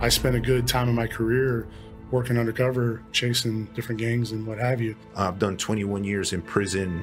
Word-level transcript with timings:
I 0.00 0.08
spent 0.08 0.34
a 0.34 0.40
good 0.40 0.66
time 0.66 0.88
in 0.88 0.94
my 0.94 1.06
career 1.06 1.66
working 2.10 2.38
undercover, 2.38 3.02
chasing 3.12 3.66
different 3.74 4.00
gangs 4.00 4.32
and 4.32 4.46
what 4.46 4.58
have 4.58 4.80
you. 4.80 4.96
I've 5.14 5.38
done 5.38 5.58
21 5.58 6.04
years 6.04 6.32
in 6.32 6.40
prison 6.40 7.02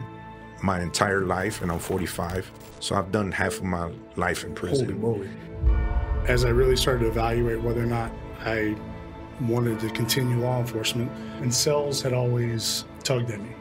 my 0.63 0.81
entire 0.81 1.21
life, 1.21 1.61
and 1.61 1.71
I'm 1.71 1.77
45. 1.77 2.51
So 2.79 2.95
I've 2.95 3.11
done 3.11 3.31
half 3.31 3.57
of 3.57 3.63
my 3.63 3.91
life 4.15 4.43
in 4.43 4.55
prison. 4.55 4.87
Holy 4.87 4.97
moly. 4.97 5.29
As 6.27 6.43
I 6.43 6.49
really 6.49 6.75
started 6.75 7.01
to 7.01 7.07
evaluate 7.07 7.61
whether 7.61 7.83
or 7.83 7.85
not 7.85 8.11
I 8.43 8.75
wanted 9.41 9.79
to 9.81 9.89
continue 9.91 10.39
law 10.39 10.59
enforcement, 10.59 11.11
and 11.41 11.53
cells 11.53 12.01
had 12.01 12.13
always 12.13 12.85
tugged 13.03 13.29
at 13.29 13.39
me. 13.39 13.51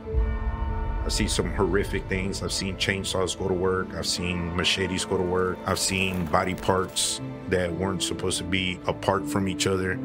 I've 1.06 1.12
seen 1.12 1.28
some 1.28 1.54
horrific 1.54 2.08
things. 2.08 2.42
I've 2.42 2.52
seen 2.52 2.76
chainsaws 2.78 3.38
go 3.38 3.46
to 3.46 3.54
work. 3.54 3.94
I've 3.94 4.08
seen 4.08 4.56
machetes 4.56 5.04
go 5.04 5.16
to 5.16 5.22
work. 5.22 5.56
I've 5.64 5.78
seen 5.78 6.24
body 6.26 6.54
parts 6.54 7.20
that 7.48 7.72
weren't 7.72 8.02
supposed 8.02 8.38
to 8.38 8.44
be 8.44 8.80
apart 8.88 9.24
from 9.24 9.46
each 9.46 9.68
other. 9.68 10.00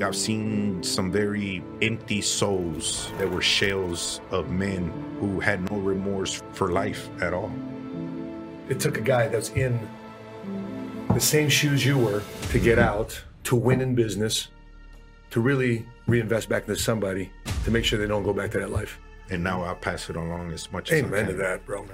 I've 0.00 0.14
seen 0.14 0.84
some 0.84 1.10
very 1.10 1.64
empty 1.82 2.20
souls 2.20 3.10
that 3.18 3.28
were 3.28 3.42
shells 3.42 4.20
of 4.30 4.50
men 4.50 4.92
who 5.18 5.40
had 5.40 5.68
no 5.68 5.78
remorse 5.78 6.40
for 6.52 6.70
life 6.70 7.10
at 7.20 7.34
all. 7.34 7.50
It 8.68 8.78
took 8.78 8.98
a 8.98 9.02
guy 9.02 9.26
that's 9.26 9.50
in 9.50 9.80
the 11.12 11.18
same 11.18 11.48
shoes 11.48 11.84
you 11.84 11.98
were 11.98 12.22
to 12.50 12.60
get 12.60 12.78
out, 12.78 13.20
to 13.44 13.56
win 13.56 13.80
in 13.80 13.96
business, 13.96 14.46
to 15.30 15.40
really 15.40 15.84
reinvest 16.06 16.48
back 16.48 16.68
into 16.68 16.76
somebody 16.76 17.32
to 17.64 17.72
make 17.72 17.84
sure 17.84 17.98
they 17.98 18.06
don't 18.06 18.22
go 18.22 18.32
back 18.32 18.52
to 18.52 18.60
that 18.60 18.70
life. 18.70 19.00
And 19.32 19.42
now 19.42 19.62
I'll 19.62 19.74
pass 19.74 20.10
it 20.10 20.16
along 20.16 20.52
as 20.52 20.70
much 20.70 20.92
as 20.92 21.02
I 21.02 21.06
Amen 21.06 21.24
can. 21.24 21.34
to 21.34 21.42
that, 21.42 21.64
bro. 21.64 21.86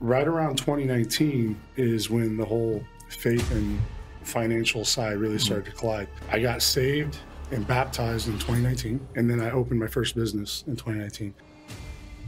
Right 0.00 0.26
around 0.26 0.56
2019 0.56 1.58
is 1.76 2.10
when 2.10 2.36
the 2.36 2.44
whole 2.44 2.84
faith 3.08 3.48
and 3.52 3.80
financial 4.24 4.84
side 4.84 5.18
really 5.18 5.38
started 5.38 5.66
to 5.66 5.70
collide. 5.70 6.08
I 6.30 6.40
got 6.40 6.62
saved 6.62 7.18
and 7.52 7.64
baptized 7.64 8.26
in 8.26 8.34
2019, 8.34 8.98
and 9.14 9.30
then 9.30 9.40
I 9.40 9.52
opened 9.52 9.78
my 9.78 9.86
first 9.86 10.16
business 10.16 10.64
in 10.66 10.74
2019. 10.74 11.32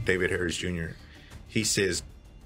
David 0.05 0.31
Harris 0.31 0.55
Jr. 0.55 0.91
He 1.45 1.65
says, 1.65 2.03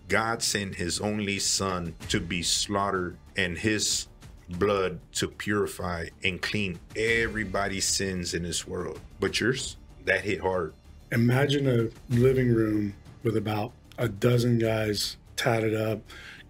God 0.10 0.42
sent 0.42 0.74
his 0.74 1.00
only 1.00 1.38
son 1.38 1.94
to 2.10 2.20
be 2.20 2.42
slaughtered 2.42 3.16
and 3.38 3.60
his 3.60 4.08
blood 4.50 5.00
to 5.14 5.28
purify 5.28 6.08
and 6.24 6.42
clean 6.42 6.80
everybody's 6.96 7.86
sins 7.86 8.34
in 8.34 8.42
this 8.42 8.68
world. 8.68 9.00
But 9.20 9.40
yours, 9.40 9.78
that 10.06 10.22
hit 10.22 10.42
hard. 10.42 10.74
Imagine 11.12 11.68
a 11.68 12.14
living 12.14 12.54
room 12.54 12.96
with 13.24 13.38
about 13.38 13.72
a 13.98 14.08
dozen 14.08 14.60
guys 14.60 15.18
tatted 15.36 15.76
up, 15.76 16.00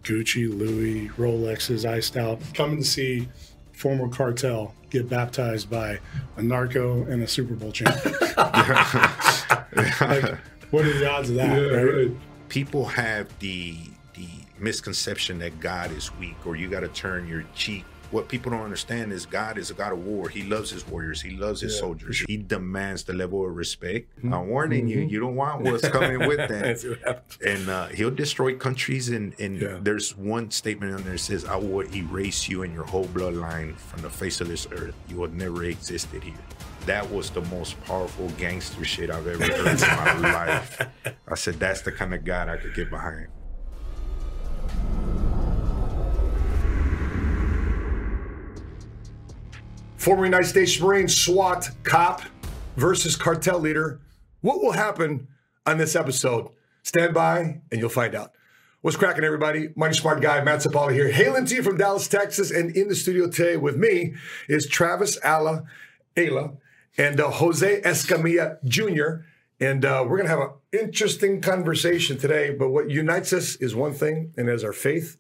Gucci, 0.03 0.49
Louis, 0.49 1.09
Rolexes, 1.09 1.89
iced 1.89 2.17
out, 2.17 2.39
coming 2.53 2.77
to 2.77 2.83
see 2.83 3.27
former 3.73 4.07
cartel 4.07 4.73
get 4.89 5.09
baptized 5.09 5.69
by 5.69 5.99
a 6.37 6.41
narco 6.41 7.03
and 7.03 7.23
a 7.23 7.27
Super 7.27 7.55
Bowl 7.55 7.71
champion. 7.71 8.15
like, 8.37 10.37
what 10.71 10.85
are 10.85 10.99
the 10.99 11.09
odds 11.09 11.29
of 11.29 11.35
that? 11.35 11.55
right? 11.55 12.11
People 12.49 12.85
have 12.85 13.27
the 13.39 13.77
the 14.13 14.27
misconception 14.59 15.39
that 15.39 15.59
God 15.59 15.91
is 15.91 16.15
weak 16.17 16.45
or 16.45 16.55
you 16.55 16.69
got 16.69 16.81
to 16.81 16.87
turn 16.89 17.27
your 17.27 17.43
cheek. 17.55 17.85
What 18.14 18.28
people 18.30 18.52
don't 18.52 18.61
understand 18.61 19.11
is 19.11 19.25
God 19.25 19.58
is 19.58 19.72
a 19.72 19.73
God 19.73 19.92
of 19.92 20.06
war. 20.06 20.30
He 20.30 20.44
loves 20.44 20.69
his 20.69 20.88
warriors. 20.88 21.19
He 21.19 21.31
loves 21.31 21.61
his 21.61 21.78
soldiers. 21.78 22.23
He 22.28 22.38
demands 22.38 23.03
the 23.05 23.14
level 23.14 23.44
of 23.44 23.55
respect. 23.55 24.08
I'm 24.23 24.47
warning 24.50 24.88
you, 24.88 25.00
you 25.00 25.20
don't 25.20 25.36
want 25.36 25.64
what's 25.64 25.88
coming 25.89 26.20
with 26.28 26.38
that. 26.50 26.50
That's 26.50 26.86
what 26.86 27.00
happens. 27.02 27.38
and 27.44 27.70
uh, 27.70 27.88
he'll 27.88 28.11
destroy 28.11 28.55
countries. 28.55 29.09
And, 29.09 29.33
and 29.39 29.59
Yeah. 29.59 29.80
there's 29.81 30.16
one 30.16 30.52
statement 30.52 30.94
on 30.94 31.02
there 31.03 31.14
that 31.14 31.17
says, 31.20 31.44
"I 31.44 31.55
will 31.55 31.83
erase 31.95 32.47
you 32.47 32.61
and 32.61 32.72
your 32.73 32.86
whole 32.86 33.05
bloodline 33.05 33.75
from 33.78 34.02
the 34.03 34.09
face 34.11 34.39
of 34.42 34.48
this 34.48 34.67
earth. 34.72 34.94
You 35.09 35.16
will 35.17 35.30
never 35.31 35.64
existed 35.64 36.23
here." 36.23 36.33
That 36.86 37.09
was 37.09 37.30
the 37.31 37.42
most 37.44 37.81
powerful 37.86 38.30
gangster 38.38 38.83
shit 38.86 39.09
I've 39.09 39.25
ever 39.25 39.43
heard 39.43 39.82
in 39.82 40.21
my 40.21 40.33
life. 40.33 40.82
I 41.27 41.36
said, 41.36 41.55
"That's 41.60 41.82
the 41.82 41.92
kind 41.92 42.14
of 42.14 42.23
God 42.26 42.48
I 42.49 42.58
could 42.58 42.76
get 42.76 42.89
behind." 42.92 43.27
Former 50.03 50.25
United 50.25 50.47
States 50.47 50.77
Marine 50.81 51.08
SWAT 51.08 51.69
cop 51.83 52.23
versus 52.75 53.15
cartel 53.15 53.58
leader. 53.58 54.02
What 54.41 54.61
will 54.61 54.73
happen 54.73 55.30
on 55.65 55.77
this 55.77 55.95
episode? 55.95 56.49
Stand 56.81 57.14
by 57.14 57.61
and 57.71 57.80
you'll 57.80 57.87
find 57.87 58.13
out. 58.13 58.33
What's 58.81 58.97
cracking, 58.97 59.23
everybody? 59.23 59.69
Money 59.77 59.93
Smart 59.93 60.21
Guy, 60.21 60.43
Matt 60.43 60.59
Sapaula 60.59 60.92
here, 60.92 61.09
hailing 61.09 61.45
to 61.45 61.55
you 61.55 61.63
from 61.63 61.77
Dallas, 61.77 62.09
Texas. 62.09 62.52
And 62.52 62.75
in 62.75 62.89
the 62.89 62.95
studio 62.95 63.30
today 63.30 63.55
with 63.55 63.77
me 63.77 64.15
is 64.49 64.67
Travis 64.67 65.17
Ala, 65.23 65.63
Ayla, 66.17 66.58
and 66.97 67.21
uh, 67.21 67.31
Jose 67.31 67.80
Escamilla 67.83 68.61
Jr. 68.65 69.23
And 69.61 69.86
uh, 69.86 70.03
we're 70.05 70.17
going 70.17 70.27
to 70.27 70.36
have 70.36 70.42
an 70.42 70.81
interesting 70.81 71.39
conversation 71.39 72.17
today. 72.17 72.49
But 72.49 72.71
what 72.71 72.89
unites 72.89 73.31
us 73.31 73.55
is 73.55 73.73
one 73.73 73.93
thing, 73.93 74.33
and 74.36 74.49
that 74.49 74.55
is 74.55 74.65
our 74.65 74.73
faith 74.73 75.15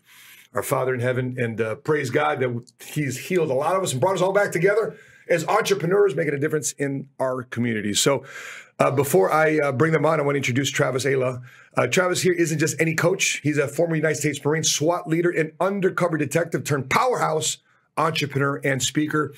our 0.53 0.63
Father 0.63 0.93
in 0.93 0.99
heaven, 0.99 1.35
and 1.37 1.59
uh, 1.59 1.75
praise 1.75 2.09
God 2.09 2.39
that 2.39 2.71
He's 2.85 3.27
healed 3.27 3.49
a 3.49 3.53
lot 3.53 3.75
of 3.75 3.83
us 3.83 3.91
and 3.91 4.01
brought 4.01 4.15
us 4.15 4.21
all 4.21 4.33
back 4.33 4.51
together 4.51 4.95
as 5.29 5.47
entrepreneurs, 5.47 6.15
making 6.15 6.33
a 6.33 6.39
difference 6.39 6.73
in 6.73 7.07
our 7.19 7.43
communities. 7.43 7.99
So, 7.99 8.23
uh, 8.79 8.91
before 8.91 9.31
I 9.31 9.59
uh, 9.59 9.71
bring 9.71 9.93
them 9.93 10.05
on, 10.05 10.19
I 10.19 10.23
want 10.23 10.35
to 10.35 10.37
introduce 10.37 10.69
Travis 10.69 11.05
Ayla. 11.05 11.41
Uh, 11.77 11.87
Travis 11.87 12.21
here 12.21 12.33
isn't 12.33 12.59
just 12.59 12.79
any 12.79 12.95
coach; 12.95 13.39
he's 13.43 13.57
a 13.57 13.67
former 13.67 13.95
United 13.95 14.15
States 14.15 14.43
Marine, 14.43 14.63
SWAT 14.63 15.07
leader, 15.07 15.29
and 15.29 15.53
undercover 15.59 16.17
detective 16.17 16.63
turned 16.63 16.89
powerhouse 16.89 17.57
entrepreneur 17.97 18.59
and 18.63 18.81
speaker. 18.81 19.33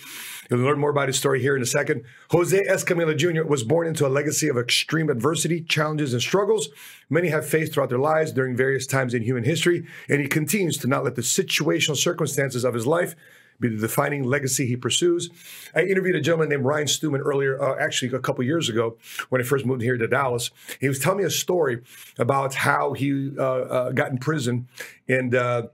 You'll 0.50 0.62
learn 0.62 0.80
more 0.80 0.90
about 0.90 1.08
his 1.08 1.18
story 1.18 1.42
here 1.42 1.56
in 1.56 1.62
a 1.62 1.66
second. 1.66 2.04
Jose 2.32 2.64
Escamilla 2.70 3.18
Jr. 3.18 3.44
was 3.44 3.64
born 3.64 3.88
into 3.88 4.08
a 4.08 4.10
legacy 4.10 4.48
of 4.48 4.58
extreme 4.58 5.10
adversity, 5.10 5.62
challenges, 5.62 6.14
and 6.14 6.22
struggles. 6.22 6.70
Many 7.10 7.30
have 7.30 7.48
faced 7.48 7.74
throughout 7.74 7.90
their 7.90 8.00
lives 8.00 8.32
during 8.32 8.56
various 8.56 8.88
times 8.88 9.14
in 9.14 9.24
human 9.24 9.44
history, 9.44 9.86
and 10.10 10.22
he 10.22 10.28
continues 10.28 10.78
to 10.78 10.88
not 10.88 11.04
let 11.04 11.16
the 11.16 11.22
situational 11.22 11.98
circumstances 11.98 12.64
of 12.64 12.74
his 12.74 12.88
life 12.88 13.16
be 13.60 13.70
the 13.70 13.78
defining 13.78 14.24
legacy 14.24 14.66
he 14.66 14.76
pursues. 14.76 15.30
I 15.74 15.84
interviewed 15.84 16.16
a 16.16 16.22
gentleman 16.22 16.50
named 16.50 16.66
Ryan 16.66 16.88
Stuman 16.88 17.22
earlier, 17.24 17.62
uh, 17.62 17.82
actually 17.82 18.14
a 18.14 18.20
couple 18.20 18.44
years 18.44 18.70
ago, 18.70 18.98
when 19.30 19.42
I 19.42 19.46
first 19.46 19.66
moved 19.66 19.82
here 19.82 19.98
to 19.98 20.08
Dallas. 20.08 20.52
He 20.80 20.88
was 20.88 21.00
telling 21.00 21.20
me 21.20 21.24
a 21.24 21.30
story 21.30 21.82
about 22.20 22.54
how 22.54 22.94
he 22.94 23.32
uh, 23.38 23.44
uh, 23.44 23.92
got 23.92 24.12
in 24.12 24.18
prison 24.18 24.68
and 25.08 25.34
uh, 25.34 25.68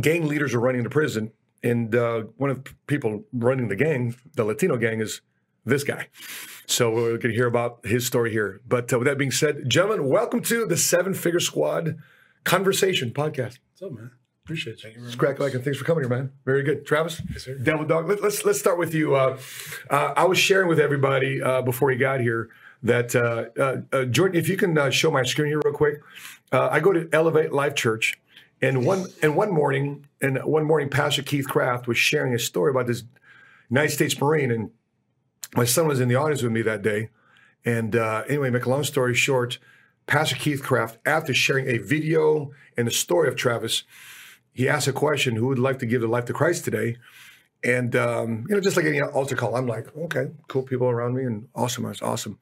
gang 0.00 0.26
leaders 0.26 0.54
are 0.54 0.60
running 0.60 0.82
the 0.82 0.90
prison, 0.90 1.32
and 1.62 1.94
uh, 1.94 2.22
one 2.36 2.50
of 2.50 2.64
the 2.64 2.70
people 2.86 3.24
running 3.32 3.68
the 3.68 3.76
gang, 3.76 4.14
the 4.34 4.44
Latino 4.44 4.76
gang, 4.76 5.00
is 5.00 5.20
this 5.64 5.84
guy. 5.84 6.08
So 6.66 6.90
we're 6.90 7.08
going 7.10 7.20
to 7.20 7.34
hear 7.34 7.46
about 7.46 7.84
his 7.84 8.06
story 8.06 8.30
here. 8.30 8.60
But 8.66 8.92
uh, 8.92 8.98
with 8.98 9.08
that 9.08 9.18
being 9.18 9.30
said, 9.30 9.68
gentlemen, 9.68 10.08
welcome 10.08 10.42
to 10.42 10.66
the 10.66 10.76
Seven 10.76 11.14
Figure 11.14 11.40
Squad 11.40 11.98
Conversation 12.44 13.10
Podcast. 13.10 13.58
What's 13.70 13.82
up, 13.82 13.92
man? 13.92 14.10
Appreciate 14.44 14.82
you. 14.82 14.92
It's 15.04 15.14
crack 15.14 15.38
like 15.38 15.52
and 15.52 15.62
thanks 15.62 15.78
for 15.78 15.84
coming 15.84 16.04
here, 16.04 16.08
man. 16.08 16.32
Very 16.46 16.62
good, 16.62 16.86
Travis. 16.86 17.20
Yes, 17.30 17.44
sir. 17.44 17.54
Devil 17.58 17.84
Dog. 17.84 18.08
Let, 18.08 18.20
us 18.20 18.46
let's 18.46 18.58
start 18.58 18.78
with 18.78 18.94
you. 18.94 19.14
Uh, 19.14 19.38
uh, 19.90 20.14
I 20.16 20.24
was 20.24 20.38
sharing 20.38 20.68
with 20.68 20.80
everybody 20.80 21.42
uh, 21.42 21.60
before 21.60 21.92
you 21.92 21.98
got 21.98 22.20
here 22.20 22.48
that 22.82 23.14
uh, 23.14 23.46
uh, 23.60 23.76
uh, 23.92 24.04
Jordan, 24.06 24.38
if 24.38 24.48
you 24.48 24.56
can 24.56 24.78
uh, 24.78 24.88
show 24.90 25.10
my 25.10 25.22
screen 25.22 25.48
here 25.48 25.60
real 25.64 25.74
quick. 25.74 26.00
Uh, 26.50 26.68
I 26.70 26.80
go 26.80 26.92
to 26.92 27.08
Elevate 27.12 27.52
Life 27.52 27.74
Church, 27.74 28.18
and 28.60 28.84
one 28.84 29.06
and 29.22 29.36
one 29.36 29.52
morning, 29.52 30.06
and 30.20 30.38
one 30.44 30.64
morning, 30.64 30.88
Pastor 30.88 31.22
Keith 31.22 31.48
Craft 31.48 31.86
was 31.86 31.98
sharing 31.98 32.34
a 32.34 32.38
story 32.38 32.70
about 32.70 32.86
this 32.86 33.04
United 33.70 33.90
States 33.90 34.20
Marine, 34.20 34.50
and 34.50 34.70
my 35.54 35.64
son 35.64 35.86
was 35.86 36.00
in 36.00 36.08
the 36.08 36.16
audience 36.16 36.42
with 36.42 36.52
me 36.52 36.62
that 36.62 36.82
day. 36.82 37.10
And 37.64 37.96
uh, 37.96 38.24
anyway, 38.28 38.50
make 38.50 38.66
a 38.66 38.70
long 38.70 38.84
story 38.84 39.14
short, 39.14 39.58
Pastor 40.06 40.36
Keith 40.36 40.62
Craft, 40.62 40.98
after 41.04 41.34
sharing 41.34 41.68
a 41.68 41.78
video 41.78 42.50
and 42.76 42.86
the 42.86 42.90
story 42.90 43.28
of 43.28 43.36
Travis, 43.36 43.84
he 44.52 44.68
asked 44.68 44.88
a 44.88 44.92
question: 44.92 45.36
Who 45.36 45.46
would 45.48 45.58
like 45.58 45.78
to 45.80 45.86
give 45.86 46.00
their 46.00 46.10
life 46.10 46.24
to 46.26 46.32
Christ 46.32 46.64
today? 46.64 46.96
And 47.62 47.94
um, 47.94 48.46
you 48.48 48.54
know, 48.54 48.60
just 48.60 48.76
like 48.76 48.86
any 48.86 49.00
altar 49.00 49.36
call, 49.36 49.56
I'm 49.56 49.66
like, 49.66 49.94
okay, 49.96 50.28
cool 50.48 50.62
people 50.62 50.88
around 50.88 51.14
me, 51.14 51.24
and 51.24 51.48
awesome, 51.54 51.84
that's 51.84 52.02
awesome. 52.02 52.38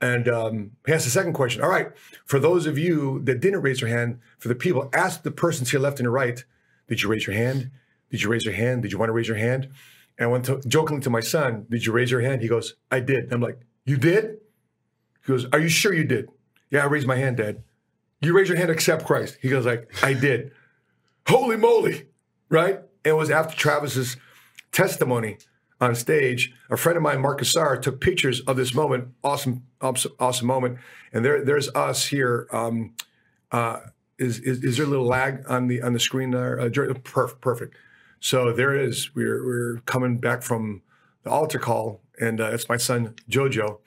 And 0.00 0.28
um, 0.28 0.70
he 0.86 0.92
asked 0.92 1.04
the 1.04 1.10
second 1.10 1.32
question. 1.32 1.62
All 1.62 1.68
right, 1.68 1.88
for 2.24 2.38
those 2.38 2.66
of 2.66 2.78
you 2.78 3.20
that 3.24 3.40
didn't 3.40 3.62
raise 3.62 3.80
your 3.80 3.90
hand, 3.90 4.20
for 4.38 4.48
the 4.48 4.54
people, 4.54 4.88
ask 4.92 5.22
the 5.22 5.30
person 5.30 5.66
to 5.66 5.72
your 5.72 5.82
left 5.82 5.98
and 5.98 6.04
your 6.04 6.12
right, 6.12 6.44
did 6.86 7.02
you 7.02 7.08
raise 7.08 7.26
your 7.26 7.34
hand? 7.34 7.70
Did 8.10 8.22
you 8.22 8.30
raise 8.30 8.44
your 8.44 8.54
hand? 8.54 8.82
Did 8.82 8.92
you 8.92 8.98
want 8.98 9.08
to 9.08 9.12
raise 9.12 9.28
your 9.28 9.36
hand? 9.36 9.68
And 10.16 10.28
I 10.28 10.32
went 10.32 10.44
to, 10.46 10.60
jokingly 10.66 11.02
to 11.02 11.10
my 11.10 11.20
son, 11.20 11.66
did 11.68 11.84
you 11.84 11.92
raise 11.92 12.10
your 12.10 12.20
hand? 12.20 12.42
He 12.42 12.48
goes, 12.48 12.74
I 12.90 13.00
did. 13.00 13.32
I'm 13.32 13.40
like, 13.40 13.60
you 13.84 13.96
did? 13.96 14.38
He 15.26 15.32
goes, 15.32 15.46
are 15.52 15.58
you 15.58 15.68
sure 15.68 15.92
you 15.92 16.04
did? 16.04 16.28
Yeah, 16.70 16.82
I 16.82 16.86
raised 16.86 17.06
my 17.06 17.16
hand, 17.16 17.36
Dad. 17.36 17.62
You 18.20 18.36
raise 18.36 18.48
your 18.48 18.58
hand, 18.58 18.70
accept 18.70 19.04
Christ. 19.04 19.38
He 19.40 19.48
goes 19.48 19.66
like, 19.66 19.90
I 20.02 20.12
did. 20.12 20.52
Holy 21.28 21.56
moly, 21.56 22.06
right? 22.48 22.80
It 23.04 23.12
was 23.12 23.30
after 23.30 23.56
Travis's 23.56 24.16
testimony 24.72 25.38
on 25.80 25.94
stage. 25.94 26.52
A 26.70 26.76
friend 26.76 26.96
of 26.96 27.02
mine, 27.02 27.20
Mark 27.20 27.40
Assar, 27.40 27.76
took 27.76 28.00
pictures 28.00 28.40
of 28.40 28.56
this 28.56 28.74
moment. 28.74 29.08
Awesome, 29.22 29.64
awesome, 29.80 30.12
awesome 30.18 30.46
moment. 30.46 30.78
And 31.12 31.24
there, 31.24 31.44
there's 31.44 31.68
us 31.70 32.06
here. 32.06 32.46
Um, 32.52 32.94
uh, 33.52 33.80
is, 34.18 34.40
is 34.40 34.64
is 34.64 34.76
there 34.76 34.86
a 34.86 34.88
little 34.88 35.06
lag 35.06 35.44
on 35.48 35.68
the 35.68 35.80
on 35.82 35.92
the 35.92 36.00
screen 36.00 36.32
there? 36.32 36.58
Uh, 36.58 36.68
Perf- 36.68 37.40
perfect. 37.40 37.76
So 38.20 38.52
there 38.52 38.74
it 38.74 38.82
is. 38.88 39.14
We're 39.14 39.44
we're 39.44 39.76
coming 39.86 40.18
back 40.18 40.42
from 40.42 40.82
the 41.22 41.30
altar 41.30 41.60
call, 41.60 42.00
and 42.20 42.40
uh, 42.40 42.50
it's 42.52 42.68
my 42.68 42.76
son 42.76 43.14
Jojo. 43.30 43.78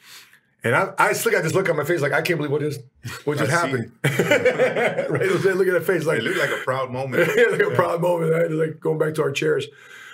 And 0.64 0.76
I, 0.76 0.94
I 0.98 1.14
still 1.14 1.32
got 1.32 1.42
this 1.44 1.56
look 1.56 1.70
on 1.70 1.76
my 1.76 1.84
face, 1.84 2.02
like 2.02 2.12
I 2.14 2.22
can't 2.22 2.38
believe 2.38 2.52
what 2.52 2.62
is 2.62 2.80
what 3.26 3.40
just 3.40 3.52
happened. 3.52 3.92
right? 4.04 5.10
Look 5.10 5.68
at 5.68 5.74
that 5.74 5.84
face, 5.86 6.06
like 6.06 6.20
It 6.20 6.24
looked 6.24 6.38
like 6.38 6.52
a 6.52 6.64
proud 6.64 6.92
moment. 6.92 7.28
like 7.52 7.62
a 7.62 7.72
proud 7.76 8.00
moment. 8.00 8.32
Right? 8.32 8.50
Like 8.50 8.80
going 8.80 9.00
back 9.00 9.16
to 9.16 9.24
our 9.24 9.32
chairs. 9.32 9.68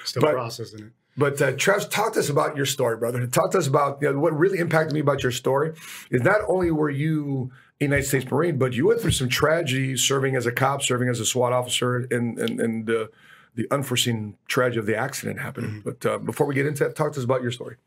Still 0.05 0.21
But- 0.21 0.33
processing 0.33 0.79
it. 0.85 0.91
But 1.17 1.41
uh, 1.41 1.53
Trev, 1.53 1.89
talk 1.89 2.13
to 2.13 2.19
us 2.19 2.29
about 2.29 2.55
your 2.55 2.65
story, 2.65 2.97
brother. 2.97 3.25
Talk 3.27 3.51
to 3.51 3.57
us 3.57 3.67
about 3.67 3.99
you 4.01 4.11
know, 4.11 4.19
what 4.19 4.37
really 4.37 4.59
impacted 4.59 4.93
me 4.93 4.99
about 4.99 5.23
your 5.23 5.31
story 5.31 5.73
is 6.11 6.21
not 6.21 6.41
only 6.47 6.69
were 6.71 6.89
you 6.89 7.51
a 7.81 7.85
United 7.85 8.03
States 8.05 8.29
Marine, 8.29 8.57
but 8.57 8.73
you 8.73 8.87
went 8.87 9.01
through 9.01 9.11
some 9.11 9.29
tragedy 9.29 9.97
serving 9.97 10.35
as 10.35 10.45
a 10.45 10.51
cop, 10.51 10.81
serving 10.81 11.09
as 11.09 11.19
a 11.19 11.25
SWAT 11.25 11.53
officer, 11.53 12.07
and 12.11 12.37
and, 12.37 12.59
and 12.59 12.89
uh, 12.89 13.07
the 13.55 13.67
unforeseen 13.71 14.37
tragedy 14.47 14.79
of 14.79 14.85
the 14.85 14.95
accident 14.95 15.39
happened. 15.39 15.83
But 15.83 16.05
uh, 16.05 16.17
before 16.19 16.45
we 16.45 16.53
get 16.53 16.67
into 16.67 16.83
that, 16.83 16.95
talk 16.95 17.13
to 17.13 17.19
us 17.19 17.23
about 17.23 17.41
your 17.41 17.51
story. 17.51 17.77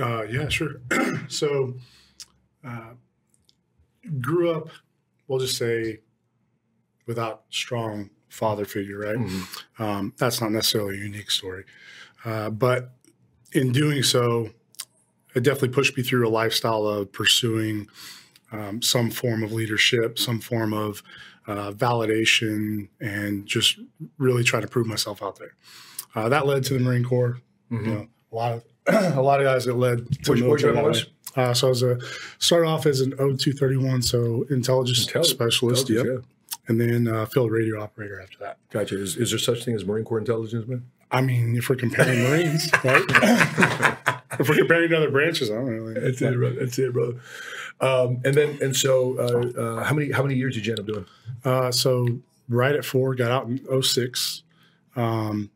Uh, 0.00 0.22
yeah, 0.24 0.48
sure. 0.48 0.82
so, 1.28 1.74
uh, 2.62 2.92
grew 4.20 4.50
up, 4.50 4.68
we'll 5.26 5.38
just 5.38 5.56
say, 5.56 6.00
without 7.06 7.44
strong 7.48 8.10
father 8.28 8.66
figure, 8.66 8.98
right? 8.98 9.16
Um, 9.78 10.12
that's 10.18 10.42
not 10.42 10.52
necessarily 10.52 10.96
a 11.00 11.02
unique 11.02 11.30
story, 11.30 11.64
uh, 12.24 12.50
but 12.50 12.90
in 13.52 13.72
doing 13.72 14.02
so, 14.02 14.50
it 15.34 15.42
definitely 15.42 15.68
pushed 15.70 15.96
me 15.96 16.02
through 16.02 16.26
a 16.26 16.30
lifestyle 16.30 16.86
of 16.86 17.12
pursuing 17.12 17.86
um, 18.52 18.80
some 18.82 19.10
form 19.10 19.42
of 19.42 19.52
leadership, 19.52 20.18
some 20.18 20.40
form 20.40 20.72
of 20.72 21.02
uh, 21.46 21.70
validation, 21.72 22.88
and 23.00 23.46
just 23.46 23.78
really 24.18 24.42
trying 24.42 24.62
to 24.62 24.68
prove 24.68 24.86
myself 24.86 25.22
out 25.22 25.38
there. 25.38 25.54
Uh, 26.14 26.28
that 26.28 26.46
led 26.46 26.64
to 26.64 26.74
the 26.74 26.80
Marine 26.80 27.04
Corps. 27.04 27.38
You 27.70 27.78
know, 27.82 28.08
a 28.32 28.34
lot 28.34 28.52
of 28.52 28.64
a 29.18 29.20
lot 29.22 29.40
of 29.40 29.44
guys 29.46 29.66
that 29.66 29.74
led 29.76 30.10
to 30.24 30.32
Which- 30.32 30.40
military 30.40 30.74
one? 30.74 30.94
Uh, 31.36 31.52
so 31.54 31.66
I 31.66 31.70
was 31.70 31.82
a 31.82 31.98
started 32.38 32.66
off 32.66 32.86
as 32.86 33.00
an 33.02 33.12
O231, 33.12 34.02
so 34.02 34.44
intelligence, 34.50 35.06
Intelligence- 35.06 35.28
specialist, 35.28 35.88
yep. 35.90 35.98
intelligence, 36.00 36.26
and 36.68 36.80
then 36.80 37.06
uh, 37.06 37.26
field 37.26 37.52
radio 37.52 37.80
operator 37.82 38.20
after 38.20 38.38
that. 38.40 38.56
Gotcha. 38.70 39.00
Is, 39.00 39.16
is 39.16 39.30
there 39.30 39.38
such 39.38 39.64
thing 39.64 39.74
as 39.74 39.84
Marine 39.84 40.04
Corps 40.06 40.18
intelligence, 40.18 40.66
man? 40.66 40.86
I 41.10 41.20
mean, 41.20 41.56
if 41.56 41.68
we're 41.68 41.76
comparing 41.76 42.22
Marines, 42.22 42.70
right? 42.84 43.02
if 44.38 44.48
we're 44.48 44.56
comparing 44.56 44.90
to 44.90 44.96
other 44.96 45.10
branches, 45.10 45.50
I 45.50 45.54
don't 45.54 45.66
really. 45.66 45.94
That's 45.94 46.20
it, 46.20 46.34
brother. 46.34 46.56
That's 46.60 46.78
it, 46.78 46.92
brother. 46.92 47.20
Um, 47.80 48.20
and 48.24 48.34
then 48.34 48.58
and 48.60 48.76
so 48.76 49.18
uh, 49.18 49.60
uh, 49.60 49.84
how 49.84 49.94
many 49.94 50.12
how 50.12 50.22
many 50.22 50.34
years 50.34 50.54
did 50.54 50.66
you 50.66 50.72
end 50.72 50.80
up 50.80 50.86
doing? 50.86 51.06
Uh, 51.44 51.70
so 51.70 52.06
right 52.48 52.74
at 52.74 52.84
four, 52.84 53.14
got 53.14 53.30
out 53.30 53.46
in 53.46 53.82
06. 53.82 54.42
Um, 54.96 55.50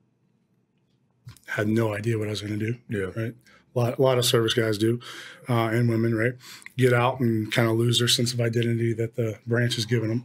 had 1.46 1.68
no 1.68 1.94
idea 1.94 2.18
what 2.18 2.28
I 2.28 2.30
was 2.30 2.40
going 2.40 2.58
to 2.58 2.72
do. 2.72 2.78
Yeah. 2.88 3.22
Right. 3.22 3.34
A 3.74 3.78
lot, 3.78 3.98
a 3.98 4.02
lot 4.02 4.18
of 4.18 4.24
service 4.24 4.54
guys 4.54 4.76
do, 4.76 5.00
uh, 5.48 5.68
and 5.68 5.88
women, 5.88 6.14
right? 6.14 6.34
Get 6.76 6.92
out 6.92 7.20
and 7.20 7.50
kind 7.50 7.68
of 7.68 7.76
lose 7.76 7.98
their 7.98 8.08
sense 8.08 8.32
of 8.32 8.40
identity 8.40 8.92
that 8.94 9.16
the 9.16 9.38
branch 9.46 9.76
has 9.76 9.86
given 9.86 10.08
them. 10.08 10.24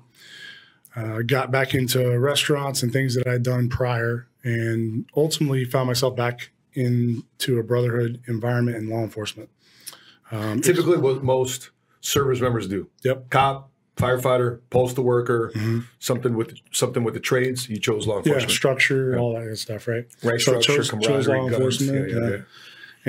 Uh, 0.95 1.21
got 1.21 1.51
back 1.51 1.73
into 1.73 2.17
restaurants 2.19 2.83
and 2.83 2.91
things 2.91 3.15
that 3.15 3.27
I'd 3.27 3.43
done 3.43 3.69
prior, 3.69 4.26
and 4.43 5.05
ultimately 5.15 5.65
found 5.65 5.87
myself 5.87 6.15
back 6.15 6.51
into 6.73 7.57
a 7.59 7.63
brotherhood 7.63 8.21
environment 8.27 8.77
in 8.77 8.89
law 8.89 8.99
enforcement. 9.03 9.49
Um, 10.31 10.61
Typically, 10.61 10.97
what 10.97 11.23
most 11.23 11.71
service 12.01 12.39
members 12.41 12.67
do: 12.67 12.89
yep. 13.03 13.29
cop, 13.29 13.71
firefighter, 13.95 14.59
postal 14.69 15.03
worker, 15.03 15.51
something 15.99 16.35
with 16.35 16.53
something 16.71 17.03
with 17.03 17.13
the 17.13 17.19
trades. 17.19 17.69
You 17.69 17.79
chose 17.79 18.05
law 18.07 18.15
Yeah, 18.15 18.33
enforcement. 18.33 18.51
structure, 18.51 19.11
and 19.11 19.19
all 19.21 19.33
that 19.33 19.45
good 19.45 19.57
stuff, 19.57 19.87
right? 19.87 20.05
Right, 20.23 20.39
So 20.41 20.59
structure, 20.61 20.83
chose- 20.83 21.05
chose 21.05 21.27
law 21.27 21.47
enforcement, 21.47 22.09
Yeah, 22.09 22.15
yeah, 22.15 22.21
yeah. 22.29 22.35
yeah. 22.35 22.41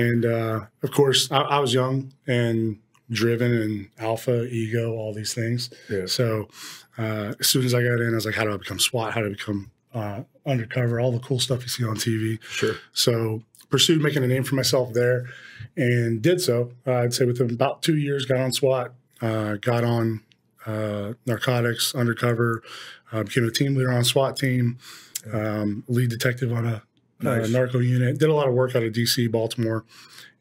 And 0.04 0.25
uh, 0.25 0.60
of 0.82 0.90
course, 0.92 1.30
I, 1.32 1.40
I 1.40 1.58
was 1.58 1.75
young 1.75 2.12
and 2.26 2.78
driven 3.10 3.52
and 3.52 3.88
alpha, 3.98 4.44
ego, 4.46 4.92
all 4.94 5.12
these 5.12 5.34
things. 5.34 5.70
Yeah. 5.90 6.06
So 6.06 6.48
uh, 6.96 7.34
as 7.40 7.48
soon 7.48 7.64
as 7.64 7.75
I 7.75 7.82
got 7.82 8.00
in, 8.00 8.12
I 8.12 8.14
was 8.14 8.25
like, 8.26 8.36
how 8.36 8.44
do 8.44 8.52
I 8.54 8.56
become 8.58 8.78
SWAT? 8.78 9.14
How 9.14 9.20
do 9.22 9.26
I 9.26 9.30
become 9.30 9.72
uh, 9.99 10.23
undercover? 10.47 11.00
All 11.00 11.12
the 11.12 11.19
cool 11.21 11.39
stuff 11.41 11.62
you 11.62 11.69
see 11.69 11.85
on 11.85 11.97
TV. 11.97 12.43
Sure. 12.43 12.75
So 12.93 13.43
pursued 13.71 14.00
making 14.03 14.25
a 14.25 14.27
name 14.27 14.45
for 14.45 14.55
myself 14.55 14.93
there 14.95 15.27
and 15.77 16.23
did 16.23 16.41
so. 16.41 16.73
Uh, 16.87 16.95
I'd 16.95 17.15
say 17.15 17.25
within 17.25 17.50
about 17.50 17.83
two 17.83 17.97
years, 17.97 18.25
got 18.25 18.39
on 18.41 18.53
SWAT, 18.53 18.93
uh, 19.21 19.55
got 19.56 19.85
on 19.85 20.23
uh, 20.67 21.12
narcotics, 21.27 21.95
undercover, 21.95 22.62
uh, 23.12 23.23
became 23.25 23.45
a 23.47 23.50
team 23.50 23.75
leader 23.75 23.93
on 23.93 24.05
SWAT 24.05 24.37
team, 24.37 24.79
um, 25.33 25.85
lead 25.89 26.11
detective 26.11 26.53
on 26.53 26.67
a, 26.67 26.83
Nice. 27.21 27.49
a 27.49 27.53
narco 27.53 27.81
unit. 27.81 28.19
Did 28.19 28.29
a 28.29 28.35
lot 28.35 28.47
of 28.49 28.55
work 28.55 28.77
out 28.77 28.83
of 28.85 28.93
DC, 28.93 29.31
Baltimore, 29.31 29.85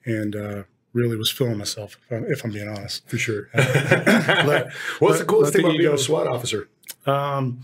and 0.05 0.35
uh, 0.35 0.63
really 0.93 1.17
was 1.17 1.29
feeling 1.31 1.57
myself, 1.57 1.97
if 2.05 2.11
I'm, 2.11 2.25
if 2.31 2.43
I'm 2.45 2.51
being 2.51 2.67
honest. 2.69 3.09
For 3.09 3.17
sure. 3.17 3.49
Let- 3.55 4.71
What's 4.99 5.19
the 5.19 5.25
coolest 5.25 5.53
thing 5.53 5.65
about 5.65 5.77
being 5.77 5.91
a 5.93 5.97
SWAT 5.97 6.27
officer 6.27 6.69
Um, 7.05 7.61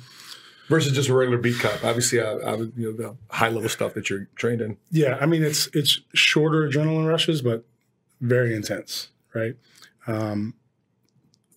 versus 0.73 0.93
just 0.93 1.09
a 1.09 1.13
regular 1.13 1.37
beat 1.37 1.59
cop? 1.59 1.83
Obviously, 1.83 2.19
uh, 2.19 2.37
I, 2.37 2.55
you 2.55 2.71
know 2.77 2.91
the 2.93 3.15
high 3.29 3.49
level 3.49 3.69
stuff 3.69 3.93
that 3.93 4.09
you're 4.09 4.27
trained 4.35 4.61
in. 4.61 4.77
Yeah, 4.91 5.17
I 5.21 5.25
mean 5.25 5.43
it's 5.43 5.67
it's 5.73 6.01
shorter 6.13 6.67
adrenaline 6.69 7.07
rushes, 7.07 7.41
but 7.41 7.65
very 8.21 8.55
intense, 8.55 9.09
right? 9.33 9.55
Um, 10.07 10.55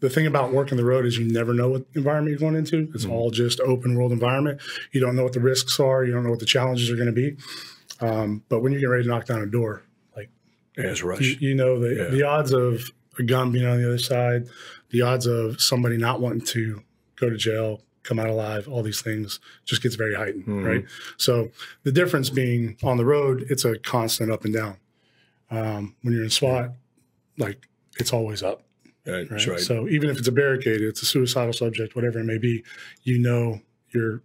the 0.00 0.10
thing 0.10 0.26
about 0.26 0.52
working 0.52 0.76
the 0.76 0.84
road 0.84 1.06
is 1.06 1.18
you 1.18 1.24
never 1.24 1.54
know 1.54 1.70
what 1.70 1.86
environment 1.94 2.38
you're 2.38 2.50
going 2.50 2.54
into. 2.58 2.90
It's 2.94 3.06
all 3.06 3.30
just 3.30 3.60
open 3.60 3.96
world 3.96 4.12
environment. 4.12 4.60
You 4.92 5.00
don't 5.00 5.16
know 5.16 5.22
what 5.24 5.32
the 5.32 5.40
risks 5.40 5.80
are. 5.80 6.04
You 6.04 6.12
don't 6.12 6.22
know 6.24 6.30
what 6.30 6.38
the 6.40 6.46
challenges 6.46 6.90
are 6.90 6.96
going 6.96 7.06
to 7.06 7.12
be. 7.12 7.36
Um, 8.00 8.42
but 8.50 8.60
when 8.60 8.72
you're 8.72 8.80
getting 8.80 8.90
ready 8.90 9.04
to 9.04 9.08
knock 9.08 9.24
down 9.24 9.40
a 9.40 9.46
door, 9.46 9.82
like 10.14 10.28
Yeah, 10.76 10.90
it's 10.90 11.00
you, 11.00 11.08
rush. 11.08 11.36
you 11.40 11.54
know 11.54 11.80
the 11.80 11.94
Yeah. 11.94 12.08
the 12.08 12.22
odds 12.24 12.52
of 12.52 12.90
a 13.18 13.22
gun 13.22 13.50
being 13.52 13.64
on 13.66 13.78
the 13.80 13.86
other 13.88 13.98
side, 13.98 14.48
the 14.90 15.00
odds 15.00 15.26
of 15.26 15.62
somebody 15.62 15.96
not 15.96 16.20
wanting 16.20 16.42
to 16.48 16.82
go 17.16 17.30
to 17.30 17.36
jail, 17.38 17.80
come 18.06 18.18
out 18.18 18.28
alive, 18.30 18.68
all 18.68 18.82
these 18.82 19.02
things 19.02 19.40
just 19.64 19.82
gets 19.82 19.94
very 19.96 20.14
heightened, 20.14 20.46
Mhm. 20.46 20.64
right? 20.64 20.84
So 21.16 21.50
the 21.82 21.92
difference 21.92 22.30
being 22.30 22.76
on 22.82 22.96
the 22.96 23.04
road, 23.04 23.44
it's 23.50 23.64
a 23.64 23.78
constant 23.78 24.30
up 24.30 24.44
and 24.44 24.54
down. 24.54 24.76
Um, 25.50 25.94
when 26.02 26.14
you're 26.14 26.24
in 26.24 26.30
SWAT, 26.30 26.74
like 27.38 27.68
it's 27.98 28.12
always 28.12 28.42
up. 28.42 28.62
Right, 29.06 29.30
Right? 29.30 29.46
Right. 29.46 29.60
So 29.60 29.88
even 29.88 30.10
if 30.10 30.18
it's 30.18 30.26
a 30.26 30.32
barricade, 30.32 30.80
it's 30.80 31.00
a 31.02 31.06
suicidal 31.06 31.52
subject, 31.52 31.94
whatever 31.94 32.18
it 32.18 32.24
may 32.24 32.38
be, 32.38 32.64
you 33.02 33.18
know 33.18 33.60
you're 33.92 34.22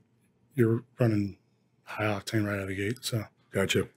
you're 0.56 0.84
running 1.00 1.38
high 1.84 2.06
octane 2.06 2.46
right 2.46 2.56
out 2.56 2.62
of 2.64 2.68
the 2.70 2.76
gate. 2.76 2.98
So 3.02 3.26
Gotcha. 3.52 3.88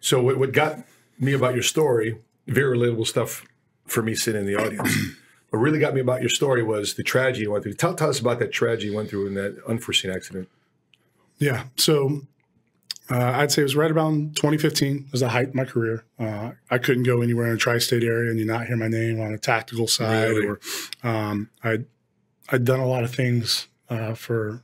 So 0.00 0.22
what, 0.22 0.36
what 0.38 0.52
got 0.52 0.84
me 1.18 1.32
about 1.32 1.54
your 1.54 1.62
story, 1.62 2.18
very 2.46 2.76
relatable 2.76 3.06
stuff 3.06 3.44
for 3.86 4.02
me 4.02 4.14
sitting 4.14 4.42
in 4.42 4.46
the 4.46 4.56
audience. 4.56 4.92
What 5.50 5.60
really 5.60 5.78
got 5.78 5.94
me 5.94 6.00
about 6.00 6.20
your 6.20 6.30
story 6.30 6.62
was 6.62 6.94
the 6.94 7.02
tragedy 7.02 7.42
you 7.42 7.50
went 7.50 7.64
through. 7.64 7.74
Tell, 7.74 7.94
tell 7.94 8.10
us 8.10 8.20
about 8.20 8.38
that 8.40 8.52
tragedy 8.52 8.90
you 8.90 8.96
went 8.96 9.10
through 9.10 9.28
in 9.28 9.34
that 9.34 9.56
unforeseen 9.66 10.10
accident. 10.10 10.48
Yeah. 11.38 11.64
So 11.76 12.22
uh, 13.10 13.32
I'd 13.36 13.52
say 13.52 13.62
it 13.62 13.64
was 13.64 13.76
right 13.76 13.90
around 13.90 14.36
2015 14.36 15.08
was 15.12 15.20
the 15.20 15.28
height 15.28 15.48
of 15.48 15.54
my 15.54 15.64
career. 15.64 16.04
Uh, 16.18 16.52
I 16.70 16.78
couldn't 16.78 17.04
go 17.04 17.22
anywhere 17.22 17.46
in 17.46 17.54
a 17.54 17.56
tri-state 17.58 18.02
area 18.02 18.30
and 18.30 18.38
you 18.38 18.46
not 18.46 18.66
hear 18.66 18.76
my 18.76 18.88
name 18.88 19.20
on 19.20 19.32
a 19.32 19.38
tactical 19.38 19.86
side. 19.86 20.30
Really? 20.30 20.46
Or 20.46 20.60
um, 21.02 21.50
I'd 21.62 21.84
I'd 22.48 22.64
done 22.64 22.80
a 22.80 22.86
lot 22.86 23.04
of 23.04 23.14
things 23.14 23.68
uh, 23.88 24.14
for, 24.14 24.62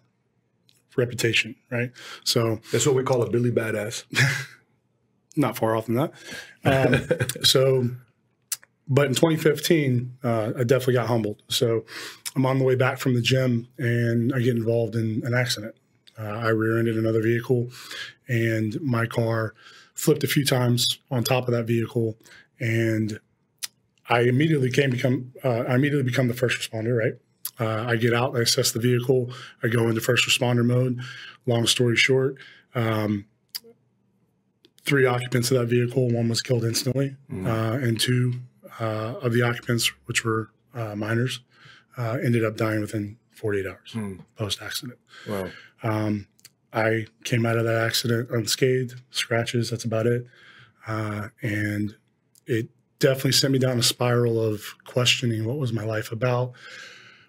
for 0.89 1.01
reputation, 1.01 1.57
right? 1.71 1.91
So 2.25 2.61
That's 2.71 2.87
what 2.87 2.95
we 2.95 3.03
call 3.03 3.23
a 3.23 3.31
Billy 3.31 3.51
Badass. 3.51 4.05
not 5.37 5.57
far 5.57 5.77
off 5.77 5.87
from 5.87 5.95
that. 5.95 6.13
Um, 6.65 7.09
so, 7.43 7.91
but 8.89 9.07
in 9.07 9.15
2015, 9.15 10.19
uh, 10.25 10.53
I 10.59 10.65
definitely 10.65 10.95
got 10.95 11.07
humbled. 11.07 11.43
So 11.49 11.85
I'm 12.35 12.47
on 12.47 12.59
the 12.59 12.65
way 12.65 12.75
back 12.75 12.99
from 12.99 13.15
the 13.15 13.23
gym 13.23 13.69
and 13.79 14.33
I 14.35 14.41
get 14.41 14.57
involved 14.57 14.97
in 14.97 15.23
an 15.25 15.35
accident. 15.35 15.75
Uh, 16.19 16.25
I 16.25 16.49
rear-ended 16.49 16.97
another 16.97 17.23
vehicle, 17.23 17.71
and 18.29 18.81
my 18.83 19.07
car 19.07 19.55
flipped 19.95 20.25
a 20.25 20.27
few 20.27 20.45
times 20.45 20.99
on 21.11 21.25
top 21.25 21.49
of 21.49 21.55
that 21.55 21.65
vehicle, 21.65 22.17
and 22.61 23.19
I 24.09 24.21
immediately 24.21 24.71
came 24.71 24.91
become 24.91 25.33
uh, 25.43 25.65
I 25.69 25.75
immediately 25.75 26.05
become 26.05 26.29
the 26.29 26.35
first 26.35 26.61
responder. 26.61 26.99
Right, 26.99 27.15
uh, 27.59 27.89
I 27.89 27.97
get 27.97 28.13
out, 28.13 28.37
I 28.37 28.41
assess 28.41 28.73
the 28.73 28.79
vehicle, 28.79 29.33
I 29.63 29.69
go 29.69 29.89
into 29.89 30.01
first 30.01 30.29
responder 30.29 30.65
mode. 30.65 31.01
Long 31.47 31.67
story 31.67 31.97
short, 31.97 32.37
um, 32.75 33.25
three 34.85 35.07
occupants 35.07 35.51
of 35.51 35.59
that 35.59 35.67
vehicle. 35.67 36.09
One 36.11 36.29
was 36.29 36.43
killed 36.43 36.65
instantly, 36.65 37.17
uh, 37.33 37.79
and 37.81 37.99
two 37.99 38.35
uh, 38.81 39.15
of 39.21 39.33
the 39.33 39.43
occupants, 39.43 39.91
which 40.07 40.25
were 40.25 40.51
uh, 40.75 40.95
minors, 40.95 41.41
uh, 41.97 42.19
ended 42.25 42.45
up 42.45 42.57
dying 42.57 42.81
within 42.81 43.17
48 43.33 43.67
hours 43.67 43.97
post 44.37 44.63
accident. 44.63 44.99
Wow. 45.29 45.49
Um, 45.83 46.27
I 46.73 47.07
came 47.25 47.45
out 47.45 47.59
of 47.59 47.65
that 47.65 47.85
accident 47.85 48.31
unscathed, 48.31 49.01
scratches, 49.11 49.71
that's 49.71 49.85
about 49.85 50.07
it. 50.07 50.27
Uh, 50.87 51.29
and 51.43 51.95
it 52.47 52.69
definitely 52.99 53.33
sent 53.33 53.53
me 53.53 53.59
down 53.59 53.79
a 53.79 53.83
spiral 53.83 54.41
of 54.41 54.65
questioning 54.87 55.45
what 55.45 55.59
was 55.59 55.73
my 55.73 55.85
life 55.85 56.13
about, 56.13 56.53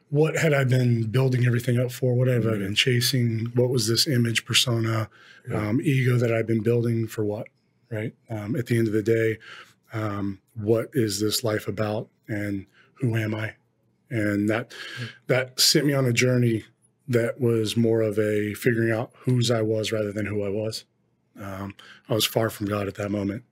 what 0.10 0.38
had 0.38 0.54
I 0.54 0.64
been 0.64 1.08
building 1.08 1.46
everything 1.46 1.80
up 1.80 1.92
for? 1.92 2.14
What 2.14 2.28
have 2.28 2.46
I 2.46 2.52
been 2.58 2.76
chasing? 2.76 3.48
What 3.56 3.70
was 3.70 3.88
this 3.88 4.08
image 4.08 4.46
persona, 4.46 5.10
Yeah. 5.50 5.70
um, 5.70 5.82
ego 5.82 6.18
that 6.18 6.32
I've 6.32 6.48
been 6.48 6.62
building 6.62 7.08
for 7.08 7.26
what? 7.26 7.48
Right. 7.92 8.14
Um, 8.30 8.56
at 8.56 8.68
the 8.68 8.78
end 8.78 8.88
of 8.88 8.94
the 8.94 9.04
day, 9.04 9.40
um, 9.92 10.40
what 10.56 10.90
is 10.94 11.20
this 11.20 11.44
life 11.44 11.68
about, 11.68 12.08
and 12.28 12.66
who 12.96 13.16
am 13.16 13.34
I? 13.36 13.56
And 14.10 14.48
that 14.50 14.74
that 15.28 15.60
sent 15.60 15.86
me 15.86 15.94
on 15.94 16.06
a 16.06 16.14
journey 16.14 16.66
that 17.08 17.40
was 17.42 17.76
more 17.76 18.02
of 18.02 18.18
a 18.20 18.54
figuring 18.54 18.92
out 18.92 19.12
whose 19.20 19.50
I 19.52 19.62
was 19.62 19.92
rather 19.92 20.12
than 20.12 20.26
who 20.26 20.44
I 20.44 20.50
was. 20.50 20.86
Um, 21.40 21.74
I 22.08 22.14
was 22.14 22.26
far 22.26 22.50
from 22.50 22.68
God 22.68 22.88
at 22.88 22.96
that 22.96 23.10
moment, 23.10 23.44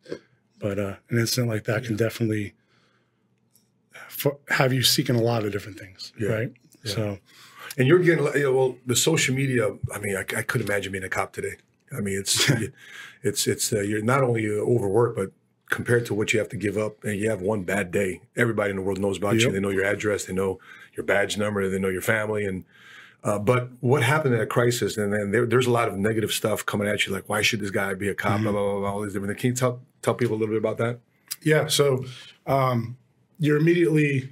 but 0.59 0.77
uh, 0.79 0.95
an 1.09 1.17
incident 1.17 1.49
like 1.49 1.63
that 1.65 1.83
can 1.83 1.95
definitely 1.95 2.53
f- 3.95 4.37
have 4.49 4.71
you 4.73 4.83
seeking 4.83 5.15
a 5.15 5.21
lot 5.21 5.43
of 5.45 5.51
different 5.51 5.79
things, 5.79 6.13
Yeah. 6.19 6.29
right? 6.29 6.53
Yeah. 6.83 6.91
So, 6.93 7.17
And 7.77 7.87
you're 7.87 7.99
getting, 7.99 8.25
you 8.35 8.43
know, 8.43 8.51
well, 8.55 8.75
the 8.85 8.95
social 8.95 9.33
media. 9.35 9.69
I 9.93 9.99
mean, 9.99 10.15
I, 10.15 10.21
I 10.37 10.43
could 10.43 10.61
imagine 10.61 10.91
being 10.91 11.03
a 11.03 11.09
cop 11.09 11.33
today. 11.33 11.55
I 11.95 12.01
mean, 12.01 12.17
it's, 12.19 12.49
it's, 13.23 13.47
it's. 13.47 13.73
Uh, 13.73 13.81
you're 13.81 14.01
not 14.03 14.23
only 14.23 14.47
overworked, 14.49 15.15
but 15.17 15.31
compared 15.71 16.05
to 16.05 16.13
what 16.13 16.31
you 16.33 16.37
have 16.39 16.49
to 16.49 16.57
give 16.57 16.77
up, 16.77 17.03
and 17.03 17.17
you 17.19 17.27
have 17.31 17.41
one 17.41 17.63
bad 17.63 17.89
day. 17.91 18.21
Everybody 18.37 18.69
in 18.69 18.75
the 18.75 18.83
world 18.83 18.99
knows 18.99 19.17
about 19.17 19.35
you. 19.41 19.51
They 19.51 19.59
know 19.59 19.69
your 19.69 19.85
address. 19.85 20.25
They 20.25 20.33
know 20.33 20.59
your 20.95 21.03
badge 21.03 21.37
number. 21.37 21.67
They 21.67 21.79
know 21.79 21.89
your 21.89 22.01
family. 22.03 22.45
And 22.45 22.65
uh, 23.23 23.39
but 23.39 23.69
what 23.79 24.03
happened 24.03 24.33
in 24.35 24.39
that 24.41 24.49
crisis? 24.49 24.97
And 24.97 25.11
then 25.13 25.31
there, 25.31 25.45
there's 25.45 25.67
a 25.67 25.71
lot 25.71 25.87
of 25.87 25.95
negative 25.97 26.31
stuff 26.31 26.65
coming 26.65 26.87
at 26.87 27.05
you, 27.07 27.13
like 27.13 27.27
why 27.29 27.41
should 27.41 27.59
this 27.61 27.71
guy 27.71 27.93
be 27.95 28.09
a 28.09 28.13
cop? 28.13 28.41
Blah, 28.41 28.51
blah, 28.51 28.61
blah, 28.61 28.79
blah, 28.81 28.91
all 28.91 29.01
these 29.01 29.13
different. 29.13 29.31
things. 29.33 29.41
Can 29.41 29.49
you 29.51 29.55
tell 29.55 29.81
tell 30.03 30.13
people 30.13 30.35
a 30.35 30.39
little 30.39 30.53
bit 30.53 30.59
about 30.59 30.77
that? 30.77 30.99
yeah. 31.41 31.67
So, 31.67 32.05
um, 32.45 32.97
you're 33.39 33.57
immediately 33.57 34.29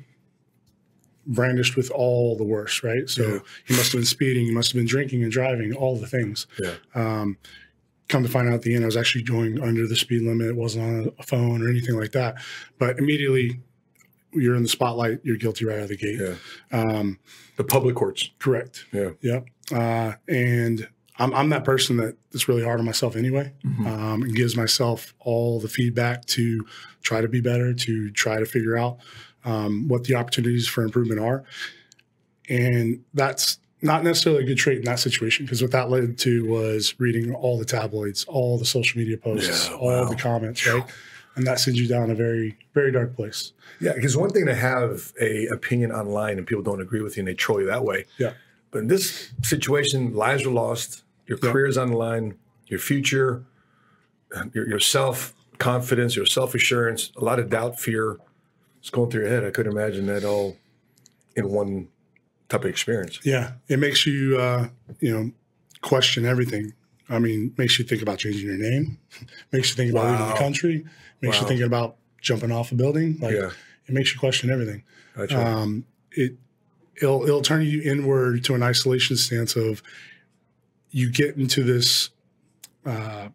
brandished 1.26 1.76
with 1.76 1.92
all 1.92 2.36
the 2.38 2.44
worst, 2.44 2.84
right? 2.84 3.08
So 3.10 3.22
Yeah. 3.24 3.40
you 3.68 3.76
must 3.76 3.92
have 3.92 4.00
been 4.00 4.06
speeding, 4.06 4.46
you 4.46 4.54
must 4.54 4.72
have 4.72 4.80
been 4.80 4.88
drinking 4.88 5.24
and 5.24 5.32
driving, 5.32 5.74
all 5.74 5.96
the 5.98 6.08
things. 6.08 6.48
Yeah. 6.60 6.74
Um, 6.96 7.38
come 8.10 8.24
to 8.24 8.30
find 8.30 8.48
out 8.48 8.54
at 8.56 8.62
the 8.64 8.76
end, 8.76 8.84
I 8.84 8.88
was 8.88 8.98
actually 8.98 9.24
going 9.24 9.62
under 9.62 9.88
the 9.88 9.96
speed 9.96 10.24
limit. 10.24 10.48
It 10.48 10.56
wasn't 10.56 10.84
on 10.86 11.14
a 11.18 11.24
phone 11.24 11.62
or 11.64 11.70
anything 11.70 11.96
like 11.98 12.12
that. 12.12 12.36
But 12.78 12.98
immediately, 13.00 13.62
you're 14.34 14.56
in 14.56 14.64
the 14.64 14.70
spotlight. 14.70 15.22
You're 15.24 15.38
guilty 15.38 15.66
right 15.66 15.78
out 15.78 15.84
of 15.84 15.90
the 15.90 15.98
gate. 15.98 16.20
Yeah. 16.20 16.36
Um, 16.80 17.18
The 17.58 17.64
public 17.64 17.96
courts. 17.96 18.30
correct. 18.40 18.86
Yeah. 18.92 19.12
Yep. 19.22 19.46
Uh, 19.72 20.14
and 20.28 20.88
I'm, 21.18 21.34
I'm 21.34 21.50
that 21.50 21.64
person 21.64 21.98
that 21.98 22.18
is 22.32 22.48
really 22.48 22.64
hard 22.64 22.80
on 22.80 22.86
myself 22.86 23.16
anyway, 23.16 23.54
um, 23.86 24.24
and 24.24 24.36
gives 24.36 24.56
myself 24.56 25.14
all 25.20 25.60
the 25.60 25.68
feedback 25.68 26.26
to 26.28 26.66
try 27.02 27.22
to 27.22 27.28
be 27.28 27.42
better, 27.42 27.74
to 27.74 28.12
try 28.12 28.38
to 28.40 28.46
figure 28.46 28.78
out 28.78 28.98
um, 29.46 29.88
what 29.88 30.04
the 30.06 30.16
opportunities 30.16 30.68
for 30.68 30.84
improvement 30.84 31.20
are. 31.20 31.44
And 32.48 33.04
that's 33.14 33.60
not 33.82 34.04
necessarily 34.04 34.44
a 34.44 34.46
good 34.46 34.58
trait 34.58 34.80
in 34.80 34.86
that 34.86 35.00
situation 35.00 35.46
because 35.46 35.62
what 35.62 35.72
that 35.72 35.90
led 35.90 36.18
to 36.20 36.46
was 36.46 36.96
reading 37.00 37.34
all 37.34 37.58
the 37.58 37.66
tabloids, 37.66 38.26
all 38.26 38.58
the 38.58 38.66
social 38.66 39.00
media 39.00 39.18
posts, 39.18 39.70
Yeah, 39.70 39.76
all 39.76 39.88
wow. 40.04 40.06
the 40.10 40.16
comments, 40.16 40.66
right? 40.68 40.84
And 41.36 41.48
that 41.48 41.60
sends 41.60 41.80
you 41.80 41.88
down 41.88 42.12
a 42.12 42.16
very, 42.16 42.58
very 42.74 42.92
dark 42.92 43.16
place. 43.16 43.54
Yeah, 43.80 43.94
because 43.94 44.18
one 44.18 44.30
thing 44.32 44.46
to 44.48 44.56
have 44.56 45.14
a 45.22 45.46
opinion 45.48 45.92
online 45.92 46.38
and 46.38 46.46
people 46.46 46.64
don't 46.64 46.82
agree 46.82 47.02
with 47.02 47.16
you 47.16 47.22
and 47.22 47.28
they 47.30 47.34
troll 47.34 47.62
you 47.62 47.68
that 47.68 47.86
way. 47.86 48.06
Yeah. 48.18 48.34
But 48.72 48.80
in 48.80 48.88
this 48.88 49.32
situation, 49.44 50.14
lives 50.14 50.46
are 50.46 50.52
lost, 50.52 51.04
your 51.28 51.38
career 51.38 51.66
is 51.68 51.78
on 51.78 51.92
the 51.92 51.98
line, 51.98 52.36
your 52.68 52.80
future, 52.80 53.46
your, 54.54 54.68
your 54.68 54.80
self 54.80 55.34
confidence, 55.60 56.16
your 56.16 56.26
self 56.26 56.54
assurance, 56.54 57.12
a 57.16 57.24
lot 57.24 57.40
of 57.40 57.50
doubt, 57.50 57.80
fear 57.80 58.18
is 58.84 58.90
going 58.90 59.10
through 59.10 59.22
your 59.22 59.30
head. 59.30 59.46
I 59.46 59.52
couldn't 59.52 59.72
imagine 59.72 60.08
that 60.08 60.24
all 60.26 60.58
in 61.36 61.50
one 61.50 61.88
type 62.50 62.64
of 62.64 62.70
experience. 62.70 63.20
Yeah, 63.24 63.54
it 63.68 63.78
makes 63.80 64.06
you, 64.06 64.38
uh, 64.40 64.70
you 65.00 65.14
know, 65.14 65.32
question 65.82 66.26
everything. 66.26 66.74
I 67.08 67.20
mean, 67.20 67.54
makes 67.58 67.80
you 67.80 67.86
think 67.86 68.02
about 68.02 68.20
changing 68.20 68.46
your 68.48 68.58
name. 68.58 68.98
makes 69.52 69.70
you 69.70 69.76
think 69.76 69.92
about 69.92 70.12
leaving 70.12 70.28
the 70.28 70.34
country. 70.36 70.86
Makes 71.22 71.38
Wow. 71.38 71.42
you 71.42 71.48
thinking 71.48 71.66
about 71.68 71.96
jumping 72.22 72.52
off 72.52 72.72
a 72.72 72.76
building. 72.76 73.18
Like 73.20 73.34
Yeah. 73.36 73.52
it 73.88 73.94
makes 73.94 74.14
you 74.14 74.20
question 74.20 74.50
everything. 74.50 74.84
Right. 75.16 75.32
Um, 75.32 75.86
it 76.12 76.36
it'll 77.02 77.24
it'll 77.24 77.42
turn 77.42 77.62
you 77.66 77.82
inward 77.82 78.44
to 78.46 78.56
an 78.56 78.62
isolation 78.64 79.16
stance 79.18 79.56
of 79.56 79.82
you 80.92 81.10
get 81.12 81.36
into 81.38 81.64
this 81.64 82.10
uh, 82.86 83.30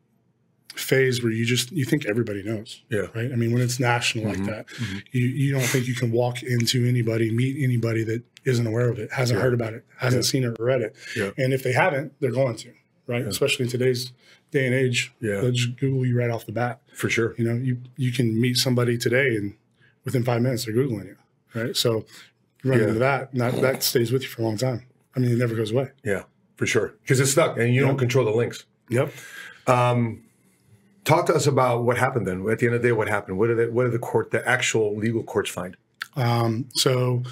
phase 0.75 1.23
where 1.23 1.33
you 1.33 1.44
just 1.44 1.71
you 1.73 1.85
think 1.85 2.04
everybody 2.06 2.42
knows. 2.42 2.83
Yeah. 2.90 3.06
Right. 3.14 3.33
I 3.33 3.37
mean, 3.37 3.52
when 3.52 3.62
it's 3.62 3.78
national 3.80 4.25
Mhm. 4.25 4.28
like 4.38 4.47
that, 4.47 4.66
Mhm. 4.68 5.02
you 5.12 5.26
you 5.26 5.52
don't 5.52 5.62
think 5.66 5.87
you 5.87 5.94
can 5.94 6.11
walk 6.11 6.42
into 6.42 6.85
anybody, 6.87 7.30
meet 7.30 7.56
anybody 7.62 8.02
that 8.04 8.23
isn't 8.45 8.67
aware 8.67 8.89
of 8.89 8.99
it, 8.99 9.13
hasn't 9.13 9.39
Yeah. 9.39 9.45
heard 9.45 9.55
about 9.55 9.75
it, 9.75 9.85
hasn't 9.99 10.25
Yeah. 10.25 10.31
seen 10.31 10.45
it 10.45 10.57
or 10.59 10.65
read 10.65 10.83
it. 10.83 10.95
Yeah. 11.17 11.31
And 11.39 11.53
if 11.53 11.63
they 11.63 11.73
haven't, 11.73 12.13
they're 12.21 12.31
going 12.33 12.57
to. 12.57 12.73
Right. 13.07 13.23
Especially 13.27 13.65
in 13.67 13.71
today's 13.71 14.13
day 14.51 14.65
and 14.67 14.75
age, 14.75 15.13
Yeah. 15.21 15.41
they'll 15.41 15.53
just 15.53 15.77
Google 15.79 16.07
you 16.07 16.17
right 16.17 16.31
off 16.31 16.47
the 16.47 16.53
bat. 16.53 16.81
For 16.95 17.11
sure. 17.11 17.35
You 17.37 17.45
know, 17.45 17.55
you 17.55 17.79
you 17.97 18.13
can 18.13 18.41
meet 18.41 18.57
somebody 18.57 18.97
today 18.97 19.37
and 19.37 19.55
within 20.05 20.23
five 20.25 20.41
minutes 20.43 20.65
they're 20.65 20.75
Googling 20.75 21.07
you. 21.07 21.17
Right. 21.55 21.77
So 21.77 22.07
run 22.65 22.81
into 22.81 22.95
that 22.95 23.31
and 23.33 23.41
that, 23.43 23.61
that 23.61 23.83
stays 23.83 24.11
with 24.11 24.23
you 24.23 24.29
for 24.29 24.41
a 24.43 24.45
long 24.47 24.57
time. 24.57 24.85
I 25.15 25.21
mean, 25.21 25.31
it 25.33 25.39
never 25.39 25.55
goes 25.55 25.71
away. 25.71 25.91
Yeah, 26.03 26.23
for 26.57 26.67
sure. 26.67 26.95
Because 27.03 27.21
it's 27.21 27.31
stuck 27.33 27.59
and 27.59 27.75
you 27.75 27.81
don't 27.83 27.99
control 27.99 28.25
the 28.25 28.31
links. 28.33 28.65
Yep. 28.89 29.13
Um, 29.67 30.23
talk 31.05 31.27
to 31.27 31.35
us 31.35 31.47
about 31.47 31.85
what 31.85 31.99
happened 31.99 32.27
then. 32.27 32.49
At 32.49 32.59
the 32.59 32.67
end 32.67 32.75
of 32.75 32.83
the 32.83 32.89
day, 32.89 32.93
what 32.93 33.09
happened? 33.09 33.39
What 33.39 33.49
did 33.49 33.59
the, 33.59 33.71
what 33.71 33.85
did 33.85 33.93
the 33.93 33.99
court, 33.99 34.31
the 34.31 34.47
actual 34.49 34.97
legal 34.97 35.23
courts 35.23 35.51
find? 35.51 35.77
Um, 36.17 36.69
so 36.75 37.23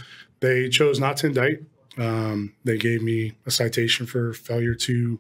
they 0.43 0.69
chose 0.69 1.01
not 1.01 1.17
to 1.19 1.29
indict. 1.29 1.63
Um, 1.97 2.55
they 2.65 2.77
gave 2.77 3.03
me 3.03 3.33
a 3.47 3.51
citation 3.51 4.07
for 4.07 4.33
failure 4.35 4.75
to 4.75 5.19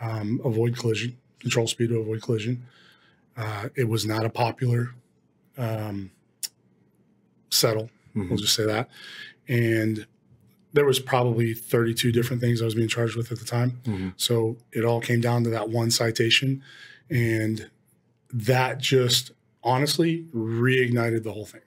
um, 0.00 0.40
avoid 0.44 0.76
collision, 0.76 1.16
control 1.40 1.66
speed 1.66 1.90
to 1.90 1.98
avoid 1.98 2.22
collision. 2.22 2.64
Uh, 3.36 3.68
it 3.76 3.88
was 3.88 4.04
not 4.06 4.24
a 4.24 4.30
popular 4.30 4.94
um, 5.58 6.10
settle. 7.50 7.90
Mhm. 8.16 8.28
We'll 8.28 8.38
just 8.38 8.54
say 8.54 8.64
that. 8.64 8.88
And 9.48 10.06
there 10.72 10.84
was 10.84 10.98
probably 10.98 11.52
32 11.54 12.10
different 12.10 12.40
things 12.40 12.60
I 12.60 12.64
was 12.64 12.74
being 12.74 12.88
charged 12.88 13.16
with 13.16 13.30
at 13.30 13.38
the 13.38 13.44
time. 13.44 13.80
Mhm. 13.84 14.14
So 14.16 14.56
it 14.72 14.84
all 14.84 15.00
came 15.00 15.20
down 15.20 15.44
to 15.44 15.50
that 15.50 15.68
one 15.68 15.90
citation. 15.90 16.62
And 17.10 17.70
that 18.32 18.78
just 18.78 19.32
honestly 19.62 20.26
reignited 20.34 21.22
the 21.22 21.32
whole 21.32 21.46
thing 21.46 21.60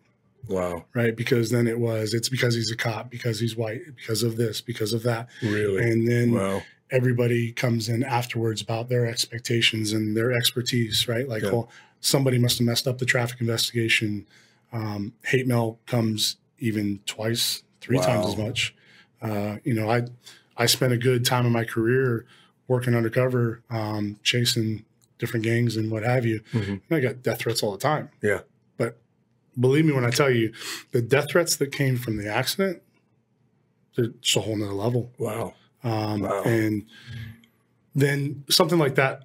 Wow, 0.50 0.86
right? 0.94 1.16
Because 1.16 1.50
then 1.51 1.68
it 1.68 1.80
was, 1.80 2.13
it's 2.13 2.30
because 2.30 2.56
he's 2.56 2.72
a 2.72 2.75
cop, 2.77 3.10
because 3.10 3.39
he's 3.39 3.56
white, 3.56 3.82
because 3.96 4.24
of 4.24 4.38
this, 4.38 4.62
because 4.62 4.94
of 4.94 5.04
that. 5.04 5.27
really? 5.42 5.84
And 5.84 6.08
then 6.08 6.32
wow, 6.34 6.62
everybody 6.92 7.51
comes 7.51 7.89
in 7.89 8.04
afterwards 8.04 8.62
about 8.62 8.89
their 8.89 9.06
expectations 9.06 9.92
and 9.94 10.16
their 10.16 10.32
expertise, 10.32 11.08
right? 11.08 11.27
Like, 11.27 11.44
Yeah. 11.44 11.51
well, 11.51 11.70
somebody 12.00 12.38
must 12.38 12.58
have 12.60 12.66
messed 12.66 12.88
up 12.88 12.98
the 13.00 13.06
traffic 13.06 13.42
investigation. 13.42 14.25
Um, 14.72 15.13
hate 15.25 15.48
mail 15.48 15.80
comes 15.86 16.38
even 16.60 17.00
twice, 17.06 17.63
three 17.82 18.00
times 18.00 18.27
as 18.27 18.38
much. 18.38 18.74
Uh, 19.22 19.58
you 19.63 19.74
know, 19.74 19.89
I 19.89 20.04
I 20.58 20.66
spent 20.66 20.92
a 20.94 20.98
good 20.98 21.24
time 21.25 21.46
in 21.46 21.51
my 21.51 21.63
career 21.63 22.25
working 22.68 22.96
undercover, 22.96 23.62
um, 23.70 24.20
chasing 24.24 24.84
different 25.20 25.44
gangs 25.46 25.75
and 25.77 25.89
what 25.92 26.04
have 26.04 26.25
you. 26.25 26.42
Mhm. 26.54 26.82
And 26.89 26.98
I 26.98 27.00
got 27.00 27.24
death 27.24 27.39
threats 27.39 27.62
all 27.63 27.72
the 27.72 27.77
time. 27.77 28.10
Yeah. 28.22 28.42
Believe 29.60 29.86
me 29.86 29.94
when 29.94 30.06
I 30.06 30.10
tell 30.12 30.30
you, 30.30 30.54
the 30.92 31.02
death 31.02 31.32
threats 31.32 31.56
that 31.58 31.72
came 31.72 31.98
from 31.98 32.18
the 32.18 32.30
accident, 32.32 32.82
just 34.22 34.38
a 34.38 34.42
whole 34.42 34.56
nother 34.56 34.74
level. 34.74 35.12
wow, 35.18 35.54
Um, 35.84 36.22
Wow. 36.22 36.44
And 36.44 36.86
then 37.96 38.44
something 38.50 38.78
like 38.78 38.96
that 38.96 39.24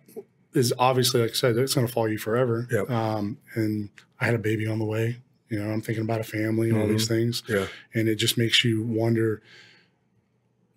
is 0.54 0.72
obviously, 0.78 1.20
like 1.20 1.30
I 1.30 1.34
said, 1.34 1.56
it's 1.58 1.74
going 1.74 1.86
to 1.86 1.92
follow 1.92 2.06
you 2.06 2.18
forever. 2.18 2.66
Yep. 2.70 2.90
Um, 2.90 3.38
and 3.54 3.90
I 4.20 4.24
had 4.26 4.34
a 4.34 4.38
baby 4.38 4.66
on 4.66 4.78
the 4.78 4.84
way. 4.84 5.18
You 5.48 5.62
know, 5.62 5.70
I'm 5.70 5.82
thinking 5.82 6.04
about 6.04 6.20
a 6.20 6.24
family 6.24 6.70
and 6.70 6.80
all 6.80 6.88
these 6.88 7.06
things. 7.06 7.42
yeah, 7.46 7.66
And 7.92 8.08
it 8.08 8.14
just 8.14 8.38
makes 8.38 8.64
you 8.64 8.82
wonder 8.82 9.42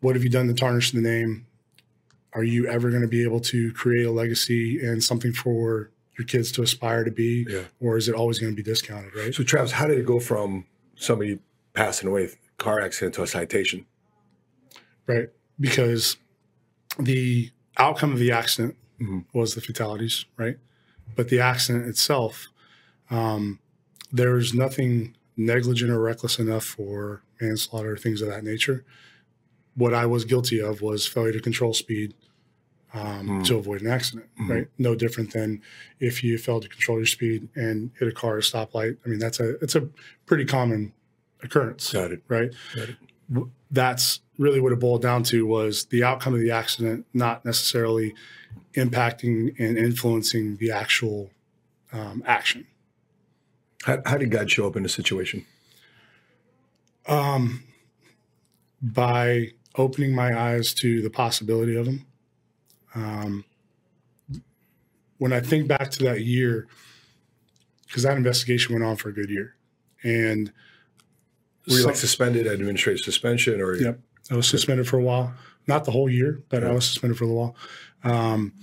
what 0.02 0.16
have 0.16 0.24
you 0.24 0.30
done 0.30 0.48
to 0.48 0.54
tarnish 0.54 0.92
the 0.92 1.00
name? 1.00 1.46
Are 2.34 2.44
you 2.44 2.68
ever 2.68 2.90
going 2.90 3.02
to 3.02 3.08
be 3.08 3.24
able 3.24 3.40
to 3.42 3.72
create 3.72 4.06
a 4.06 4.12
legacy 4.12 4.86
and 4.86 5.02
something 5.02 5.32
for 5.32 5.92
your 6.18 6.26
kids 6.26 6.52
to 6.54 6.62
aspire 6.62 7.04
to 7.04 7.12
be? 7.12 7.46
yeah. 7.50 7.64
Or 7.80 7.98
is 7.98 8.08
it 8.08 8.16
always 8.16 8.40
going 8.40 8.52
to 8.52 8.56
be 8.56 8.64
discounted, 8.64 9.16
right? 9.16 9.34
So, 9.34 9.44
Travis, 9.44 9.72
how 9.72 9.88
did 9.88 9.98
it 10.00 10.06
go 10.06 10.20
from 10.20 10.66
somebody 10.96 11.40
passing 11.74 12.08
away, 12.08 12.30
car 12.58 12.80
accident, 12.82 13.16
to 13.16 13.24
a 13.24 13.28
citation? 13.28 13.86
right? 15.08 15.30
Because 15.60 16.18
the 16.98 17.52
outcome 17.78 18.12
of 18.12 18.18
the 18.18 18.32
accident 18.32 18.76
Mhm. 19.00 19.26
was 19.34 19.54
the 19.54 19.62
fatalities, 19.62 20.26
right? 20.36 20.58
But 21.16 21.30
the 21.30 21.40
accident 21.40 21.86
itself, 21.86 22.48
um, 23.12 23.60
there's 24.12 24.54
nothing 24.56 25.16
negligent 25.38 25.92
or 25.92 26.00
reckless 26.00 26.40
enough 26.40 26.64
for 26.66 27.22
manslaughter, 27.40 27.96
things 27.98 28.22
of 28.22 28.30
that 28.30 28.44
nature. 28.44 28.84
What 29.76 29.94
I 29.94 30.08
was 30.08 30.26
guilty 30.26 30.60
of 30.60 30.82
was 30.82 31.06
failure 31.06 31.34
to 31.34 31.40
control 31.40 31.74
speed 31.76 32.16
um, 32.96 33.28
Mm. 33.28 33.46
to 33.46 33.58
avoid 33.58 33.82
an 33.82 33.88
accident, 33.88 34.28
Mhm. 34.40 34.50
right? 34.50 34.68
No 34.78 34.96
different 34.96 35.34
than 35.34 35.62
if 36.00 36.24
you 36.24 36.38
failed 36.38 36.64
to 36.64 36.70
control 36.70 36.98
your 36.98 37.06
speed 37.06 37.50
and 37.56 37.92
hit 38.00 38.08
a 38.08 38.12
car 38.12 38.38
at 38.38 38.46
a 38.46 38.48
stoplight. 38.52 38.98
I 39.06 39.10
mean, 39.10 39.20
that's 39.20 39.40
a 39.40 39.56
it's 39.64 39.76
a 39.76 39.90
pretty 40.26 40.46
common 40.46 40.94
occurrence 41.44 41.92
Got 41.92 42.12
it. 42.14 42.24
right? 42.28 42.52
Got 42.74 42.90
it. 42.90 42.96
that's 43.72 44.22
really 44.38 44.60
what 44.62 44.72
it 44.72 44.80
boiled 44.80 45.02
down 45.02 45.24
to 45.24 45.46
was 45.46 45.86
the 45.86 46.04
outcome 46.04 46.34
of 46.34 46.40
the 46.40 46.52
accident, 46.52 47.06
not 47.14 47.44
necessarily 47.44 48.14
impacting 48.76 49.54
and 49.60 49.78
influencing 49.78 50.56
the 50.58 50.72
actual 50.72 51.32
um, 51.92 52.22
action. 52.26 52.66
How, 53.84 54.02
how 54.06 54.18
did 54.18 54.32
God 54.32 54.50
show 54.52 54.68
up 54.68 54.76
in 54.76 54.84
the 54.84 54.90
situation? 54.90 55.46
Um, 57.08 57.64
by 58.82 59.52
opening 59.76 60.14
my 60.14 60.38
eyes 60.40 60.74
to 60.76 61.02
the 61.02 61.10
possibility 61.10 61.76
of 61.76 61.86
them. 61.86 62.06
Um, 62.96 63.44
when 65.18 65.32
I 65.34 65.40
think 65.40 65.68
back 65.68 65.92
to 65.92 66.04
that 66.06 66.22
year, 66.22 66.68
because 67.88 68.04
that 68.04 68.18
investigation 68.18 68.74
went 68.74 68.84
on 68.86 68.96
for 68.96 69.10
a 69.10 69.14
good 69.14 69.30
year, 69.30 69.56
and 70.04 70.52
Were 71.68 71.74
you 71.74 71.78
some- 71.80 71.86
like 71.88 71.96
suspended, 71.96 72.48
administrative 72.48 73.04
suspension, 73.04 73.62
or 73.62 73.76
Yep. 73.76 74.00
I 74.32 74.36
was 74.36 74.48
suspended 74.48 74.88
for 74.88 74.98
a 74.98 75.04
while. 75.04 75.34
Not 75.68 75.86
the 75.86 75.92
whole 75.92 76.10
year, 76.10 76.42
but 76.50 76.64
I 76.64 76.72
was 76.72 76.86
suspended 76.86 77.18
for 77.18 77.26
a 77.26 77.28
while. 77.34 77.56
Um, 78.04 78.54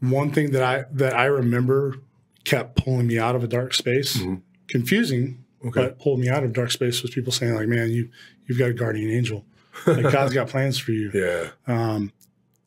one 0.00 0.30
thing 0.30 0.50
that 0.52 0.62
I 0.62 0.84
that 0.92 1.14
I 1.14 1.26
remember 1.26 1.96
kept 2.44 2.76
pulling 2.76 3.06
me 3.06 3.18
out 3.18 3.34
of 3.36 3.44
a 3.44 3.46
dark 3.46 3.74
space, 3.74 4.16
Mhm. 4.18 4.42
confusing, 4.68 5.44
Okay. 5.64 5.70
but 5.82 5.98
pulled 5.98 6.20
me 6.20 6.28
out 6.28 6.42
of 6.44 6.52
dark 6.52 6.70
space 6.70 7.02
was 7.02 7.10
people 7.12 7.32
saying 7.32 7.54
like, 7.54 7.68
"Man, 7.68 7.90
you 7.90 8.08
you've 8.46 8.58
got 8.58 8.70
a 8.70 8.74
guardian 8.74 9.10
angel. 9.10 9.46
Like 9.86 10.10
God's 10.12 10.34
got 10.34 10.48
plans 10.48 10.78
for 10.78 10.92
you." 10.92 11.10
yeah, 11.14 11.50
Um, 11.66 12.12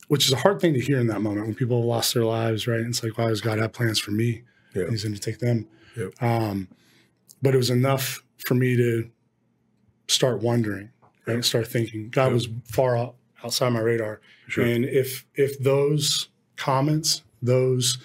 which 0.08 0.26
is 0.26 0.32
a 0.32 0.36
hard 0.36 0.60
thing 0.60 0.74
to 0.74 0.80
hear 0.80 0.98
in 1.00 1.06
that 1.08 1.20
moment 1.22 1.46
when 1.46 1.54
people 1.54 1.78
have 1.78 1.86
lost 1.86 2.14
their 2.14 2.24
lives, 2.24 2.66
right? 2.66 2.80
And 2.80 2.88
it's 2.90 3.02
like, 3.02 3.16
why 3.18 3.28
does 3.28 3.40
God 3.40 3.58
have 3.58 3.72
plans 3.72 3.98
for 3.98 4.10
me? 4.10 4.42
Yeah. 4.74 4.88
He's 4.90 5.02
going 5.04 5.14
to 5.14 5.20
take 5.20 5.38
them. 5.38 5.66
Yep. 5.96 6.22
Um, 6.22 6.68
but 7.42 7.54
it 7.54 7.58
was 7.58 7.70
enough 7.70 8.22
for 8.46 8.54
me 8.54 8.76
to 8.76 9.10
start 10.08 10.40
wondering, 10.42 10.90
right? 11.26 11.44
Start 11.44 11.66
thinking. 11.68 12.10
God 12.10 12.32
was 12.32 12.48
far 12.64 12.96
out, 12.96 13.14
outside 13.42 13.70
my 13.70 13.80
radar. 13.80 14.20
Sure. 14.48 14.64
And 14.64 14.84
if 14.84 15.24
if 15.34 15.58
those 15.60 16.28
comments, 16.56 17.22
those 17.42 17.98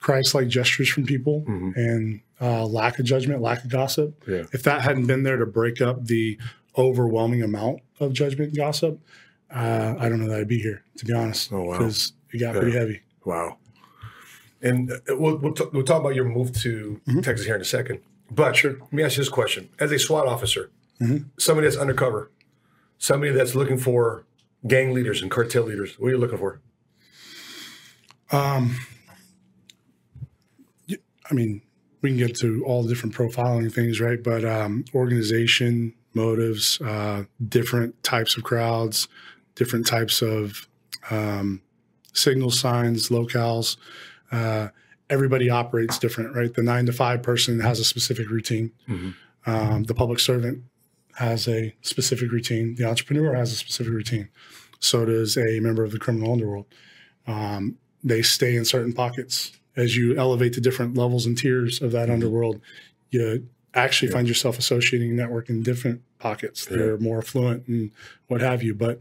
Christ-like 0.00 0.48
gestures 0.48 0.88
from 0.88 1.04
people, 1.06 1.44
Mhm. 1.48 1.76
and 1.76 2.20
uh, 2.40 2.64
lack 2.66 2.98
of 3.00 3.04
judgment, 3.04 3.42
lack 3.42 3.64
of 3.64 3.70
gossip, 3.70 4.22
Yeah. 4.28 4.44
if 4.52 4.62
that 4.62 4.82
hadn't 4.82 5.06
been 5.06 5.24
there 5.24 5.36
to 5.36 5.46
break 5.46 5.80
up 5.80 6.06
the 6.06 6.38
overwhelming 6.76 7.42
amount 7.42 7.80
of 7.98 8.12
judgment 8.12 8.50
and 8.50 8.56
gossip, 8.56 9.00
uh, 9.54 9.94
I 9.98 10.08
don't 10.08 10.20
know 10.20 10.28
that 10.28 10.40
I'd 10.40 10.48
be 10.48 10.58
here, 10.58 10.82
to 10.98 11.04
be 11.04 11.12
honest. 11.12 11.52
Oh, 11.52 11.62
wow. 11.62 11.78
Because 11.78 12.12
it 12.32 12.38
got 12.38 12.54
Yeah. 12.54 12.60
pretty 12.60 12.76
heavy. 12.76 13.00
Wow. 13.24 13.58
And 14.62 14.90
uh, 14.90 14.96
we'll, 15.10 15.36
we'll, 15.36 15.54
t- 15.54 15.64
we'll 15.72 15.84
talk 15.84 16.00
about 16.00 16.14
your 16.14 16.24
move 16.24 16.52
to 16.62 17.00
Texas 17.22 17.46
here 17.46 17.54
in 17.54 17.60
a 17.60 17.64
second. 17.64 18.00
But 18.30 18.56
Sure. 18.56 18.72
let 18.78 18.92
me 18.92 19.02
ask 19.02 19.16
you 19.16 19.22
this 19.22 19.28
question. 19.30 19.68
As 19.78 19.90
a 19.92 19.98
SWAT 19.98 20.26
officer, 20.26 20.70
Mhm. 21.00 21.26
somebody 21.38 21.66
that's 21.68 21.76
undercover, 21.78 22.30
somebody 22.98 23.32
that's 23.32 23.54
looking 23.54 23.78
for 23.78 24.24
gang 24.66 24.92
leaders 24.92 25.22
and 25.22 25.30
cartel 25.30 25.62
leaders, 25.62 25.98
what 25.98 26.08
are 26.08 26.10
you 26.10 26.18
looking 26.18 26.38
for? 26.38 26.60
Um, 28.32 28.76
I 31.30 31.34
mean, 31.34 31.62
we 32.02 32.10
can 32.10 32.18
get 32.18 32.36
to 32.38 32.64
all 32.64 32.82
the 32.82 32.88
different 32.88 33.14
profiling 33.14 33.72
things, 33.72 34.00
right? 34.00 34.22
But 34.22 34.44
um, 34.44 34.84
organization, 34.94 35.94
motives, 36.14 36.80
uh, 36.80 37.24
different 37.48 38.02
types 38.02 38.36
of 38.36 38.44
crowds, 38.44 39.08
different 39.58 39.86
types 39.86 40.22
of 40.22 40.68
um, 41.10 41.60
signal 42.14 42.50
signs, 42.50 43.08
locales. 43.08 43.76
Uh, 44.32 44.68
everybody 45.10 45.50
operates 45.50 45.98
different, 45.98 46.34
right? 46.34 46.54
The 46.54 46.62
nine 46.62 46.86
to 46.86 46.92
five 46.92 47.22
person 47.22 47.60
has 47.60 47.80
a 47.80 47.84
specific 47.84 48.30
routine. 48.30 48.70
Mhm. 48.88 49.14
Um, 49.46 49.84
the 49.84 49.94
public 49.94 50.20
servant 50.20 50.62
has 51.16 51.48
a 51.48 51.74
specific 51.82 52.30
routine. 52.30 52.74
The 52.76 52.84
entrepreneur 52.84 53.34
has 53.34 53.52
a 53.52 53.56
specific 53.56 53.92
routine. 53.92 54.28
So 54.78 55.04
does 55.04 55.36
a 55.36 55.58
member 55.60 55.82
of 55.82 55.90
the 55.90 55.98
criminal 55.98 56.32
underworld. 56.32 56.66
Um, 57.26 57.78
they 58.04 58.22
stay 58.22 58.54
in 58.54 58.64
certain 58.64 58.92
pockets. 58.92 59.52
As 59.76 59.96
you 59.96 60.16
elevate 60.16 60.52
to 60.54 60.60
different 60.60 60.96
levels 60.96 61.26
and 61.26 61.36
tiers 61.36 61.82
of 61.82 61.90
that 61.92 62.10
underworld, 62.10 62.60
you 63.10 63.48
actually 63.74 64.08
Yeah. 64.08 64.14
find 64.14 64.28
yourself 64.28 64.58
associating 64.58 65.16
network 65.16 65.48
in 65.48 65.62
different 65.62 66.02
pockets. 66.18 66.64
They're 66.66 66.98
more 66.98 67.18
affluent 67.18 67.66
and 67.68 67.90
what 68.28 68.40
have 68.40 68.62
you, 68.62 68.74
but 68.74 69.00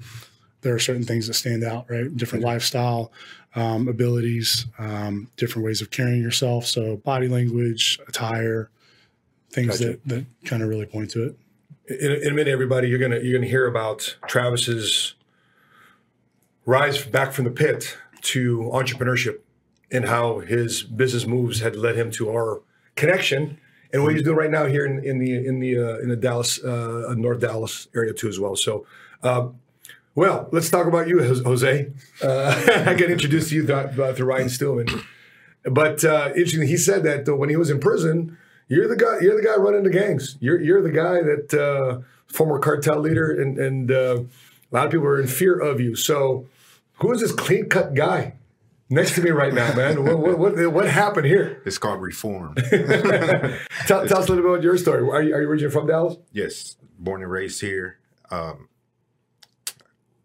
there 0.61 0.73
are 0.73 0.79
certain 0.79 1.03
things 1.03 1.27
that 1.27 1.35
stand 1.35 1.63
out, 1.63 1.89
right? 1.89 2.15
Different 2.15 2.43
lifestyle, 2.43 3.11
um, 3.55 3.87
abilities, 3.87 4.65
um, 4.79 5.29
different 5.37 5.65
ways 5.65 5.81
of 5.81 5.91
carrying 5.91 6.21
yourself. 6.21 6.65
So 6.65 6.97
body 6.97 7.27
language, 7.27 7.99
attire, 8.07 8.69
things 9.51 9.79
Gotcha. 9.79 9.85
that, 9.85 10.07
that 10.07 10.25
kind 10.45 10.63
of 10.63 10.69
really 10.69 10.85
point 10.85 11.11
to 11.11 11.25
it. 11.27 11.37
In, 11.89 12.11
in 12.11 12.27
a 12.33 12.35
minute, 12.35 12.51
everybody, 12.51 12.89
you're 12.89 12.99
gonna 12.99 13.19
you're 13.19 13.37
gonna 13.37 13.49
hear 13.49 13.67
about 13.67 14.17
Travis's 14.27 15.15
rise 16.65 17.03
back 17.05 17.31
from 17.31 17.45
the 17.45 17.51
pit 17.51 17.97
to 18.21 18.69
entrepreneurship 18.73 19.39
and 19.89 20.05
how 20.05 20.39
his 20.39 20.83
business 20.83 21.25
moves 21.25 21.61
had 21.61 21.75
led 21.75 21.95
him 21.95 22.11
to 22.11 22.29
our 22.29 22.61
connection 22.95 23.57
and 23.93 24.03
what 24.03 24.13
he's 24.13 24.23
doing 24.23 24.35
right 24.35 24.51
now 24.51 24.65
here 24.65 24.85
in, 24.85 25.03
in 25.03 25.17
the 25.19 25.33
in 25.33 25.59
the 25.59 25.77
uh, 25.77 25.97
in 25.99 26.09
the 26.09 26.15
Dallas 26.15 26.61
uh, 26.63 27.13
North 27.17 27.39
Dallas 27.39 27.87
area 27.95 28.13
too 28.13 28.27
as 28.27 28.39
well. 28.39 28.55
So, 28.55 28.85
uh, 29.23 29.47
well, 30.17 30.49
let's 30.51 30.71
talk 30.71 30.87
about 30.87 31.07
you, 31.07 31.21
Jose. 31.21 31.91
Uh, 32.23 32.83
I 32.87 32.95
got 32.95 33.11
introduced 33.11 33.49
to 33.49 33.55
you 33.55 33.67
through, 33.67 34.03
uh, 34.03 34.13
through 34.15 34.25
Ryan 34.25 34.49
Stillman, 34.49 34.87
but 35.63 36.03
uh, 36.03 36.29
interesting. 36.29 36.67
He 36.67 36.75
said 36.75 37.03
that 37.03 37.29
uh, 37.29 37.35
when 37.35 37.49
he 37.49 37.55
was 37.55 37.69
in 37.69 37.79
prison, 37.79 38.35
you're 38.67 38.87
the 38.87 38.95
guy. 38.95 39.19
You're 39.21 39.39
the 39.39 39.47
guy 39.47 39.55
running 39.57 39.83
the 39.83 39.91
gangs. 39.91 40.35
You're 40.39 40.59
you're 40.59 40.81
the 40.81 40.89
guy 40.89 41.21
that 41.21 41.53
uh, 41.53 42.01
former 42.25 42.57
cartel 42.57 42.99
leader, 42.99 43.29
and 43.29 43.59
and 43.59 43.91
uh, 43.91 44.23
a 44.23 44.71
lot 44.71 44.87
of 44.87 44.91
people 44.91 45.05
are 45.05 45.21
in 45.21 45.27
fear 45.27 45.57
of 45.57 45.79
you. 45.79 45.95
So, 45.95 46.47
who 46.95 47.11
is 47.11 47.21
this 47.21 47.31
clean 47.31 47.69
cut 47.69 47.93
guy 47.93 48.33
next 48.89 49.13
to 49.15 49.21
me 49.21 49.29
right 49.29 49.53
now, 49.53 49.71
man? 49.75 50.03
what, 50.03 50.17
what 50.17 50.39
what 50.39 50.73
what 50.73 50.89
happened 50.89 51.27
here? 51.27 51.61
It's 51.63 51.77
called 51.77 52.01
reform. 52.01 52.55
tell, 53.85 54.07
tell 54.07 54.17
us 54.17 54.27
a 54.27 54.33
little 54.33 54.37
bit 54.37 54.45
about 54.45 54.63
your 54.63 54.79
story. 54.79 55.07
Are 55.07 55.21
you, 55.21 55.35
are 55.35 55.41
you 55.43 55.47
originally 55.47 55.71
from 55.71 55.85
Dallas? 55.85 56.17
yes, 56.31 56.75
born 56.97 57.21
and 57.21 57.29
raised 57.29 57.61
here. 57.61 57.99
Um, 58.31 58.67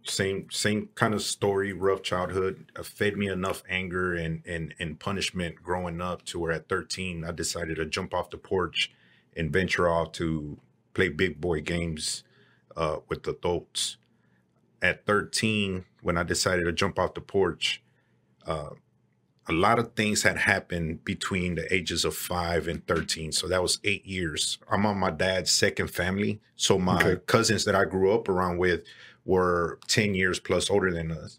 same 0.04 0.50
same 0.50 0.88
kind 0.94 1.14
of 1.14 1.22
story. 1.22 1.72
Rough 1.72 2.02
childhood 2.02 2.70
uh, 2.76 2.82
fed 2.82 3.16
me 3.16 3.28
enough 3.28 3.62
anger 3.68 4.14
and 4.14 4.42
and 4.46 4.74
and 4.78 4.98
punishment 5.00 5.62
growing 5.62 6.00
up 6.00 6.24
to 6.26 6.38
where 6.38 6.52
at 6.52 6.68
13 6.68 7.24
I 7.24 7.32
decided 7.32 7.76
to 7.76 7.86
jump 7.86 8.14
off 8.14 8.30
the 8.30 8.38
porch 8.38 8.92
and 9.36 9.52
venture 9.52 9.88
off 9.88 10.12
to 10.12 10.58
play 10.94 11.08
big 11.08 11.40
boy 11.40 11.60
games 11.60 12.24
uh, 12.76 12.98
with 13.08 13.26
adults. 13.26 13.96
At 14.82 15.06
13, 15.06 15.86
when 16.02 16.18
I 16.18 16.24
decided 16.24 16.64
to 16.64 16.72
jump 16.72 16.98
off 16.98 17.14
the 17.14 17.20
porch, 17.20 17.82
uh, 18.46 18.70
a 19.48 19.52
lot 19.52 19.78
of 19.80 19.94
things 19.94 20.22
had 20.22 20.36
happened 20.38 21.04
between 21.04 21.56
the 21.56 21.72
ages 21.74 22.04
of 22.04 22.14
five 22.16 22.68
and 22.68 22.86
13. 22.86 23.32
So 23.32 23.48
that 23.48 23.62
was 23.62 23.80
eight 23.84 24.06
years. 24.06 24.58
I'm 24.70 24.86
on 24.86 24.98
my 24.98 25.10
dad's 25.10 25.50
second 25.50 25.88
family. 25.88 26.40
So 26.56 26.78
my 26.78 27.02
Okay. 27.04 27.16
cousins 27.26 27.64
that 27.64 27.74
I 27.74 27.84
grew 27.84 28.12
up 28.14 28.28
around 28.28 28.58
with 28.58 28.84
were 29.24 29.78
10 29.88 30.14
years 30.14 30.40
plus 30.40 30.70
older 30.70 30.92
than 30.92 31.12
us. 31.12 31.38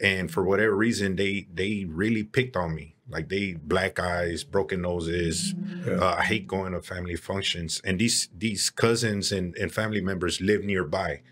And 0.00 0.30
for 0.30 0.42
whatever 0.42 0.74
reason, 0.74 1.16
they 1.16 1.46
they 1.52 1.84
really 1.88 2.24
picked 2.24 2.56
on 2.56 2.74
me. 2.74 2.96
Like 3.08 3.28
they 3.28 3.54
black 3.54 4.00
eyes, 4.00 4.42
broken 4.42 4.82
noses. 4.82 5.54
Yeah. 5.86 5.94
Uh, 5.94 6.16
I 6.18 6.24
hate 6.24 6.46
going 6.46 6.72
to 6.72 6.82
family 6.82 7.16
functions. 7.16 7.80
And 7.84 7.98
these 7.98 8.28
these 8.36 8.70
cousins 8.70 9.30
and, 9.32 9.56
and 9.56 9.72
family 9.72 10.00
members 10.00 10.40
live 10.40 10.64
nearby. 10.64 11.22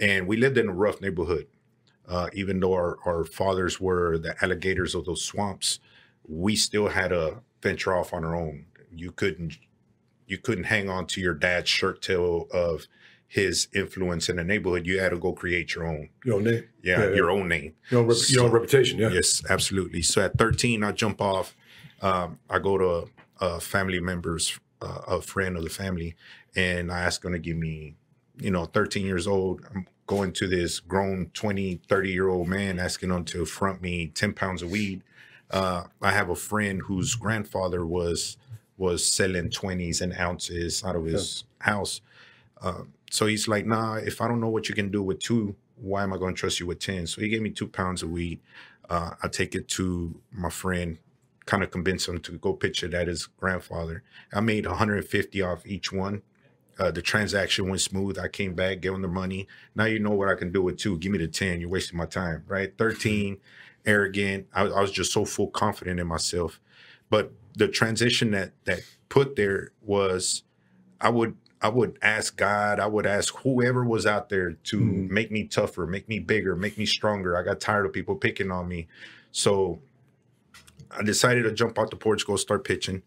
And 0.00 0.26
we 0.26 0.36
lived 0.36 0.58
in 0.58 0.68
a 0.68 0.72
rough 0.72 1.00
neighborhood 1.00 1.46
uh, 2.08 2.28
even 2.32 2.60
though 2.60 2.74
our, 2.74 2.98
our 3.06 3.24
fathers 3.24 3.80
were 3.80 4.18
the 4.18 4.34
alligators 4.42 4.94
of 4.94 5.04
those 5.04 5.24
swamps, 5.24 5.80
we 6.26 6.56
still 6.56 6.88
had 6.88 7.08
to 7.08 7.40
venture 7.62 7.96
off 7.96 8.12
on 8.12 8.24
our 8.24 8.36
own. 8.36 8.66
You 8.94 9.12
couldn't 9.12 9.58
you 10.26 10.38
couldn't 10.38 10.64
hang 10.64 10.88
on 10.88 11.06
to 11.06 11.20
your 11.20 11.34
dad's 11.34 11.68
shirt 11.68 12.00
tail 12.00 12.46
of 12.50 12.86
his 13.26 13.68
influence 13.74 14.28
in 14.28 14.36
the 14.36 14.44
neighborhood. 14.44 14.86
You 14.86 15.00
had 15.00 15.10
to 15.10 15.18
go 15.18 15.32
create 15.32 15.74
your 15.74 15.86
own. 15.86 16.08
Your 16.24 16.36
own 16.36 16.44
name. 16.44 16.64
Yeah, 16.82 17.00
Yeah, 17.00 17.08
yeah. 17.10 17.14
your 17.16 17.30
own 17.30 17.48
name. 17.48 17.74
Your 17.90 18.00
own, 18.02 18.06
rep- 18.08 18.16
your 18.28 18.44
own 18.44 18.50
reputation. 18.52 18.98
Yeah. 18.98 19.10
Yes, 19.10 19.42
absolutely. 19.48 20.02
So 20.02 20.22
at 20.22 20.38
13, 20.38 20.84
I 20.84 20.92
jump 20.92 21.20
off. 21.20 21.56
Um, 22.00 22.38
I 22.50 22.58
go 22.58 22.78
to 22.78 23.08
a 23.40 23.60
family 23.60 23.98
member's, 24.00 24.58
uh, 24.80 25.00
a 25.08 25.20
friend 25.22 25.56
of 25.56 25.64
the 25.64 25.70
family, 25.70 26.14
and 26.54 26.92
I 26.92 27.00
ask 27.00 27.22
them 27.22 27.32
to 27.32 27.38
give 27.38 27.56
me, 27.56 27.96
you 28.38 28.50
know, 28.50 28.66
13 28.66 29.04
years 29.04 29.26
old. 29.26 29.62
I'm 29.74 29.86
going 30.06 30.32
to 30.34 30.46
this 30.46 30.78
grown 30.80 31.30
20, 31.34 31.80
30 31.88 32.10
year 32.10 32.28
old 32.28 32.46
man 32.46 32.78
asking 32.78 33.10
him 33.10 33.24
to 33.24 33.44
front 33.46 33.80
me 33.82 34.08
10 34.08 34.34
pounds 34.34 34.62
of 34.62 34.70
weed. 34.70 35.02
Uh, 35.50 35.84
I 36.02 36.12
have 36.12 36.28
a 36.30 36.34
friend 36.36 36.82
whose 36.82 37.14
grandfather 37.14 37.84
was 37.86 38.36
was 38.76 39.06
selling 39.06 39.50
20s 39.50 40.00
and 40.00 40.12
ounces 40.18 40.82
out 40.84 40.96
of 40.96 41.04
his 41.04 41.44
house. 41.60 42.00
Um, 42.60 42.92
so 43.14 43.26
he's 43.26 43.46
like, 43.46 43.64
nah, 43.64 43.94
if 43.94 44.20
I 44.20 44.26
don't 44.26 44.40
know 44.40 44.48
what 44.48 44.68
you 44.68 44.74
can 44.74 44.90
do 44.90 45.00
with 45.00 45.20
two, 45.20 45.54
why 45.76 46.02
am 46.02 46.12
I 46.12 46.16
going 46.16 46.34
to 46.34 46.40
trust 46.40 46.58
you 46.58 46.66
with 46.66 46.80
10? 46.80 47.06
So 47.06 47.20
he 47.20 47.28
gave 47.28 47.42
me 47.42 47.50
two 47.50 47.68
pounds 47.68 48.02
of 48.02 48.10
weed. 48.10 48.40
Uh, 48.90 49.10
I 49.22 49.28
take 49.28 49.54
it 49.54 49.68
to 49.68 50.20
my 50.32 50.50
friend, 50.50 50.98
kind 51.46 51.62
of 51.62 51.70
convince 51.70 52.08
him 52.08 52.18
to 52.22 52.32
go 52.38 52.54
pitch 52.54 52.82
it 52.82 52.92
at 52.92 53.06
his 53.06 53.26
grandfather. 53.26 54.02
I 54.32 54.40
made 54.40 54.66
150 54.66 55.42
off 55.42 55.64
each 55.64 55.92
one. 55.92 56.22
Uh, 56.76 56.90
the 56.90 57.02
transaction 57.02 57.68
went 57.68 57.82
smooth. 57.82 58.18
I 58.18 58.26
came 58.26 58.54
back, 58.54 58.80
gave 58.80 58.90
them 58.90 59.02
the 59.02 59.06
money. 59.06 59.46
Now 59.76 59.84
you 59.84 60.00
know 60.00 60.10
what 60.10 60.28
I 60.28 60.34
can 60.34 60.50
do 60.50 60.60
with 60.60 60.76
two. 60.78 60.98
Give 60.98 61.12
me 61.12 61.18
the 61.18 61.28
10. 61.28 61.60
You're 61.60 61.70
wasting 61.70 61.96
my 61.96 62.06
time, 62.06 62.42
right? 62.48 62.76
13, 62.76 63.38
arrogant. 63.86 64.48
I, 64.52 64.62
I 64.62 64.80
was 64.80 64.90
just 64.90 65.12
so 65.12 65.24
full 65.24 65.50
confident 65.50 66.00
in 66.00 66.08
myself. 66.08 66.58
But 67.10 67.30
the 67.54 67.68
transition 67.68 68.32
that 68.32 68.54
that 68.64 68.80
put 69.08 69.36
there 69.36 69.70
was 69.82 70.42
I 71.00 71.10
would 71.10 71.36
I 71.64 71.68
would 71.68 71.98
ask 72.02 72.36
God, 72.36 72.78
I 72.78 72.86
would 72.86 73.06
ask 73.06 73.34
whoever 73.38 73.82
was 73.86 74.04
out 74.04 74.28
there 74.28 74.52
to 74.52 74.78
Mhm. 74.78 75.08
make 75.08 75.30
me 75.30 75.44
tougher, 75.44 75.86
make 75.86 76.06
me 76.10 76.18
bigger, 76.18 76.54
make 76.54 76.76
me 76.76 76.84
stronger. 76.84 77.38
I 77.38 77.42
got 77.42 77.58
tired 77.58 77.86
of 77.86 77.92
people 77.94 78.16
picking 78.16 78.50
on 78.50 78.68
me. 78.68 78.86
So 79.32 79.80
I 80.90 81.02
decided 81.02 81.44
to 81.44 81.52
jump 81.52 81.78
out 81.78 81.90
the 81.90 81.96
porch, 81.96 82.26
go 82.26 82.36
start 82.36 82.64
pitching. 82.64 83.02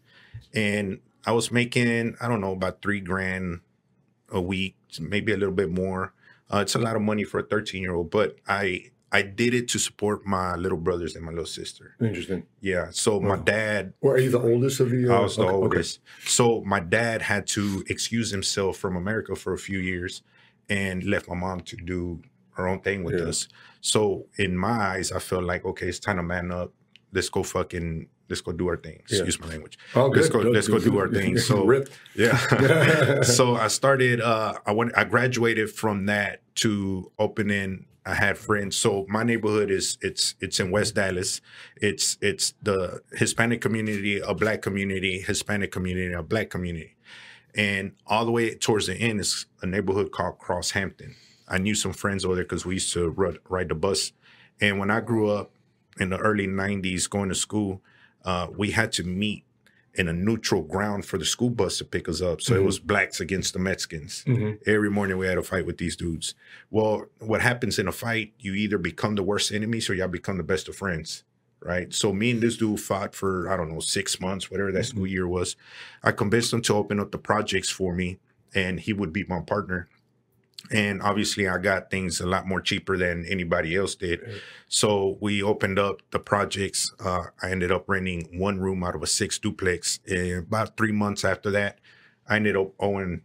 And 0.52 0.98
I 1.24 1.30
was 1.30 1.52
making, 1.52 2.16
I 2.20 2.26
don't 2.26 2.40
know, 2.40 2.50
about 2.50 2.82
three 2.82 2.98
grand 2.98 3.60
a 4.28 4.40
week, 4.40 4.74
maybe 4.98 5.30
a 5.32 5.36
little 5.36 5.54
bit 5.54 5.70
more. 5.70 6.12
Uh, 6.52 6.58
it's 6.58 6.74
a 6.74 6.80
lot 6.80 6.96
of 6.96 7.02
money 7.02 7.22
for 7.22 7.38
a 7.38 7.44
13 7.44 7.80
year 7.80 7.94
old, 7.94 8.10
but 8.10 8.38
I 8.48 8.90
I 9.10 9.22
did 9.22 9.54
it 9.54 9.68
to 9.68 9.78
support 9.78 10.26
my 10.26 10.54
little 10.56 10.76
brothers 10.78 11.16
and 11.16 11.24
my 11.24 11.30
little 11.30 11.46
sister. 11.46 11.94
Interesting. 12.00 12.44
Yeah. 12.60 12.88
So 12.90 13.20
my 13.20 13.36
Wow. 13.36 13.42
dad 13.42 13.92
Well, 14.02 14.14
are 14.14 14.18
you 14.18 14.30
the 14.30 14.40
oldest 14.40 14.80
of 14.80 14.90
the? 14.90 15.08
Uh, 15.08 15.16
I 15.16 15.20
was 15.20 15.36
the 15.36 15.42
okay, 15.42 15.50
okay. 15.52 15.62
oldest. 15.62 16.00
So 16.26 16.62
my 16.66 16.80
dad 16.80 17.22
had 17.22 17.46
to 17.48 17.82
excuse 17.88 18.30
himself 18.30 18.76
from 18.76 18.96
America 18.96 19.34
for 19.34 19.52
a 19.54 19.58
few 19.58 19.78
years 19.78 20.22
and 20.68 21.04
left 21.04 21.26
my 21.28 21.34
mom 21.34 21.60
to 21.60 21.76
do 21.76 22.20
her 22.56 22.68
own 22.68 22.80
thing 22.80 23.02
with 23.04 23.18
Yeah. 23.18 23.28
us. 23.28 23.48
So 23.80 24.26
in 24.36 24.56
my 24.58 24.78
eyes, 24.96 25.10
I 25.12 25.20
felt 25.20 25.44
like, 25.44 25.64
okay, 25.64 25.88
it's 25.88 25.98
time 26.00 26.16
to 26.18 26.22
man 26.22 26.50
up. 26.52 26.72
Let's 27.12 27.30
go 27.30 27.42
fucking 27.42 28.08
let's 28.28 28.42
go 28.42 28.52
do 28.52 28.68
our 28.68 28.76
thing. 28.76 29.00
Yeah. 29.08 29.20
Excuse 29.24 29.40
my 29.40 29.46
language. 29.46 29.78
Oh, 29.94 30.08
Let's 30.08 30.28
good. 30.28 30.32
go- 30.34 30.42
Good, 30.42 30.52
let's 30.52 30.68
go 30.68 30.78
do 30.78 30.98
our 30.98 31.08
thing. 31.08 31.38
So-. 31.48 31.82
Yeah. 32.14 32.36
so 33.22 33.54
I 33.56 33.68
started 33.68 34.20
uh 34.20 34.52
I 34.66 34.72
went 34.72 34.92
I 34.98 35.04
graduated 35.04 35.70
from 35.70 36.04
that 36.06 36.42
to 36.56 37.10
opening 37.18 37.86
I 38.08 38.14
had 38.14 38.38
friends. 38.38 38.74
So 38.74 39.04
my 39.08 39.22
neighborhood 39.22 39.70
is 39.70 39.98
it's 40.00 40.34
it's 40.40 40.58
in 40.58 40.70
West 40.70 40.94
Dallas. 40.94 41.42
It's 41.76 42.16
it's 42.22 42.54
the 42.62 43.02
Hispanic 43.12 43.60
community, 43.60 44.18
a 44.18 44.34
black 44.34 44.62
community, 44.62 45.20
Hispanic 45.20 45.70
community, 45.70 46.14
a 46.14 46.22
black 46.22 46.48
community. 46.48 46.96
And 47.54 47.92
all 48.06 48.24
the 48.24 48.30
way 48.30 48.54
towards 48.54 48.86
the 48.86 48.94
end 48.94 49.20
is 49.20 49.44
a 49.60 49.66
neighborhood 49.66 50.10
called 50.10 50.38
Crosshampton. 50.38 51.16
I 51.48 51.58
knew 51.58 51.74
some 51.74 51.92
friends 51.92 52.24
over 52.24 52.34
there 52.34 52.44
because 52.44 52.64
we 52.64 52.74
used 52.74 52.94
to 52.94 53.10
ride, 53.10 53.38
ride 53.48 53.68
the 53.68 53.74
bus. 53.74 54.12
And 54.58 54.78
when 54.78 54.90
I 54.90 55.00
grew 55.00 55.30
up 55.30 55.52
in 56.00 56.08
the 56.08 56.18
early 56.18 56.46
90s 56.46 57.10
going 57.10 57.28
to 57.28 57.34
school, 57.34 57.82
uh, 58.24 58.48
we 58.56 58.70
had 58.70 58.90
to 58.92 59.04
meet 59.04 59.44
in 59.98 60.08
a 60.08 60.12
neutral 60.12 60.62
ground 60.62 61.04
for 61.04 61.18
the 61.18 61.24
school 61.24 61.50
bus 61.50 61.78
to 61.78 61.84
pick 61.84 62.08
us 62.08 62.22
up. 62.22 62.40
So 62.40 62.54
it 62.54 62.60
Mhm. 62.60 62.66
was 62.66 62.78
blacks 62.78 63.20
against 63.20 63.52
the 63.52 63.58
Mexicans. 63.58 64.24
Mhm. 64.26 64.58
Every 64.66 64.88
morning 64.90 65.18
we 65.18 65.26
had 65.26 65.36
a 65.38 65.42
fight 65.42 65.66
with 65.66 65.78
these 65.78 65.96
dudes. 65.96 66.34
Well, 66.70 67.10
what 67.18 67.40
happens 67.42 67.78
in 67.78 67.88
a 67.88 67.92
fight, 67.92 68.32
you 68.38 68.54
either 68.54 68.78
become 68.78 69.16
the 69.16 69.24
worst 69.24 69.52
enemies 69.52 69.90
or 69.90 69.94
y'all 69.94 70.06
become 70.08 70.36
the 70.36 70.44
best 70.44 70.68
of 70.68 70.76
friends. 70.76 71.24
Right. 71.60 71.92
So 71.92 72.12
me 72.12 72.30
and 72.30 72.40
this 72.40 72.56
dude 72.56 72.78
fought 72.78 73.16
for, 73.16 73.50
I 73.50 73.56
don't 73.56 73.72
know, 73.72 73.80
six 73.80 74.20
months, 74.20 74.48
whatever 74.48 74.70
that 74.70 74.86
school 74.86 75.08
year 75.08 75.26
was. 75.26 75.56
I 76.04 76.12
convinced 76.12 76.52
him 76.52 76.62
to 76.62 76.74
open 76.74 77.00
up 77.00 77.10
the 77.10 77.18
projects 77.18 77.68
for 77.68 77.92
me 77.92 78.20
and 78.54 78.78
he 78.78 78.92
would 78.92 79.12
be 79.12 79.24
my 79.24 79.40
partner. 79.40 79.88
And 80.70 81.00
obviously, 81.00 81.48
I 81.48 81.56
got 81.58 81.90
things 81.90 82.20
a 82.20 82.26
lot 82.26 82.46
more 82.46 82.60
cheaper 82.60 82.98
than 82.98 83.24
anybody 83.26 83.74
else 83.76 83.94
did. 83.94 84.20
Yeah. 84.26 84.34
So 84.68 85.16
we 85.20 85.42
opened 85.42 85.78
up 85.78 86.02
the 86.10 86.18
projects. 86.18 86.92
Uh, 87.00 87.24
I 87.42 87.50
ended 87.50 87.72
up 87.72 87.84
renting 87.88 88.28
one 88.38 88.58
room 88.60 88.84
out 88.84 88.94
of 88.94 89.02
a 89.02 89.06
six 89.06 89.38
duplex. 89.38 90.00
And 90.06 90.44
about 90.46 90.76
three 90.76 90.92
months 90.92 91.24
after 91.24 91.50
that, 91.52 91.78
I 92.28 92.36
ended 92.36 92.56
up 92.56 92.72
owning, 92.78 93.22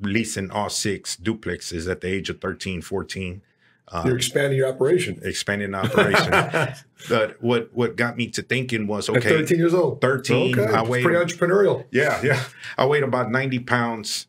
leasing 0.00 0.50
all 0.50 0.68
six 0.68 1.16
duplexes 1.16 1.90
at 1.90 2.00
the 2.02 2.08
age 2.08 2.28
of 2.30 2.40
13, 2.40 2.82
14. 2.82 3.42
Uh, 3.90 4.02
You're 4.04 4.16
expanding 4.16 4.58
your 4.58 4.68
operation. 4.68 5.18
expanding 5.22 5.70
the 5.70 5.78
operation. 5.78 6.74
but 7.08 7.42
what 7.42 7.70
what 7.72 7.96
got 7.96 8.18
me 8.18 8.26
to 8.32 8.42
thinking 8.42 8.86
was 8.86 9.08
At 9.08 9.16
okay, 9.16 9.30
13 9.30 9.56
years 9.56 9.72
old. 9.72 10.02
13, 10.02 10.58
Okay. 10.58 10.74
I 10.74 10.82
weighed- 10.82 11.04
pretty 11.04 11.18
entrepreneurial. 11.18 11.86
yeah, 11.90 12.20
yeah. 12.22 12.44
I 12.76 12.84
weighed 12.84 13.02
about 13.02 13.30
90 13.30 13.60
pounds. 13.60 14.26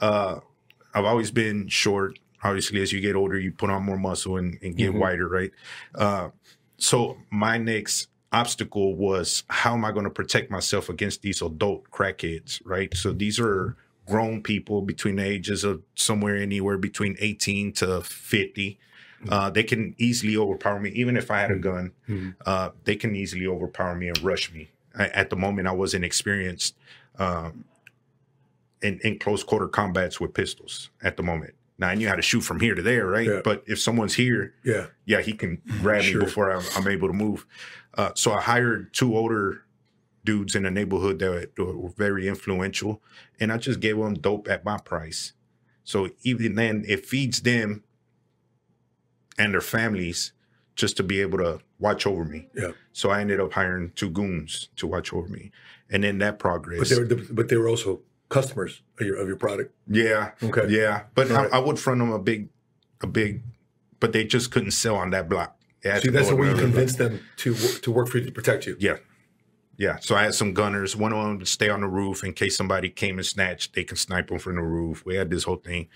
Uh, 0.00 0.36
I've 0.94 1.04
always 1.04 1.30
been 1.30 1.68
short. 1.68 2.18
Obviously, 2.42 2.80
as 2.82 2.92
you 2.92 3.00
get 3.00 3.16
older, 3.16 3.38
you 3.38 3.52
put 3.52 3.70
on 3.70 3.82
more 3.82 3.96
muscle 3.98 4.36
and, 4.36 4.58
and 4.62 4.76
get 4.76 4.92
Mhm. 4.92 4.98
wider, 5.00 5.28
right? 5.28 5.50
Uh, 5.94 6.28
so 6.76 7.18
my 7.30 7.56
next 7.58 8.08
obstacle 8.32 8.94
was 8.94 9.44
how 9.48 9.74
am 9.74 9.84
I 9.84 9.92
going 9.92 10.04
to 10.04 10.10
protect 10.10 10.50
myself 10.50 10.88
against 10.88 11.22
these 11.22 11.40
adult 11.40 11.90
crackheads, 11.90 12.60
right? 12.64 12.94
So 12.96 13.12
these 13.12 13.38
are 13.40 13.76
grown 14.06 14.42
people 14.42 14.82
between 14.82 15.16
the 15.16 15.24
ages 15.24 15.64
of 15.64 15.82
somewhere 15.94 16.36
anywhere 16.36 16.76
between 16.76 17.16
18 17.20 17.72
to 17.72 18.02
50. 18.02 18.78
Uh, 19.28 19.48
they 19.48 19.62
can 19.62 19.94
easily 19.96 20.36
overpower 20.36 20.78
me, 20.78 20.90
even 20.90 21.16
if 21.16 21.30
I 21.30 21.40
had 21.40 21.50
a 21.50 21.56
gun 21.56 21.92
Mhm. 22.08 22.34
uh, 22.44 22.70
they 22.84 22.96
can 22.96 23.16
easily 23.16 23.46
overpower 23.46 23.94
me 23.94 24.08
and 24.08 24.22
rush 24.22 24.52
me. 24.52 24.68
I, 24.94 25.06
at 25.08 25.30
the 25.30 25.36
moment, 25.36 25.66
I 25.66 25.72
wasn't 25.72 26.04
experienced 26.04 26.74
um, 27.18 27.64
in, 28.84 29.00
in 29.02 29.18
close 29.18 29.42
quarter 29.42 29.66
combats 29.66 30.20
with 30.20 30.34
pistols 30.34 30.90
at 31.02 31.16
the 31.16 31.22
moment. 31.22 31.54
Now, 31.78 31.88
I 31.88 31.94
knew 31.96 32.06
how 32.06 32.14
to 32.14 32.22
shoot 32.22 32.42
from 32.42 32.60
here 32.60 32.74
to 32.74 32.82
there, 32.82 33.06
right? 33.06 33.26
Yeah. 33.26 33.40
But 33.42 33.64
if 33.66 33.80
someone's 33.80 34.14
here, 34.14 34.54
Yeah. 34.64 34.86
yeah, 35.06 35.20
he 35.22 35.32
can 35.32 35.60
grab 35.80 36.02
Sure. 36.02 36.20
me 36.20 36.24
before 36.26 36.52
I'm, 36.52 36.62
I'm 36.76 36.86
able 36.86 37.08
to 37.08 37.14
move. 37.14 37.46
Uh, 37.94 38.10
so 38.14 38.32
I 38.32 38.40
hired 38.40 38.92
two 38.94 39.16
older 39.16 39.62
dudes 40.24 40.54
in 40.54 40.62
the 40.62 40.70
neighborhood 40.70 41.18
that 41.18 41.50
were 41.58 41.88
very 41.96 42.28
influential, 42.28 43.02
and 43.40 43.50
I 43.52 43.56
just 43.58 43.80
gave 43.80 43.96
them 43.96 44.14
dope 44.14 44.48
at 44.48 44.64
my 44.64 44.78
price. 44.78 45.32
So 45.82 46.10
even 46.22 46.54
then, 46.54 46.84
it 46.86 47.04
feeds 47.06 47.40
them 47.42 47.82
and 49.36 49.52
their 49.52 49.60
families 49.60 50.32
just 50.76 50.96
to 50.98 51.02
be 51.02 51.20
able 51.20 51.38
to 51.38 51.60
watch 51.78 52.06
over 52.06 52.24
me. 52.24 52.48
Yeah. 52.54 52.70
So 52.92 53.10
I 53.10 53.20
ended 53.20 53.40
up 53.40 53.52
hiring 53.52 53.92
two 53.96 54.10
goons 54.10 54.68
to 54.76 54.86
watch 54.86 55.12
over 55.12 55.28
me, 55.28 55.50
and 55.90 56.04
then 56.04 56.18
that 56.18 56.38
progress. 56.38 56.78
But 56.78 56.88
they 56.88 57.14
were 57.16 57.22
but 57.32 57.48
they 57.48 57.56
were 57.56 57.68
also 57.68 58.00
customers 58.34 58.82
of 58.98 59.06
your 59.06 59.16
of 59.16 59.26
your 59.28 59.36
product. 59.36 59.72
yeah, 59.86 60.32
Okay. 60.42 60.66
yeah, 60.68 61.04
but 61.14 61.30
All 61.30 61.36
right. 61.44 61.52
I, 61.52 61.56
I 61.56 61.60
would 61.60 61.78
front 61.78 61.98
them 62.00 62.10
a 62.12 62.18
big, 62.18 62.48
a 63.00 63.06
big, 63.06 63.42
but 64.00 64.12
they 64.12 64.24
just 64.24 64.50
couldn't 64.50 64.72
sell 64.72 64.96
on 64.96 65.10
that 65.10 65.28
block. 65.28 65.50
See, 65.82 66.08
that's 66.10 66.28
the 66.30 66.36
way 66.36 66.46
you 66.48 66.52
block. 66.54 66.64
convince 66.64 66.96
them 66.96 67.20
to 67.42 67.54
to 67.54 67.90
work 67.92 68.08
for 68.08 68.18
you 68.18 68.24
to 68.24 68.32
protect 68.32 68.66
you. 68.66 68.76
Yeah. 68.80 68.96
Yeah. 69.76 69.96
So 70.00 70.14
I 70.14 70.22
had 70.24 70.34
some 70.34 70.52
gunners. 70.54 70.94
One 70.96 71.12
of 71.12 71.18
them 71.22 71.38
would 71.38 71.48
stay 71.48 71.68
on 71.68 71.80
the 71.80 71.88
roof 71.88 72.22
in 72.24 72.32
case 72.32 72.56
somebody 72.56 72.88
came 72.90 73.18
and 73.18 73.26
snatched, 73.26 73.74
they 73.74 73.84
can 73.84 73.96
snipe 73.96 74.28
them 74.28 74.38
from 74.38 74.54
the 74.56 74.62
roof. 74.62 75.04
We 75.04 75.16
had 75.16 75.30
this 75.30 75.44
whole 75.44 75.56
thing. 75.70 75.88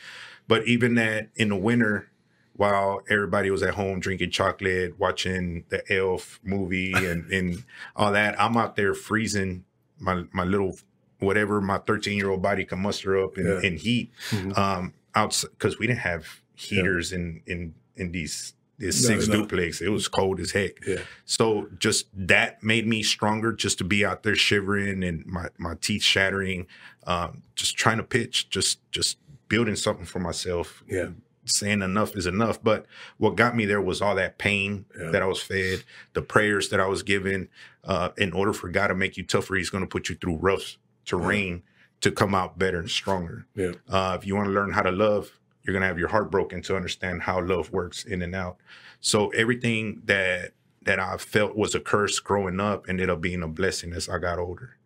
But 0.48 0.66
even 0.66 0.94
that 0.96 1.28
in 1.36 1.48
the 1.50 1.56
winter, 1.56 2.10
while 2.54 3.02
everybody 3.08 3.50
was 3.50 3.62
at 3.62 3.74
home 3.74 4.00
drinking 4.00 4.30
chocolate, 4.32 4.98
watching 4.98 5.64
the 5.68 5.80
Elf 5.94 6.40
movie 6.42 6.92
and, 6.92 7.30
and 7.32 7.64
all 7.94 8.10
that, 8.12 8.34
I'm 8.40 8.56
out 8.56 8.74
there 8.74 8.94
freezing 8.94 9.64
my, 10.00 10.24
my 10.32 10.44
little 10.44 10.76
whatever 11.20 11.60
my 11.60 11.78
13 11.78 12.16
year 12.16 12.30
old 12.30 12.42
body 12.42 12.64
can 12.64 12.80
muster 12.80 13.22
up 13.22 13.38
in, 13.38 13.46
Yeah. 13.46 13.60
in 13.62 13.76
heat. 13.76 14.12
Mhm. 14.30 14.56
Um, 14.56 14.94
outside 15.14 15.50
because 15.50 15.78
we 15.78 15.86
didn't 15.86 16.00
have 16.00 16.26
heaters 16.54 17.12
in 17.12 17.42
in 17.46 17.74
in 17.96 18.12
these 18.12 18.54
this 18.78 19.02
No, 19.02 19.08
six 19.16 19.26
no. 19.28 19.34
duplex. 19.42 19.80
It 19.80 19.88
was 19.88 20.06
cold 20.06 20.38
as 20.38 20.52
heck. 20.52 20.86
Yeah. 20.86 21.00
So 21.24 21.68
just 21.80 22.06
that 22.14 22.62
made 22.62 22.86
me 22.86 23.02
stronger 23.02 23.52
just 23.52 23.78
to 23.78 23.84
be 23.84 24.04
out 24.04 24.22
there 24.22 24.36
shivering 24.36 25.02
and 25.02 25.26
my, 25.26 25.48
my 25.58 25.74
teeth 25.80 26.04
shattering, 26.04 26.68
um, 27.04 27.42
just 27.56 27.76
trying 27.76 27.96
to 27.96 28.04
pitch, 28.04 28.48
just 28.50 28.78
just 28.92 29.18
building 29.48 29.74
something 29.74 30.04
for 30.06 30.20
myself. 30.20 30.84
Yeah. 30.88 31.08
Saying 31.44 31.82
enough 31.82 32.14
is 32.14 32.26
enough. 32.26 32.62
But 32.62 32.86
what 33.16 33.34
got 33.34 33.56
me 33.56 33.64
there 33.66 33.80
was 33.80 34.00
all 34.00 34.14
that 34.14 34.38
pain 34.38 34.84
Yeah. 35.00 35.10
that 35.10 35.22
I 35.22 35.26
was 35.26 35.42
fed, 35.42 35.82
the 36.12 36.22
prayers 36.22 36.68
that 36.68 36.78
I 36.78 36.86
was 36.86 37.02
given. 37.02 37.48
Uh, 37.82 38.10
in 38.18 38.32
order 38.32 38.52
for 38.52 38.68
God 38.68 38.88
to 38.88 38.94
make 38.94 39.16
you 39.16 39.24
tougher, 39.24 39.54
He's 39.56 39.70
going 39.70 39.82
to 39.82 39.88
put 39.88 40.08
you 40.10 40.14
through 40.14 40.36
rough 40.36 40.76
terrain 41.08 41.62
to 42.00 42.12
come 42.12 42.34
out 42.34 42.58
better 42.58 42.78
and 42.78 42.90
stronger. 42.90 43.46
Yeah. 43.54 43.72
Uh, 43.88 44.16
if 44.18 44.26
you 44.26 44.36
want 44.36 44.46
to 44.46 44.52
learn 44.52 44.72
how 44.72 44.82
to 44.82 44.92
love, 44.92 45.38
you're 45.62 45.74
gonna 45.74 45.86
have 45.86 45.98
your 45.98 46.08
heart 46.08 46.30
broken 46.30 46.62
to 46.62 46.76
understand 46.76 47.22
how 47.22 47.40
love 47.44 47.72
works 47.72 48.04
in 48.04 48.22
and 48.22 48.34
out. 48.34 48.56
So 49.00 49.28
everything 49.30 50.02
that 50.04 50.52
that 50.82 50.98
I 50.98 51.16
felt 51.18 51.56
was 51.56 51.74
a 51.74 51.80
curse 51.80 52.18
growing 52.20 52.60
up 52.60 52.88
ended 52.88 53.10
up 53.10 53.20
being 53.20 53.42
a 53.42 53.48
blessing 53.48 53.92
as 53.92 54.08
I 54.08 54.18
got 54.18 54.38
older. 54.38 54.76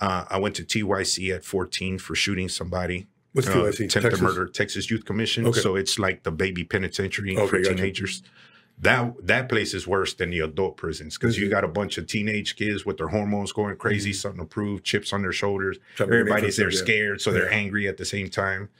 Uh, 0.00 0.24
I 0.28 0.38
went 0.38 0.54
to 0.56 0.64
TYC 0.64 1.34
at 1.34 1.44
14 1.44 1.98
for 1.98 2.14
shooting 2.14 2.48
somebody. 2.48 3.08
What's 3.32 3.48
uh, 3.48 3.54
TYC? 3.54 3.86
Attempted 3.86 4.02
Texas? 4.02 4.20
murder, 4.20 4.46
Texas 4.46 4.90
Youth 4.90 5.04
Commission. 5.04 5.46
Okay. 5.46 5.60
So 5.60 5.74
it's 5.74 5.98
like 5.98 6.22
the 6.22 6.30
baby 6.30 6.64
penitentiary 6.64 7.36
Okay, 7.36 7.46
for 7.46 7.60
teenagers. 7.62 8.22
That 8.78 9.14
that 9.26 9.48
place 9.48 9.74
is 9.74 9.86
worse 9.86 10.14
than 10.14 10.30
the 10.30 10.40
adult 10.40 10.76
prisons 10.76 11.16
because 11.16 11.38
you 11.38 11.46
Mhm. 11.46 11.50
got 11.50 11.64
a 11.64 11.68
bunch 11.68 11.98
of 11.98 12.06
teenage 12.06 12.56
kids 12.56 12.84
with 12.84 12.96
their 12.96 13.08
hormones 13.08 13.52
going 13.52 13.76
crazy, 13.76 14.12
something 14.12 14.40
to 14.40 14.46
prove, 14.46 14.82
chips 14.82 15.12
on 15.12 15.22
their 15.22 15.32
shoulders. 15.32 15.78
Everybody's 16.00 16.56
there 16.56 16.70
scared, 16.72 17.20
so 17.20 17.30
they're 17.32 17.52
angry 17.52 17.86
at 17.86 17.96
the 17.96 18.04
same 18.04 18.28
time. 18.28 18.70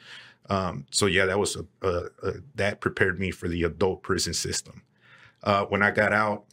Um, 0.50 0.87
so 0.90 1.07
yeah, 1.07 1.26
that 1.26 1.38
was 1.38 1.57
a, 1.57 1.64
a, 1.87 2.09
a 2.22 2.33
that 2.57 2.81
prepared 2.81 3.20
me 3.20 3.31
for 3.31 3.46
the 3.48 3.62
adult 3.62 4.02
prison 4.02 4.35
system. 4.35 4.83
Uh, 5.44 5.66
when 5.66 5.83
I 5.83 5.92
got 5.92 6.12
out, 6.12 6.44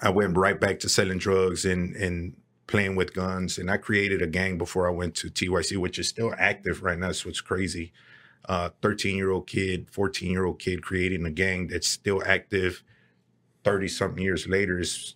I 0.00 0.08
went 0.08 0.36
right 0.36 0.58
back 0.58 0.78
to 0.80 0.88
selling 0.88 1.18
drugs 1.18 1.64
and 1.66 1.94
and 1.96 2.34
playing 2.68 2.94
with 2.96 3.12
guns, 3.12 3.58
and 3.58 3.70
I 3.70 3.76
created 3.76 4.22
a 4.22 4.26
gang 4.26 4.56
before 4.56 4.88
I 4.88 4.92
went 4.92 5.14
to 5.16 5.28
TYC, 5.28 5.76
which 5.76 5.98
is 5.98 6.08
still 6.08 6.32
active 6.38 6.82
right 6.82 6.98
now. 6.98 7.12
So 7.12 7.28
it's 7.28 7.42
crazy. 7.42 7.92
13 8.48 9.14
uh, 9.14 9.16
year 9.16 9.30
old 9.30 9.46
kid, 9.46 9.88
14 9.90 10.30
year 10.30 10.44
old 10.44 10.58
kid 10.58 10.82
creating 10.82 11.24
a 11.26 11.30
gang 11.30 11.68
that's 11.68 11.88
still 11.88 12.22
active 12.24 12.82
30 13.64 13.88
something 13.88 14.22
years 14.22 14.46
later 14.46 14.78
is 14.80 15.14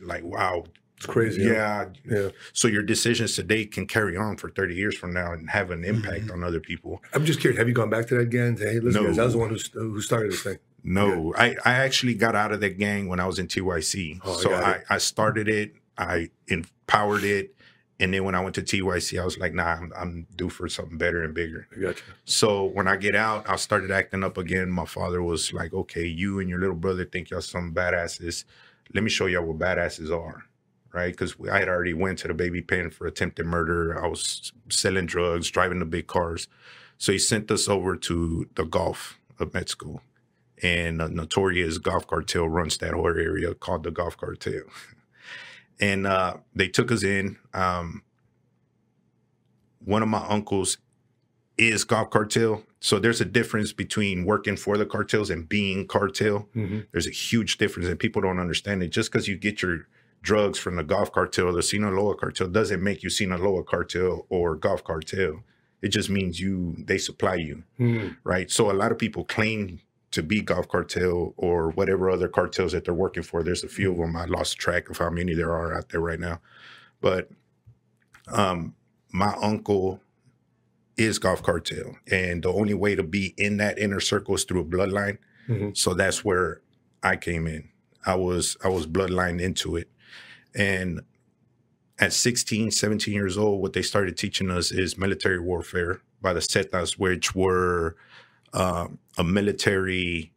like, 0.00 0.24
wow. 0.24 0.64
It's 0.96 1.06
crazy. 1.06 1.42
Yeah. 1.42 1.90
Yeah. 2.04 2.30
So 2.54 2.68
your 2.68 2.82
decisions 2.82 3.36
today 3.36 3.66
can 3.66 3.86
carry 3.86 4.16
on 4.16 4.38
for 4.38 4.50
30 4.50 4.74
years 4.74 4.96
from 4.96 5.12
now 5.12 5.32
and 5.32 5.50
have 5.50 5.70
an 5.70 5.84
impact 5.84 6.22
mm-hmm. 6.22 6.32
on 6.32 6.42
other 6.42 6.60
people. 6.60 7.02
I'm 7.12 7.26
just 7.26 7.40
curious. 7.40 7.58
Have 7.58 7.68
you 7.68 7.74
gone 7.74 7.90
back 7.90 8.06
to 8.08 8.16
that 8.16 8.30
gang? 8.30 8.56
Say, 8.56 8.72
hey, 8.72 8.80
listen, 8.80 9.02
no. 9.02 9.08
guys, 9.10 9.18
I 9.18 9.24
was 9.24 9.32
the 9.34 9.38
one 9.38 9.50
who, 9.50 9.92
who 9.92 10.00
started 10.00 10.32
this 10.32 10.42
thing. 10.42 10.58
No, 10.82 11.34
yeah. 11.36 11.42
I, 11.42 11.56
I 11.64 11.74
actually 11.74 12.14
got 12.14 12.34
out 12.34 12.52
of 12.52 12.60
that 12.60 12.78
gang 12.78 13.08
when 13.08 13.20
I 13.20 13.26
was 13.26 13.38
in 13.38 13.48
TYC. 13.48 14.20
Oh, 14.24 14.38
so 14.38 14.54
I, 14.54 14.82
I, 14.88 14.98
started 14.98 15.48
it, 15.48 15.74
I 15.98 16.30
empowered 16.46 17.24
it, 17.24 17.55
and 17.98 18.12
then 18.12 18.24
when 18.24 18.34
I 18.34 18.40
went 18.40 18.54
to 18.56 18.62
TYC, 18.62 19.20
I 19.20 19.24
was 19.24 19.38
like, 19.38 19.54
nah, 19.54 19.64
I'm, 19.64 19.92
I'm 19.96 20.26
due 20.36 20.50
for 20.50 20.68
something 20.68 20.98
better 20.98 21.22
and 21.22 21.32
bigger. 21.32 21.66
Gotcha. 21.80 22.02
So 22.26 22.64
when 22.64 22.86
I 22.86 22.96
get 22.96 23.14
out, 23.14 23.48
I 23.48 23.56
started 23.56 23.90
acting 23.90 24.22
up 24.22 24.36
again. 24.36 24.70
My 24.70 24.84
father 24.84 25.22
was 25.22 25.52
like, 25.54 25.72
okay, 25.72 26.04
you 26.04 26.38
and 26.38 26.48
your 26.48 26.58
little 26.58 26.74
brother 26.74 27.06
think 27.06 27.30
y'all 27.30 27.40
some 27.40 27.72
badasses. 27.72 28.44
Let 28.94 29.02
me 29.02 29.08
show 29.08 29.26
y'all 29.26 29.46
what 29.46 29.58
badasses 29.58 30.10
are, 30.10 30.44
right? 30.92 31.10
Because 31.10 31.36
I 31.50 31.58
had 31.58 31.68
already 31.68 31.94
went 31.94 32.18
to 32.20 32.28
the 32.28 32.34
baby 32.34 32.60
pen 32.60 32.90
for 32.90 33.06
attempted 33.06 33.46
murder. 33.46 34.02
I 34.02 34.08
was 34.08 34.52
selling 34.68 35.06
drugs, 35.06 35.50
driving 35.50 35.78
the 35.78 35.86
big 35.86 36.06
cars. 36.06 36.48
So 36.98 37.12
he 37.12 37.18
sent 37.18 37.50
us 37.50 37.66
over 37.66 37.96
to 37.96 38.46
the 38.56 38.64
Gulf 38.64 39.18
of 39.38 39.54
med 39.54 39.70
school. 39.70 40.02
And 40.62 41.00
a 41.00 41.08
notorious 41.08 41.78
Gulf 41.78 42.06
cartel 42.06 42.48
runs 42.48 42.76
that 42.78 42.92
whole 42.92 43.06
area 43.06 43.54
called 43.54 43.84
the 43.84 43.90
Gulf 43.90 44.18
Cartel. 44.18 44.62
and 45.80 46.06
uh, 46.06 46.36
they 46.54 46.68
took 46.68 46.90
us 46.90 47.02
in. 47.02 47.38
Um, 47.54 48.02
one 49.84 50.02
of 50.02 50.08
my 50.08 50.24
uncles 50.28 50.78
is 51.58 51.84
Gulf 51.84 52.10
cartel, 52.10 52.62
so 52.80 52.98
there's 52.98 53.20
a 53.20 53.24
difference 53.24 53.72
between 53.72 54.24
working 54.24 54.56
for 54.56 54.76
the 54.76 54.86
cartels 54.86 55.30
and 55.30 55.48
being 55.48 55.86
cartel. 55.86 56.48
Mm-hmm. 56.54 56.80
There's 56.92 57.06
a 57.06 57.10
huge 57.10 57.58
difference, 57.58 57.88
and 57.88 57.98
people 57.98 58.22
don't 58.22 58.40
understand 58.40 58.82
it. 58.82 58.88
Just 58.88 59.10
because 59.10 59.28
you 59.28 59.36
get 59.36 59.62
your 59.62 59.86
drugs 60.22 60.58
from 60.58 60.76
the 60.76 60.84
Gulf 60.84 61.12
cartel, 61.12 61.52
the 61.52 61.62
Sinaloa 61.62 62.16
cartel, 62.16 62.48
doesn't 62.48 62.82
make 62.82 63.02
you 63.02 63.10
Sinaloa 63.10 63.64
cartel 63.64 64.26
or 64.28 64.56
Gulf 64.56 64.84
cartel. 64.84 65.44
It 65.82 65.88
just 65.88 66.10
means 66.10 66.40
you 66.40 66.74
they 66.78 66.98
supply 66.98 67.36
you, 67.36 67.62
mm-hmm. 67.78 68.08
right? 68.24 68.50
So 68.50 68.70
a 68.70 68.72
lot 68.72 68.92
of 68.92 68.98
people 68.98 69.24
claim 69.24 69.80
to 70.16 70.22
be 70.22 70.40
Gulf 70.40 70.66
Cartel 70.66 71.34
or 71.36 71.70
whatever 71.72 72.08
other 72.10 72.26
cartels 72.26 72.72
that 72.72 72.86
they're 72.86 72.94
working 72.94 73.22
for. 73.22 73.42
There's 73.42 73.62
a 73.62 73.68
few 73.68 73.92
of 73.92 73.98
them. 73.98 74.16
I 74.16 74.24
lost 74.24 74.56
track 74.56 74.88
of 74.88 74.96
how 74.96 75.10
many 75.10 75.34
there 75.34 75.52
are 75.52 75.76
out 75.76 75.90
there 75.90 76.00
right 76.00 76.18
now. 76.18 76.40
But 77.02 77.28
um, 78.32 78.74
my 79.12 79.36
uncle 79.42 80.00
is 80.96 81.18
Gulf 81.18 81.42
Cartel. 81.42 81.96
And 82.10 82.42
the 82.42 82.48
only 82.48 82.72
way 82.72 82.94
to 82.94 83.02
be 83.02 83.34
in 83.36 83.58
that 83.58 83.78
inner 83.78 84.00
circle 84.00 84.34
is 84.34 84.44
through 84.44 84.62
a 84.62 84.64
bloodline. 84.64 85.18
Mm-hmm. 85.48 85.70
So 85.74 85.92
that's 85.92 86.24
where 86.24 86.62
I 87.02 87.16
came 87.16 87.46
in. 87.46 87.68
I 88.06 88.14
was 88.14 88.56
I 88.64 88.68
was 88.68 88.86
bloodline 88.86 89.38
into 89.38 89.76
it. 89.76 89.90
And 90.54 91.02
at 91.98 92.14
16, 92.14 92.70
17 92.70 93.12
years 93.12 93.36
old, 93.36 93.60
what 93.60 93.74
they 93.74 93.82
started 93.82 94.16
teaching 94.16 94.50
us 94.50 94.72
is 94.72 94.96
military 94.96 95.40
warfare 95.40 96.00
by 96.22 96.32
the 96.32 96.40
Zetas, 96.40 96.92
which 96.92 97.34
were 97.34 97.96
uh, 98.56 98.88
a 99.18 99.22
military 99.22 100.32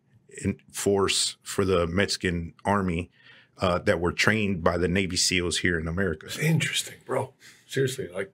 force 0.71 1.38
for 1.41 1.65
the 1.65 1.88
Mexican 1.88 2.53
army 2.65 3.10
uh, 3.58 3.79
that 3.79 3.99
were 3.99 4.12
trained 4.12 4.63
by 4.63 4.77
the 4.77 4.88
Navy 4.88 5.17
SEALs 5.17 5.60
here 5.60 5.79
in 5.79 5.88
America. 5.88 6.27
It's 6.27 6.38
interesting, 6.38 6.95
bro. 7.05 7.34
Seriously, 7.65 8.10
like, 8.13 8.32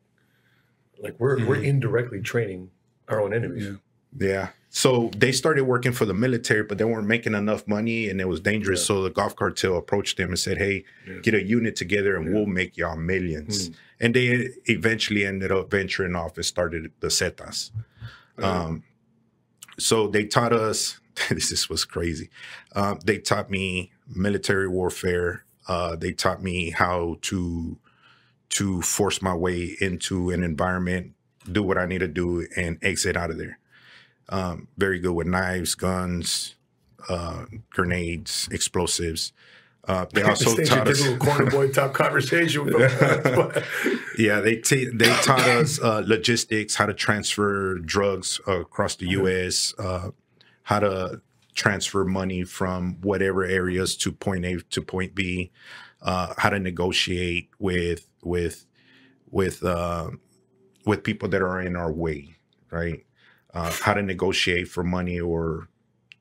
like 1.01 1.15
we're 1.19 1.37
mm-hmm. 1.37 1.47
we're 1.47 1.63
indirectly 1.63 2.21
training 2.21 2.71
our 3.07 3.21
own 3.21 3.33
enemies. 3.33 3.77
Yeah. 4.17 4.27
yeah. 4.27 4.47
So 4.69 5.09
they 5.15 5.31
started 5.31 5.63
working 5.63 5.93
for 5.93 6.05
the 6.05 6.13
military, 6.13 6.63
but 6.63 6.77
they 6.77 6.83
weren't 6.83 7.07
making 7.07 7.33
enough 7.33 7.65
money 7.67 8.09
and 8.09 8.19
it 8.19 8.27
was 8.27 8.41
dangerous. 8.41 8.81
Yeah. 8.81 8.87
So 8.87 9.03
the 9.03 9.09
Gulf 9.09 9.35
cartel 9.35 9.77
approached 9.77 10.17
them 10.17 10.29
and 10.29 10.39
said, 10.39 10.57
Hey, 10.57 10.83
yeah. 11.07 11.19
get 11.21 11.33
a 11.33 11.41
unit 11.41 11.75
together 11.75 12.17
and 12.17 12.25
yeah. 12.25 12.33
we'll 12.33 12.45
make 12.45 12.75
y'all 12.75 12.97
millions. 12.97 13.69
Mm. 13.69 13.75
And 14.01 14.13
they 14.13 14.49
eventually 14.65 15.25
ended 15.25 15.51
up 15.51 15.71
venturing 15.71 16.15
off 16.15 16.35
and 16.35 16.45
started 16.45 16.91
the 16.99 17.07
Zetas. 17.07 17.71
Um, 18.37 18.83
so 19.77 20.07
they 20.07 20.25
taught 20.25 20.53
us. 20.53 20.99
this 21.29 21.69
was 21.69 21.85
crazy. 21.85 22.29
Uh, 22.75 22.95
they 23.03 23.17
taught 23.17 23.49
me 23.49 23.91
military 24.13 24.67
warfare. 24.67 25.45
Uh, 25.67 25.95
they 25.95 26.11
taught 26.11 26.43
me 26.43 26.71
how 26.71 27.17
to 27.21 27.77
to 28.49 28.81
force 28.81 29.21
my 29.21 29.33
way 29.33 29.75
into 29.81 30.29
an 30.29 30.43
environment, 30.43 31.13
do 31.51 31.63
what 31.63 31.77
I 31.77 31.85
need 31.85 31.99
to 31.99 32.07
do, 32.07 32.47
and 32.55 32.77
exit 32.81 33.17
out 33.17 33.31
of 33.31 33.37
there. 33.37 33.59
Um, 34.29 34.67
very 34.77 34.99
good 34.99 35.13
with 35.13 35.27
knives, 35.27 35.75
guns, 35.75 36.55
uh, 37.09 37.45
grenades, 37.69 38.47
explosives. 38.51 39.33
Uh, 39.87 40.05
they 40.13 40.23
also 40.23 40.55
taught 40.63 40.87
us 40.87 41.07
corner 41.17 41.49
boy 41.49 41.69
top 41.69 41.93
conversation. 41.93 42.67
yeah, 44.17 44.39
they 44.39 44.55
t- 44.55 44.89
they 44.91 45.09
taught 45.21 45.41
us 45.41 45.79
uh, 45.79 46.03
logistics, 46.05 46.75
how 46.75 46.85
to 46.85 46.93
transfer 46.93 47.77
drugs 47.79 48.39
across 48.47 48.95
the 48.95 49.07
U.S., 49.09 49.75
uh, 49.77 50.09
how 50.63 50.79
to 50.79 51.21
transfer 51.53 52.03
money 52.03 52.43
from 52.43 52.97
whatever 53.01 53.43
areas 53.43 53.95
to 53.97 54.11
point 54.11 54.45
A 54.45 54.57
to 54.71 54.81
point 54.81 55.13
B, 55.13 55.51
uh, 56.01 56.33
how 56.37 56.49
to 56.49 56.59
negotiate 56.59 57.49
with 57.59 58.07
with 58.23 58.65
with 59.29 59.63
uh, 59.63 60.09
with 60.85 61.03
people 61.03 61.29
that 61.29 61.41
are 61.41 61.61
in 61.61 61.75
our 61.75 61.91
way, 61.91 62.35
right? 62.71 63.05
Uh, 63.53 63.71
how 63.81 63.93
to 63.93 64.01
negotiate 64.01 64.67
for 64.67 64.83
money 64.83 65.19
or 65.19 65.69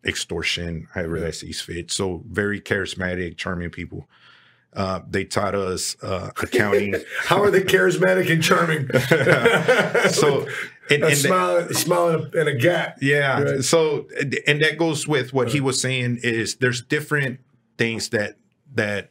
extortion, 0.06 0.88
however 0.92 1.20
that 1.20 1.34
sees 1.34 1.60
fit. 1.60 1.90
So 1.90 2.22
very 2.28 2.60
charismatic, 2.60 3.36
charming 3.36 3.70
people. 3.70 4.08
Uh, 4.74 5.00
they 5.08 5.24
taught 5.24 5.54
us 5.54 5.96
uh, 6.02 6.30
accounting. 6.42 6.96
How 7.20 7.40
are 7.42 7.50
they 7.50 7.62
charismatic 7.62 8.30
and 8.30 8.42
charming? 8.42 8.88
so, 10.10 10.48
and, 10.90 11.04
and 11.04 11.12
a 11.12 11.16
smile, 11.16 11.62
that, 11.62 11.76
smile 11.76 12.08
and 12.08 12.34
a, 12.34 12.40
and 12.40 12.48
a 12.48 12.54
gap. 12.54 12.98
Yeah. 13.00 13.40
Right? 13.40 13.64
So, 13.64 14.08
and 14.46 14.60
that 14.62 14.76
goes 14.76 15.06
with 15.06 15.32
what 15.32 15.52
he 15.52 15.60
was 15.60 15.80
saying 15.80 16.20
is 16.22 16.56
there's 16.56 16.82
different 16.82 17.40
things 17.78 18.08
that 18.10 18.36
that 18.74 19.10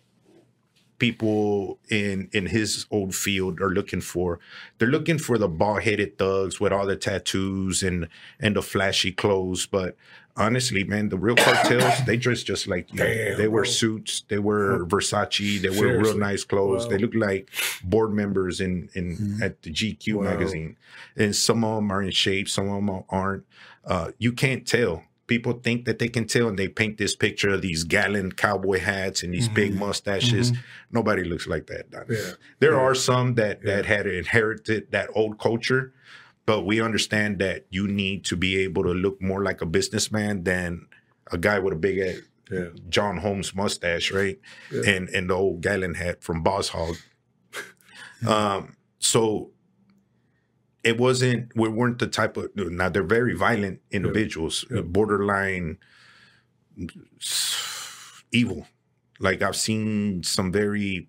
people 1.00 1.80
in 1.90 2.30
in 2.32 2.46
his 2.46 2.86
old 2.92 3.16
field 3.16 3.60
are 3.60 3.70
looking 3.70 4.02
for. 4.02 4.40
They're 4.78 4.88
looking 4.88 5.18
for 5.18 5.38
the 5.38 5.48
bald 5.48 5.84
headed 5.84 6.18
thugs 6.18 6.60
with 6.60 6.72
all 6.72 6.86
the 6.86 6.96
tattoos 6.96 7.84
and 7.84 8.08
and 8.40 8.56
the 8.56 8.62
flashy 8.62 9.12
clothes, 9.12 9.66
but 9.66 9.96
honestly, 10.36 10.84
man, 10.84 11.10
the 11.10 11.18
real 11.18 11.36
cartels, 11.36 12.06
they 12.06 12.18
dress 12.18 12.44
just 12.44 12.68
like 12.68 12.92
you. 12.92 13.00
Damn, 13.00 13.38
they 13.38 13.48
wear 13.48 13.64
bro. 13.64 13.72
suits, 13.72 14.24
they 14.28 14.40
wear 14.40 14.86
Versace, 14.86 15.62
they 15.62 15.70
wear 15.70 16.00
real 16.00 16.18
nice 16.18 16.44
clothes. 16.44 16.86
Wow. 16.86 16.90
They 16.90 16.98
look 16.98 17.14
like 17.14 17.50
board 17.84 18.14
members 18.14 18.60
in 18.60 18.90
in 18.94 19.18
mm-hmm. 19.18 19.44
at 19.44 19.62
the 19.62 19.72
GQ 19.72 20.16
wow. 20.16 20.24
magazine. 20.24 20.78
And 21.16 21.36
some 21.36 21.64
of 21.64 21.76
them 21.76 21.92
are 21.92 22.02
in 22.02 22.12
shape, 22.12 22.50
some 22.50 22.70
of 22.70 22.86
them 22.86 23.04
aren't. 23.10 23.46
Uh, 23.86 24.12
you 24.18 24.32
can't 24.32 24.66
tell. 24.66 25.04
People 25.26 25.54
think 25.54 25.86
that 25.86 26.00
they 26.00 26.10
can 26.10 26.28
tell, 26.28 26.50
and 26.50 26.60
they 26.60 26.68
paint 26.68 26.98
this 26.98 27.16
picture 27.16 27.50
of 27.50 27.62
these 27.62 27.86
gallant 27.86 28.36
cowboy 28.36 28.80
hats 28.80 29.24
and 29.24 29.34
these 29.34 29.46
mm-hmm. 29.46 29.56
big 29.56 29.76
mustaches. 29.76 30.52
Mm-hmm. 30.52 30.62
Nobody 30.92 31.24
looks 31.24 31.48
like 31.48 31.68
that. 31.68 31.86
Yeah. 32.10 32.34
There 32.60 32.74
yeah. 32.74 32.80
are 32.80 32.96
some 32.96 33.36
that 33.36 33.62
yeah. 33.64 33.76
that 33.76 33.86
had 33.86 34.06
inherited 34.06 34.92
that 34.92 35.10
old 35.16 35.40
culture, 35.40 35.94
but 36.46 36.66
we 36.66 36.82
understand 36.82 37.40
that 37.40 37.66
you 37.70 37.88
need 37.88 38.26
to 38.26 38.36
be 38.36 38.58
able 38.58 38.84
to 38.84 38.94
look 38.94 39.22
more 39.22 39.44
like 39.44 39.62
a 39.62 39.66
businessman 39.66 40.44
than 40.44 40.88
a 41.32 41.38
guy 41.38 41.60
with 41.60 41.74
a 41.74 41.78
big 41.78 42.24
yeah. 42.52 42.66
John 42.90 43.18
Holmes 43.18 43.56
mustache, 43.56 44.12
right? 44.12 44.40
Yeah. 44.72 44.90
And 44.90 45.10
and 45.10 45.30
the 45.30 45.36
old 45.36 45.62
Gallon 45.62 45.96
hat 45.96 46.24
from 46.24 46.44
Boss 46.44 46.70
Hogg. 46.70 46.98
um, 48.28 48.76
so 49.00 49.52
it 50.84 50.98
wasn't 50.98 51.56
we 51.56 51.70
weren't 51.70 52.00
the 52.00 52.08
type 52.08 52.36
of 52.38 52.50
now 52.56 52.90
they're 52.90 53.04
very 53.04 53.34
violent 53.34 53.82
individuals, 53.92 54.66
yeah. 54.70 54.82
borderline 54.82 55.78
evil. 58.32 58.68
Like 59.20 59.42
I've 59.42 59.56
seen 59.56 60.24
some 60.24 60.52
very 60.52 61.08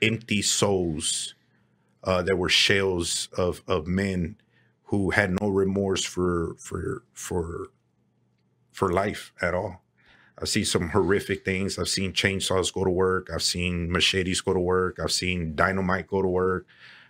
empty 0.00 0.40
souls 0.40 1.34
uh, 2.04 2.22
that 2.22 2.36
were 2.36 2.48
shells 2.48 3.28
of 3.36 3.62
of 3.66 3.86
men 3.86 4.36
who 4.84 5.10
had 5.10 5.36
no 5.40 5.48
remorse 5.48 6.04
for 6.04 6.54
for 6.58 7.02
for 7.12 7.68
for 8.72 8.92
life 8.92 9.32
at 9.40 9.54
all. 9.54 9.82
I've 10.40 10.48
seen 10.48 10.64
some 10.64 10.90
horrific 10.90 11.44
things. 11.44 11.78
I've 11.78 11.88
seen 11.88 12.12
chainsaws 12.12 12.72
go 12.72 12.84
to 12.84 12.90
work. 12.90 13.28
I've 13.32 13.42
seen 13.42 13.90
machetes 13.90 14.40
go 14.40 14.54
to 14.54 14.60
work. 14.60 14.98
I've 15.02 15.12
seen 15.12 15.56
dynamite 15.56 16.06
go 16.06 16.22
to 16.22 16.28
work. 16.28 16.66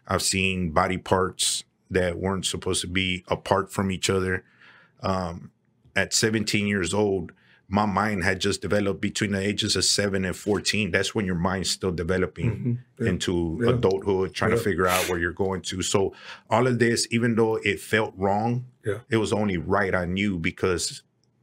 I've 0.07 0.23
seen 0.23 0.71
body 0.71 0.97
parts 0.97 1.65
that 1.91 2.19
weren't 2.19 2.47
supposed 2.47 2.81
to 2.81 2.87
be 2.87 3.25
apart 3.29 3.71
from 3.71 3.91
each 3.91 4.09
other. 4.09 4.45
Um, 5.03 5.51
at 5.95 6.15
17 6.15 6.67
years 6.67 6.95
old, 6.95 7.33
my 7.71 7.85
mind 7.85 8.25
had 8.25 8.41
just 8.41 8.63
developed 8.63 9.01
between 9.01 9.33
the 9.33 9.41
ages 9.41 9.77
of 9.77 9.85
seven 9.85 10.25
and 10.25 10.35
14. 10.35 10.91
That's 10.91 11.15
when 11.15 11.27
your 11.27 11.35
mind's 11.35 11.71
still 11.71 11.93
developing 11.93 12.83
into 12.99 13.33
Mm-hmm. 13.33 13.65
Yeah. 13.65 13.71
adulthood, 13.75 14.35
trying 14.35 14.53
Yeah. 14.53 14.57
to 14.57 14.63
figure 14.63 14.87
out 14.87 15.09
where 15.09 15.19
you're 15.19 15.33
going 15.33 15.61
to. 15.63 15.83
So, 15.83 16.15
all 16.49 16.67
of 16.67 16.79
this, 16.79 17.07
even 17.11 17.35
though 17.35 17.57
it 17.57 17.79
felt 17.81 18.15
wrong, 18.17 18.65
Yeah. 18.87 19.01
it 19.11 19.19
was 19.19 19.33
only 19.35 19.59
right 19.59 19.95
I 19.95 20.07
knew 20.07 20.39
because 20.39 21.03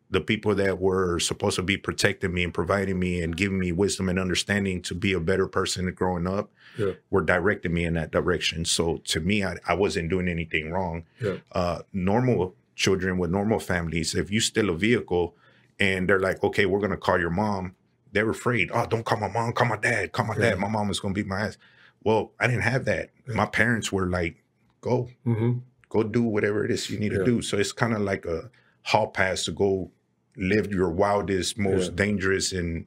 the 0.09 0.21
people 0.21 0.55
that 0.55 0.79
were 0.79 1.19
supposed 1.19 1.57
to 1.57 1.63
be 1.63 1.77
protecting 1.77 2.33
me 2.33 2.43
and 2.43 2.53
providing 2.53 2.97
me 2.99 3.21
and 3.21 3.35
giving 3.35 3.59
me 3.59 3.71
wisdom 3.71 4.07
and 4.09 4.17
understanding 4.19 4.81
to 4.83 4.95
be 4.95 5.13
a 5.13 5.19
better 5.19 5.47
person 5.47 5.91
growing 5.93 6.25
up 6.27 6.51
Yeah. 6.77 6.93
were 7.11 7.21
directing 7.21 7.73
me 7.73 7.85
in 7.85 7.93
that 7.95 8.11
direction. 8.11 8.65
So 8.65 8.97
to 9.05 9.19
me, 9.19 9.43
I, 9.43 9.57
I 9.67 9.73
wasn't 9.75 10.09
doing 10.09 10.27
anything 10.27 10.71
wrong. 10.71 11.03
Yeah. 11.21 11.37
Uh, 11.51 11.79
normal 11.93 12.55
children 12.75 13.17
with 13.19 13.29
normal 13.31 13.59
families, 13.59 14.15
if 14.15 14.31
you 14.31 14.39
steal 14.39 14.69
a 14.69 14.75
vehicle 14.77 15.35
and 15.79 16.07
they're 16.07 16.19
like, 16.19 16.43
okay, 16.43 16.65
we're 16.65 16.79
going 16.79 16.91
to 16.91 16.97
call 16.97 17.19
your 17.19 17.29
mom, 17.29 17.75
they're 18.11 18.29
afraid. 18.29 18.69
Oh, 18.73 18.85
don't 18.85 19.03
call 19.05 19.19
my 19.19 19.27
mom, 19.27 19.51
call 19.53 19.67
my 19.67 19.77
dad, 19.77 20.11
call 20.11 20.25
my 20.25 20.35
Yeah. 20.35 20.51
dad. 20.51 20.59
My 20.59 20.69
mom 20.69 20.89
is 20.89 20.99
going 20.99 21.13
to 21.13 21.21
beat 21.21 21.27
my 21.27 21.41
ass. 21.41 21.57
Well, 22.03 22.31
I 22.39 22.47
didn't 22.47 22.63
have 22.63 22.85
that. 22.85 23.09
My 23.27 23.45
parents 23.45 23.91
were 23.91 24.07
like, 24.07 24.43
go, 24.81 25.09
Mm-hmm. 25.25 25.59
go 25.89 26.03
do 26.03 26.23
whatever 26.23 26.63
it 26.63 26.71
is 26.71 26.89
you 26.89 26.97
need 26.99 27.11
Yeah. 27.11 27.19
to 27.19 27.25
do. 27.25 27.41
So 27.41 27.57
it's 27.57 27.71
kind 27.71 27.93
of 27.93 28.01
like 28.01 28.25
a 28.25 28.49
hall 28.83 29.07
pass 29.07 29.43
to 29.45 29.51
go 29.51 29.91
live 30.37 30.71
your 30.71 30.89
wildest, 30.89 31.57
most 31.57 31.89
Yeah. 31.89 31.95
dangerous 31.95 32.51
and 32.53 32.85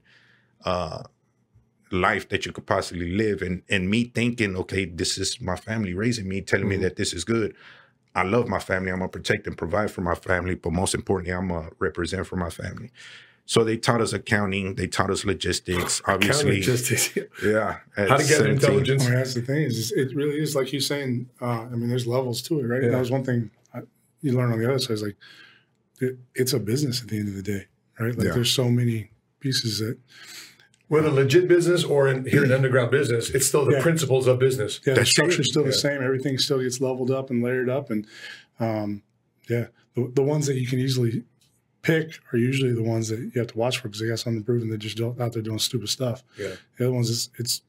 uh 0.65 1.03
life 1.91 2.29
that 2.29 2.45
you 2.45 2.53
could 2.53 2.67
possibly 2.67 3.11
live. 3.17 3.43
And 3.43 3.63
and 3.69 3.89
me 3.91 4.05
thinking, 4.05 4.57
okay, 4.57 4.85
this 4.85 5.19
is 5.19 5.41
my 5.41 5.57
family 5.57 5.95
raising 5.95 6.29
me, 6.29 6.43
telling 6.43 6.67
Mhm. 6.67 6.71
me 6.71 6.77
that 6.79 6.97
this 6.97 7.13
is 7.13 7.25
good. 7.25 7.55
I 8.19 8.23
love 8.23 8.49
my 8.49 8.59
family. 8.59 8.91
I'm 8.91 8.99
gonna 8.99 9.09
protect 9.09 9.47
and 9.47 9.57
provide 9.57 9.91
for 9.91 10.01
my 10.01 10.15
family, 10.15 10.55
but 10.55 10.73
most 10.73 10.95
importantly, 10.95 11.33
I'm 11.33 11.49
gonna 11.49 11.71
represent 11.79 12.27
for 12.27 12.37
my 12.37 12.51
family. 12.51 12.91
So 13.47 13.65
they 13.65 13.79
taught 13.79 14.03
us 14.03 14.13
accounting, 14.13 14.75
they 14.75 14.87
taught 14.87 15.11
us 15.11 15.25
logistics, 15.25 16.03
obviously. 16.07 16.61
just 16.61 17.17
yeah. 17.43 17.79
how 17.97 18.05
to 18.05 18.09
gather 18.09 18.25
17. 18.25 18.51
intelligence. 18.51 19.03
I 19.07 19.09
mean, 19.09 19.15
that's 19.19 19.35
the 19.35 19.41
thing 19.41 19.63
is, 19.63 19.91
it 19.93 20.15
really 20.15 20.39
is 20.39 20.55
like 20.55 20.71
you're 20.73 20.83
saying. 20.83 21.31
Uh, 21.41 21.63
I 21.63 21.69
mean, 21.71 21.89
there's 21.89 22.07
levels 22.07 22.43
to 22.43 22.61
it, 22.61 22.65
right? 22.65 22.83
Yeah. 22.83 22.91
That 22.91 23.01
was 23.01 23.11
one 23.11 23.25
thing 23.25 23.51
I, 23.73 23.81
you 24.21 24.33
learn 24.33 24.53
on 24.53 24.59
the 24.59 24.69
other 24.69 24.79
side. 24.79 24.95
Is 24.95 25.03
like 25.03 25.17
it, 26.01 26.19
it's 26.35 26.53
a 26.53 26.61
business 26.61 27.01
at 27.01 27.09
the 27.09 27.19
end 27.19 27.29
of 27.29 27.37
the 27.37 27.43
day, 27.43 27.67
right? 27.99 28.17
Like 28.17 28.27
Yeah. 28.27 28.35
there's 28.35 28.53
so 28.53 28.69
many 28.69 29.11
pieces 29.41 29.79
that 29.79 29.99
Whether 30.89 31.11
legit 31.11 31.49
business 31.49 31.85
or 31.85 32.09
in, 32.09 32.25
here 32.25 32.43
in 32.45 32.51
underground 32.53 32.91
business, 32.91 33.29
it's 33.31 33.47
still 33.47 33.65
the 33.67 33.73
Yeah. 33.77 33.83
principles 33.83 34.27
of 34.27 34.39
business. 34.39 34.81
yeah, 34.87 34.95
the 34.95 35.01
That's 35.01 35.11
structure's 35.11 35.37
true. 35.37 35.45
still 35.45 35.65
the 35.65 35.73
same. 35.73 36.03
Everything 36.03 36.39
still 36.39 36.61
gets 36.61 36.81
leveled 36.81 37.11
up 37.11 37.29
and 37.31 37.43
layered 37.43 37.69
up, 37.69 37.91
and 37.91 38.07
um, 38.59 39.03
yeah, 39.51 39.67
the, 39.95 40.11
the 40.15 40.23
ones 40.23 40.47
that 40.47 40.57
you 40.57 40.67
can 40.67 40.79
easily 40.79 41.25
pick 41.83 42.19
are 42.33 42.39
usually 42.39 42.73
the 42.73 42.83
ones 42.83 43.09
that 43.09 43.19
you 43.21 43.33
have 43.37 43.49
to 43.49 43.59
watch 43.59 43.79
for 43.79 43.89
because 43.89 44.01
they 44.01 44.09
got 44.09 44.19
something 44.19 44.43
proven. 44.43 44.69
They're 44.71 44.79
just 44.79 44.97
don't- 44.97 45.21
out 45.21 45.33
there 45.35 45.43
doing 45.43 45.59
stupid 45.59 45.89
stuff. 45.91 46.25
Yeah. 46.39 46.55
The 46.79 46.87
other 46.87 46.93
ones, 46.95 47.11
it's, 47.11 47.29
it's 47.39 47.63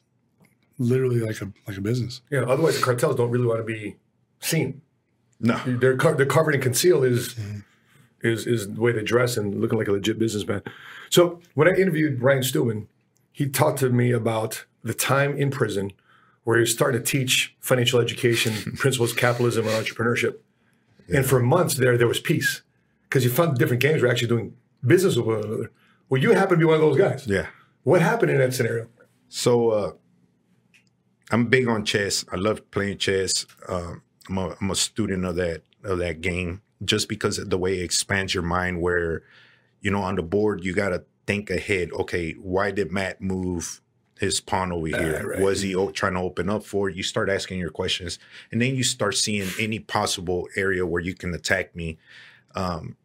literally 0.78 1.20
like 1.20 1.42
a 1.42 1.52
like 1.68 1.78
a 1.78 1.82
business. 1.82 2.22
Yeah. 2.32 2.44
Otherwise, 2.44 2.78
the 2.78 2.84
cartels 2.84 3.16
don't 3.18 3.32
really 3.32 3.46
want 3.48 3.60
to 3.60 3.64
be 3.66 3.98
seen. 4.40 4.82
No. 5.42 5.60
They're 5.66 5.98
co- 5.98 6.16
they're 6.16 6.26
covered 6.26 6.54
and 6.54 6.64
conceal 6.64 7.04
is 7.04 7.34
Mhm. 7.36 7.64
is 8.22 8.48
is 8.48 8.74
the 8.74 8.80
way 8.82 8.92
they 8.94 9.04
dress 9.04 9.36
and 9.38 9.60
looking 9.60 9.78
like 9.78 9.88
a 9.90 9.92
legit 9.92 10.18
businessman. 10.20 10.62
So 11.10 11.42
when 11.54 11.68
I 11.68 11.72
interviewed 11.74 12.22
Ryan 12.22 12.44
Stewman, 12.44 12.88
he 13.32 13.48
talked 13.50 13.80
to 13.80 13.90
me 13.90 14.12
about 14.12 14.66
the 14.84 14.94
time 14.94 15.36
in 15.38 15.52
prison 15.52 15.92
where 16.44 16.58
he 16.58 16.62
was 16.62 16.74
starting 16.74 17.02
to 17.02 17.06
teach 17.06 17.56
financial 17.60 18.00
education, 18.00 18.54
principles 18.78 19.12
of 19.12 19.18
capitalism, 19.18 19.68
and 19.68 19.86
entrepreneurship. 19.86 20.38
And 21.14 21.26
for 21.26 21.40
months 21.40 21.76
there, 21.76 21.98
there 21.98 22.08
was 22.08 22.20
peace 22.20 22.62
because 23.04 23.24
you 23.24 23.32
found 23.32 23.58
different 23.58 23.82
gangs 23.82 24.02
were 24.02 24.08
actually 24.08 24.28
doing 24.28 24.56
business 24.86 25.16
with 25.16 25.26
one 25.26 25.44
another. 25.44 25.72
Well, 26.08 26.22
you 26.22 26.32
happen 26.32 26.56
to 26.56 26.58
be 26.58 26.66
one 26.66 26.76
of 26.76 26.82
those 26.82 26.98
guys. 26.98 27.28
Yeah. 27.28 27.48
What 27.84 28.02
happened 28.02 28.32
in 28.32 28.38
that 28.38 28.54
scenario? 28.54 28.88
So 29.28 29.70
uh, 29.70 29.92
I'm 31.32 31.48
big 31.48 31.68
on 31.68 31.86
chess. 31.86 32.26
I 32.32 32.36
love 32.36 32.70
playing 32.72 32.98
chess. 32.98 33.46
Um, 33.68 34.02
I'm, 34.28 34.38
a, 34.38 34.56
I'm 34.62 34.72
a 34.72 34.76
student 34.76 35.26
of 35.26 35.36
that 35.36 35.64
of 35.84 36.00
that 36.00 36.22
game 36.22 36.62
just 36.84 37.08
because 37.08 37.38
of 37.38 37.50
the 37.50 37.58
way 37.58 37.80
it 37.80 37.84
expands 37.84 38.34
your 38.34 38.44
mind. 38.44 38.82
Where 38.82 39.24
you 39.82 39.92
know 39.92 40.02
on 40.02 40.16
the 40.16 40.24
board 40.24 40.64
you 40.64 40.74
got 40.74 40.90
to 40.90 41.04
think 41.30 41.52
ahead. 41.52 41.92
Okay, 41.94 42.32
why 42.42 42.72
did 42.72 42.92
Matt 42.92 43.22
move 43.22 43.82
his 44.20 44.42
pawn 44.42 44.72
over 44.72 44.88
here? 44.88 45.30
right. 45.30 45.40
Was 45.40 45.62
he 45.62 45.74
trying 45.94 46.16
to 46.16 46.22
open 46.22 46.50
up 46.50 46.64
for 46.64 46.90
it? 46.90 46.96
You 46.96 47.04
start 47.04 47.30
asking 47.30 47.60
your 47.60 47.70
questions, 47.70 48.18
and 48.52 48.60
then 48.60 48.74
you 48.74 48.84
start 48.84 49.16
seeing 49.16 49.48
any 49.60 49.78
possible 49.78 50.48
area 50.56 50.88
where 50.88 51.04
you 51.04 51.14
can 51.14 51.32
attack 51.36 51.76
me. 51.76 52.00
Um, 52.56 52.98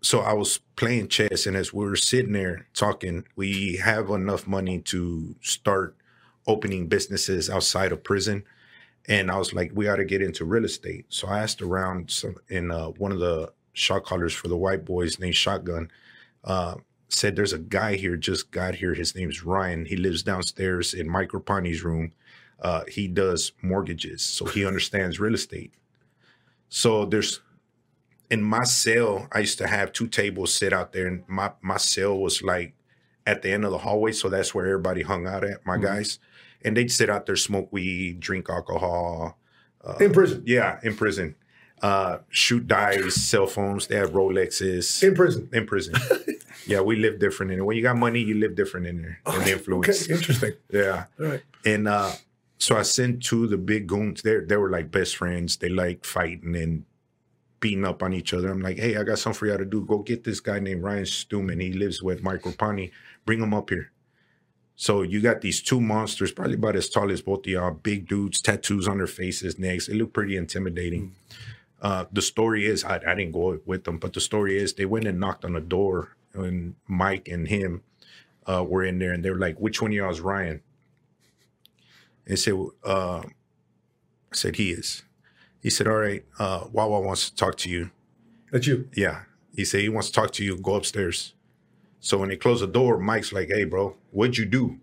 so 0.00 0.20
I 0.20 0.32
was 0.32 0.60
playing 0.76 1.08
chess, 1.08 1.46
and 1.46 1.58
as 1.58 1.74
we 1.74 1.84
were 1.84 1.94
sitting 1.94 2.32
there 2.32 2.68
talking, 2.72 3.24
we 3.36 3.76
have 3.76 4.08
enough 4.08 4.46
money 4.46 4.78
to 4.92 5.36
start 5.42 5.98
opening 6.46 6.86
businesses 6.86 7.50
outside 7.50 7.92
of 7.92 8.02
prison. 8.02 8.44
And 9.06 9.30
I 9.30 9.36
was 9.36 9.52
like, 9.52 9.72
we 9.74 9.88
ought 9.88 9.96
to 9.96 10.06
get 10.06 10.22
into 10.22 10.46
real 10.46 10.64
estate. 10.64 11.04
So 11.10 11.28
I 11.28 11.40
asked 11.40 11.60
around 11.60 12.10
some, 12.10 12.36
in 12.48 12.70
uh, 12.70 12.88
one 12.96 13.12
of 13.12 13.18
the 13.18 13.52
shot 13.74 14.04
callers 14.04 14.32
for 14.32 14.48
the 14.48 14.56
white 14.56 14.86
boys 14.86 15.18
named 15.18 15.34
Shotgun. 15.34 15.90
Uh, 16.42 16.76
said 17.14 17.36
there's 17.36 17.52
a 17.52 17.58
guy 17.58 17.96
here 17.96 18.16
just 18.16 18.50
got 18.50 18.74
here. 18.76 18.94
His 18.94 19.14
name's 19.14 19.44
Ryan. 19.44 19.84
He 19.86 19.96
lives 19.96 20.22
downstairs 20.22 20.92
in 20.94 21.08
Mike 21.08 21.30
Rapani's 21.30 21.82
room. 21.82 22.12
Uh, 22.60 22.84
he 22.88 23.08
does 23.08 23.52
mortgages, 23.62 24.22
so 24.22 24.44
he 24.46 24.64
understands 24.70 25.20
real 25.20 25.34
estate. 25.34 25.72
So 26.68 27.04
there's 27.04 27.40
in 28.30 28.42
my 28.42 28.64
cell, 28.64 29.28
I 29.32 29.40
used 29.40 29.58
to 29.58 29.66
have 29.66 29.92
two 29.92 30.08
tables 30.08 30.52
sit 30.54 30.72
out 30.72 30.92
there, 30.92 31.06
and 31.06 31.24
my 31.28 31.52
my 31.60 31.76
cell 31.76 32.18
was 32.18 32.42
like 32.42 32.74
at 33.26 33.42
the 33.42 33.50
end 33.50 33.64
of 33.64 33.70
the 33.70 33.78
hallway, 33.78 34.12
so 34.12 34.28
that's 34.28 34.54
where 34.54 34.66
everybody 34.66 35.02
hung 35.02 35.26
out 35.26 35.44
at. 35.44 35.64
My 35.64 35.76
Mhm. 35.76 35.82
guys, 35.82 36.18
and 36.62 36.76
they'd 36.76 36.90
sit 36.92 37.08
out 37.10 37.26
there, 37.26 37.36
smoke 37.36 37.72
weed, 37.72 38.20
drink 38.20 38.48
alcohol. 38.50 39.38
Uh, 39.82 39.96
In 40.00 40.12
prison. 40.12 40.42
yeah, 40.46 40.78
in 40.82 40.94
prison, 40.96 41.34
uh, 41.82 42.18
shoot 42.30 42.66
dice, 42.66 43.14
cell 43.16 43.46
phones. 43.46 43.86
They 43.86 43.96
have 43.96 44.10
Rolexes 44.12 45.02
In 45.02 45.14
prison. 45.14 45.48
in 45.52 45.66
prison. 45.66 45.94
yeah, 46.66 46.80
we 46.80 46.96
live 46.96 47.18
different 47.18 47.52
in 47.52 47.58
it. 47.58 47.62
When 47.62 47.76
you 47.76 47.82
got 47.82 47.96
money, 47.96 48.20
you 48.20 48.34
live 48.34 48.54
different 48.54 48.86
in 48.86 49.02
there. 49.02 49.20
And 49.26 49.44
the 49.44 49.52
influence. 49.52 50.04
Okay, 50.04 50.14
interesting. 50.14 50.52
Yeah. 50.70 51.04
All 51.20 51.26
right. 51.26 51.42
And 51.64 51.88
uh, 51.88 52.12
so 52.58 52.76
I 52.76 52.82
sent 52.82 53.22
two 53.22 53.44
of 53.44 53.50
the 53.50 53.56
big 53.56 53.86
goons. 53.86 54.22
They 54.22 54.38
they 54.38 54.56
were 54.56 54.70
like 54.70 54.90
best 54.90 55.16
friends. 55.16 55.56
They 55.56 55.68
like 55.68 56.04
fighting 56.04 56.56
and 56.56 56.84
beating 57.60 57.84
up 57.84 58.02
on 58.02 58.12
each 58.12 58.34
other. 58.34 58.50
I'm 58.50 58.60
like, 58.60 58.78
hey, 58.78 58.96
I 58.96 59.02
got 59.04 59.18
something 59.18 59.38
for 59.38 59.46
y'all 59.46 59.58
to 59.58 59.64
do. 59.64 59.84
Go 59.84 59.98
get 59.98 60.24
this 60.24 60.40
guy 60.40 60.58
named 60.58 60.82
Ryan 60.82 61.06
Stewman. 61.06 61.60
He 61.60 61.72
lives 61.72 62.02
with 62.02 62.22
Mike 62.22 62.42
Rapani. 62.42 62.90
Bring 63.24 63.40
him 63.40 63.54
up 63.54 63.70
here. 63.70 63.90
So 64.76 65.02
you 65.02 65.20
got 65.20 65.40
these 65.40 65.62
two 65.62 65.80
monsters, 65.80 66.32
probably 66.32 66.54
about 66.54 66.76
as 66.76 66.90
tall 66.90 67.10
as 67.10 67.22
both 67.22 67.40
of 67.40 67.46
y'all, 67.46 67.70
big 67.70 68.08
dudes, 68.08 68.40
tattoos 68.42 68.88
on 68.88 68.98
their 68.98 69.06
faces, 69.06 69.58
necks. 69.58 69.88
It 69.88 69.94
looked 69.94 70.12
pretty 70.12 70.36
intimidating. 70.36 71.14
Uh, 71.80 72.06
the 72.12 72.22
story 72.22 72.66
is, 72.66 72.84
I, 72.84 72.96
I 72.96 73.14
didn't 73.14 73.32
go 73.32 73.60
with 73.64 73.84
them, 73.84 73.98
but 73.98 74.14
the 74.14 74.20
story 74.20 74.58
is 74.58 74.74
they 74.74 74.84
went 74.84 75.06
and 75.06 75.20
knocked 75.20 75.44
on 75.44 75.52
the 75.52 75.60
door, 75.60 76.16
and 76.34 76.74
Mike 76.86 77.28
and 77.28 77.48
him 77.48 77.82
uh, 78.46 78.64
were 78.66 78.84
in 78.84 78.98
there, 78.98 79.12
and 79.12 79.24
they 79.24 79.30
were 79.30 79.38
like, 79.38 79.58
"Which 79.58 79.80
one 79.80 79.90
of 79.90 79.94
y'all 79.94 80.10
is 80.10 80.20
Ryan?" 80.20 80.62
And 82.26 82.38
said, 82.38 82.54
uh, 82.84 83.22
I 84.34 84.36
said, 84.36 84.56
he 84.56 84.70
is. 84.70 85.02
He 85.60 85.70
said, 85.70 85.86
all 85.86 85.98
right, 85.98 86.24
uh, 86.38 86.66
Wawa 86.72 87.00
wants 87.00 87.30
to 87.30 87.36
talk 87.36 87.56
to 87.58 87.70
you. 87.70 87.90
That's 88.50 88.66
you. 88.66 88.88
Yeah. 88.94 89.22
He 89.54 89.64
said, 89.64 89.80
he 89.80 89.88
wants 89.88 90.08
to 90.08 90.14
talk 90.14 90.32
to 90.32 90.44
you. 90.44 90.56
Go 90.56 90.74
upstairs. 90.74 91.34
So 92.00 92.18
when 92.18 92.28
they 92.28 92.36
close 92.36 92.60
the 92.60 92.66
door, 92.66 92.98
Mike's 92.98 93.32
like, 93.32 93.48
hey, 93.48 93.64
bro, 93.64 93.96
what'd 94.10 94.38
you 94.38 94.44
do? 94.44 94.80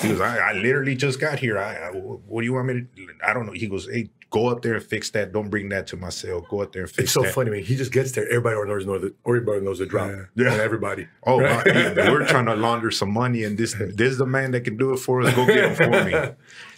He 0.00 0.08
goes, 0.08 0.20
I, 0.20 0.38
I 0.38 0.52
literally 0.54 0.96
just 0.96 1.20
got 1.20 1.38
here. 1.38 1.58
I, 1.58 1.74
I, 1.76 1.90
what 1.90 2.40
do 2.40 2.44
you 2.46 2.54
want 2.54 2.66
me 2.68 2.74
to 2.74 2.86
I 3.26 3.34
don't 3.34 3.46
know. 3.46 3.52
He 3.52 3.66
goes, 3.66 3.86
hey, 3.90 4.08
go 4.30 4.48
up 4.48 4.62
there 4.62 4.74
and 4.74 4.82
fix 4.82 5.10
that. 5.10 5.32
Don't 5.32 5.50
bring 5.50 5.68
that 5.68 5.86
to 5.88 5.96
my 5.98 6.08
cell. 6.08 6.40
Go 6.40 6.62
up 6.62 6.72
there 6.72 6.82
and 6.82 6.90
fix 6.90 7.04
It's 7.04 7.12
so 7.12 7.22
that. 7.22 7.34
funny, 7.34 7.50
man. 7.50 7.62
He 7.62 7.76
just 7.76 7.92
gets 7.92 8.12
there. 8.12 8.26
Everybody 8.28 8.56
already 8.56 8.86
knows 8.86 9.02
the 9.02 9.14
everybody 9.26 9.60
knows 9.60 9.78
the 9.78 9.86
drop. 9.86 10.08
Yeah. 10.10 10.22
Yeah. 10.34 10.52
And 10.52 10.60
everybody. 10.62 11.08
Oh, 11.26 11.40
Right? 11.40 11.66
my- 11.66 11.92
we're 12.10 12.26
trying 12.26 12.46
to 12.46 12.56
launder 12.56 12.90
some 12.90 13.12
money, 13.12 13.44
and 13.44 13.58
this 13.58 13.74
this 13.74 14.12
is 14.12 14.18
the 14.18 14.26
man 14.26 14.52
that 14.52 14.62
can 14.62 14.76
do 14.78 14.92
it 14.94 14.98
for 14.98 15.20
us. 15.22 15.34
Go 15.34 15.44
get 15.46 15.72
him 15.72 15.74
for 15.76 16.04
me. 16.04 16.14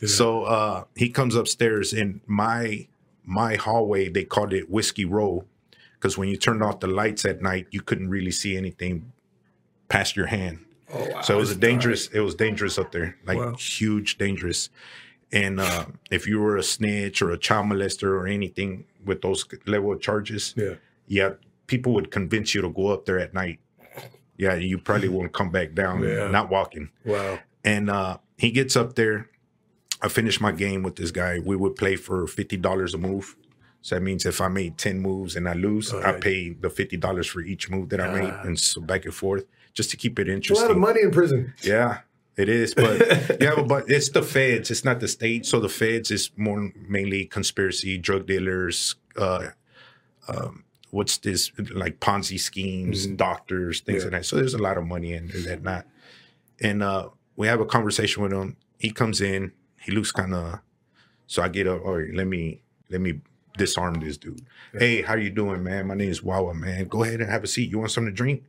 So 0.08 0.42
uh, 0.42 0.84
he 0.96 1.08
comes 1.10 1.36
upstairs 1.36 1.92
in 1.92 2.20
my 2.26 2.88
my 3.24 3.54
hallway. 3.54 4.08
They 4.08 4.24
called 4.24 4.52
it 4.52 4.68
Whiskey 4.68 5.04
Row 5.04 5.44
because 5.94 6.18
when 6.18 6.28
you 6.28 6.36
turned 6.36 6.62
off 6.64 6.80
the 6.80 6.88
lights 6.88 7.24
at 7.24 7.40
night, 7.40 7.68
you 7.70 7.80
couldn't 7.80 8.08
really 8.10 8.32
see 8.32 8.56
anything 8.56 9.12
past 9.88 10.16
your 10.16 10.26
hand. 10.26 10.64
Oh, 10.92 11.08
wow. 11.10 11.20
So 11.22 11.34
it 11.36 11.40
was 11.40 11.50
a 11.50 11.56
dangerous. 11.56 12.08
It 12.08 12.20
was 12.20 12.34
dangerous 12.34 12.78
up 12.78 12.92
there, 12.92 13.16
like 13.26 13.38
Wow. 13.38 13.54
huge, 13.54 14.18
dangerous. 14.18 14.68
And 15.32 15.58
uh, 15.60 15.86
if 16.10 16.26
you 16.26 16.40
were 16.40 16.56
a 16.58 16.62
snitch 16.62 17.22
or 17.22 17.30
a 17.30 17.38
child 17.38 17.66
molester 17.66 18.08
or 18.08 18.26
anything 18.26 18.84
with 19.04 19.22
those 19.22 19.46
level 19.66 19.92
of 19.92 20.00
charges, 20.00 20.52
Yeah. 20.56 20.74
yeah, 21.06 21.30
people 21.66 21.94
would 21.94 22.10
convince 22.10 22.54
you 22.54 22.60
to 22.60 22.68
go 22.68 22.88
up 22.88 23.06
there 23.06 23.18
at 23.18 23.32
night. 23.32 23.58
Yeah, 24.36 24.54
you 24.56 24.76
probably 24.78 25.08
won't 25.16 25.32
come 25.32 25.50
back 25.50 25.72
down, 25.74 26.02
Yeah. 26.02 26.28
not 26.30 26.50
walking. 26.50 26.90
Wow. 27.04 27.38
And 27.64 27.88
uh, 27.88 28.18
he 28.36 28.50
gets 28.50 28.76
up 28.76 28.94
there. 28.94 29.28
I 30.02 30.08
finished 30.08 30.40
my 30.40 30.52
game 30.52 30.82
with 30.82 30.96
this 30.96 31.10
guy. 31.12 31.38
We 31.38 31.54
would 31.56 31.76
play 31.76 31.96
for 31.96 32.26
fifty 32.26 32.56
dollars 32.56 32.92
a 32.92 32.98
move. 32.98 33.36
So 33.82 33.96
that 33.96 34.00
means 34.00 34.24
if 34.24 34.40
I 34.40 34.48
made 34.48 34.78
10 34.78 35.00
moves 35.00 35.34
and 35.36 35.48
I 35.48 35.54
lose, 35.54 35.92
I 35.92 36.12
pay 36.12 36.50
the 36.50 36.68
$50 36.68 37.28
for 37.28 37.40
each 37.40 37.68
move 37.68 37.88
that 37.90 38.00
I 38.00 38.12
made. 38.12 38.32
And 38.44 38.58
so 38.58 38.80
back 38.80 39.04
and 39.04 39.12
forth, 39.14 39.44
just 39.74 39.90
to 39.90 39.96
keep 39.96 40.18
it 40.18 40.28
It's 40.28 40.50
a 40.50 40.54
lot 40.54 40.70
of 40.70 40.76
money 40.76 41.02
in 41.02 41.10
prison. 41.10 41.52
Yeah, 41.62 42.00
it 42.36 42.48
is. 42.48 42.74
But 42.74 43.40
yeah, 43.40 43.60
but, 43.62 43.90
it's 43.90 44.10
the 44.10 44.22
feds. 44.22 44.70
It's 44.70 44.84
not 44.84 45.00
the 45.00 45.08
state. 45.08 45.46
So 45.46 45.58
the 45.58 45.68
feds 45.68 46.10
is 46.12 46.30
more 46.36 46.70
mainly 46.88 47.24
conspiracy, 47.24 47.98
drug 47.98 48.26
dealers, 48.26 48.94
uh, 49.16 49.48
um, 50.28 50.64
what's 50.90 51.18
this 51.18 51.50
like 51.74 51.98
Ponzi 51.98 52.38
schemes, 52.38 53.06
doctors, 53.06 53.80
things 53.80 54.04
Mm-hmm. 54.04 54.12
Yeah. 54.12 54.16
like 54.18 54.22
that. 54.22 54.26
So 54.26 54.36
there's 54.36 54.54
a 54.54 54.58
lot 54.62 54.78
of 54.78 54.86
money 54.86 55.14
in 55.14 55.26
there 55.28 55.42
that 55.42 55.62
not. 55.64 55.86
And 56.60 56.82
uh, 56.82 57.08
we 57.34 57.48
have 57.48 57.60
a 57.60 57.66
conversation 57.66 58.22
with 58.22 58.32
him. 58.32 58.56
He 58.78 58.90
comes 58.90 59.20
in. 59.20 59.52
He 59.80 59.90
looks 59.90 60.12
kind 60.12 60.34
of. 60.34 60.60
So 61.26 61.42
I 61.42 61.48
get 61.48 61.66
up. 61.66 61.84
All 61.84 61.98
right, 61.98 62.14
let 62.14 62.28
me 62.28 62.62
let 62.90 63.00
me 63.00 63.20
disarm 63.56 63.94
this 63.94 64.16
dude. 64.16 64.44
Hey, 64.72 65.02
how 65.02 65.14
you 65.14 65.30
doing, 65.30 65.62
man? 65.62 65.86
My 65.86 65.94
name 65.94 66.10
is 66.10 66.22
Wawa, 66.22 66.54
man. 66.54 66.88
Go 66.88 67.02
ahead 67.02 67.20
and 67.20 67.30
have 67.30 67.44
a 67.44 67.46
seat. 67.46 67.70
You 67.70 67.78
want 67.78 67.90
something 67.90 68.12
to 68.12 68.16
drink? 68.16 68.42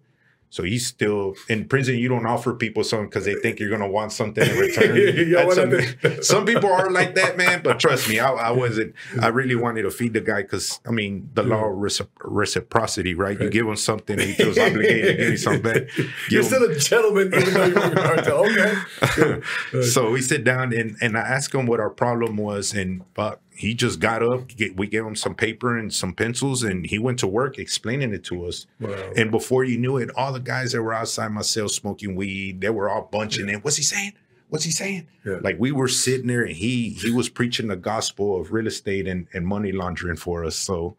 So 0.54 0.62
he's 0.62 0.86
still 0.86 1.34
in 1.50 1.68
prison. 1.68 1.98
You 1.98 2.10
don't 2.10 2.28
offer 2.28 2.54
people 2.54 2.84
something 2.84 3.10
because 3.10 3.26
they 3.26 3.34
think 3.34 3.60
you're 3.60 3.72
gonna 3.72 3.90
want 3.90 4.12
something 4.12 4.48
in 4.48 4.56
return. 4.60 4.96
Yeah, 4.96 5.46
That's 5.46 5.58
what 5.58 6.12
I 6.14 6.20
some, 6.22 6.46
people 6.46 6.72
are 6.72 6.92
like 6.92 7.16
that, 7.16 7.38
man. 7.38 7.64
But 7.64 7.80
trust 7.80 8.08
me, 8.08 8.20
I, 8.20 8.30
I 8.32 8.52
wasn't. 8.52 8.94
I 9.20 9.30
really 9.30 9.56
wanted 9.56 9.82
to 9.82 9.90
feed 9.90 10.14
the 10.14 10.22
guy 10.22 10.44
because 10.44 10.80
I 10.88 10.92
mean, 10.92 11.32
the 11.34 11.42
law 11.42 11.72
of 11.72 11.78
recipro- 11.78 12.08
reciprocity, 12.20 13.16
right? 13.16 13.42
You 13.42 13.50
give 13.50 13.66
him 13.66 13.76
something, 13.76 14.20
he 14.20 14.34
feels 14.34 14.60
obligated 14.60 15.06
to 15.06 15.24
give 15.24 15.32
you 15.32 15.38
something 15.38 15.64
back. 15.64 15.98
You're 16.30 16.44
Give 16.44 16.46
still 16.46 16.70
a 16.70 16.76
gentleman, 16.76 17.34
even 17.34 17.54
though 17.56 17.66
you 17.66 17.74
work 17.74 17.86
in 17.86 17.98
cartel. 17.98 18.46
Okay. 18.46 19.42
so 19.82 20.12
we 20.12 20.22
sit 20.22 20.44
down 20.44 20.72
and, 20.72 20.98
and 21.02 21.18
I 21.18 21.22
ask 21.22 21.52
him 21.52 21.66
what 21.66 21.80
our 21.80 21.90
problem 21.90 22.38
was, 22.38 22.76
and 22.76 23.02
uh, 23.18 23.38
he 23.56 23.74
just 23.74 24.00
got 24.00 24.24
up. 24.24 24.48
Get, 24.48 24.76
we 24.78 24.88
gave 24.88 25.06
him 25.06 25.16
some 25.16 25.36
paper 25.36 25.78
and 25.78 25.94
some 25.94 26.14
pencils, 26.14 26.64
and 26.64 26.86
he 26.86 27.00
went 27.00 27.20
to 27.20 27.28
work 27.28 27.58
explaining 27.60 28.14
it 28.14 28.24
to 28.26 28.46
us. 28.46 28.66
Wow. 28.80 29.12
And 29.16 29.32
before 29.32 29.64
you 29.64 29.78
knew 29.78 29.98
it, 29.98 30.10
all 30.16 30.34
the 30.34 30.40
guys 30.40 30.72
that 30.72 30.82
were 30.82 30.94
outside 30.94 31.30
my 31.30 31.42
cell 31.42 31.70
smoking 31.70 32.16
weed, 32.16 32.62
they 32.62 32.70
were 32.70 32.90
all 32.90 33.10
bunching 33.12 33.50
in. 33.50 33.60
What's 33.62 33.78
he 33.78 33.84
saying? 33.84 34.14
What's 34.50 34.66
he 34.66 34.72
saying? 34.72 35.08
Yeah. 35.26 35.40
Like 35.42 35.58
we 35.60 35.72
were 35.72 35.88
sitting 35.88 36.28
there, 36.28 36.44
and 36.44 36.56
he 36.56 36.90
he 36.90 37.12
was 37.12 37.30
preaching 37.30 37.68
the 37.68 37.76
gospel 37.76 38.40
of 38.40 38.52
real 38.52 38.68
estate 38.68 39.08
and, 39.08 39.28
and 39.34 39.48
money 39.48 39.72
laundering 39.72 40.18
for 40.18 40.46
us. 40.46 40.56
So 40.56 40.96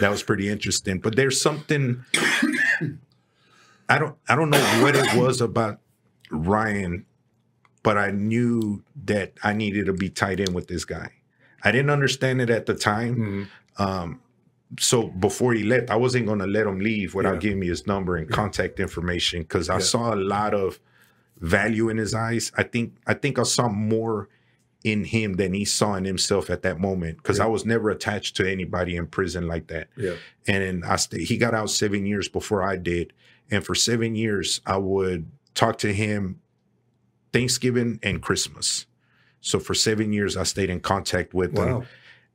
that 0.00 0.10
was 0.10 0.22
pretty 0.22 0.48
interesting. 0.48 0.98
But 0.98 1.16
there's 1.16 1.40
something 1.40 2.04
I 3.88 3.98
don't 3.98 4.16
I 4.28 4.36
don't 4.36 4.50
know 4.50 4.82
what 4.82 4.96
it 4.96 5.14
was 5.14 5.40
about 5.40 5.80
Ryan, 6.30 7.06
but 7.82 7.98
I 7.98 8.10
knew 8.10 8.84
that 9.04 9.32
I 9.42 9.52
needed 9.52 9.86
to 9.86 9.92
be 9.92 10.08
tied 10.08 10.40
in 10.40 10.54
with 10.54 10.68
this 10.68 10.84
guy. 10.84 11.10
I 11.64 11.70
didn't 11.72 11.90
understand 11.90 12.40
it 12.40 12.50
at 12.50 12.66
the 12.66 12.74
time. 12.74 13.48
Mhm. 13.78 13.80
Um, 13.84 14.20
so 14.78 15.08
before 15.08 15.52
he 15.54 15.62
left, 15.64 15.90
I 15.90 15.96
wasn't 15.96 16.26
going 16.26 16.38
to 16.40 16.46
let 16.46 16.66
him 16.66 16.80
leave 16.80 17.14
without 17.14 17.34
Yeah. 17.34 17.40
giving 17.40 17.58
me 17.60 17.66
his 17.68 17.86
number 17.86 18.16
and 18.16 18.28
contact 18.28 18.80
information 18.80 19.42
because 19.42 19.68
I 19.68 19.74
Yeah. 19.74 19.80
saw 19.80 20.14
a 20.14 20.16
lot 20.16 20.54
of 20.54 20.80
value 21.40 21.88
in 21.88 21.96
his 21.98 22.14
eyes. 22.14 22.52
I 22.56 22.62
think 22.62 22.94
I 23.06 23.14
think 23.14 23.38
I 23.38 23.42
saw 23.42 23.68
more 23.68 24.28
in 24.84 25.04
him 25.04 25.34
than 25.34 25.52
he 25.54 25.64
saw 25.64 25.94
in 25.94 26.04
himself 26.04 26.50
at 26.50 26.62
that 26.62 26.80
moment 26.80 27.18
because 27.18 27.38
I 27.38 27.46
was 27.46 27.64
never 27.64 27.88
attached 27.90 28.34
to 28.36 28.50
anybody 28.50 28.96
in 28.96 29.06
prison 29.06 29.46
like 29.46 29.68
that. 29.68 29.88
Yeah. 29.96 30.14
And 30.48 30.84
I 30.84 30.96
stayed, 30.96 31.28
he 31.28 31.36
got 31.36 31.54
out 31.54 31.70
seven 31.70 32.04
years 32.06 32.28
before 32.28 32.62
I 32.64 32.76
did. 32.76 33.12
And 33.50 33.64
for 33.64 33.74
seven 33.76 34.16
years, 34.16 34.60
I 34.66 34.78
would 34.78 35.30
talk 35.54 35.78
to 35.78 35.92
him 35.92 36.40
Thanksgiving 37.32 37.98
and 38.02 38.20
Christmas. 38.22 38.86
So 39.42 39.58
for 39.60 39.74
seven 39.74 40.12
years, 40.12 40.36
I 40.38 40.44
stayed 40.44 40.70
in 40.70 40.80
contact 40.80 41.34
with 41.34 41.52
Wow. 41.52 41.80
him. 41.80 41.86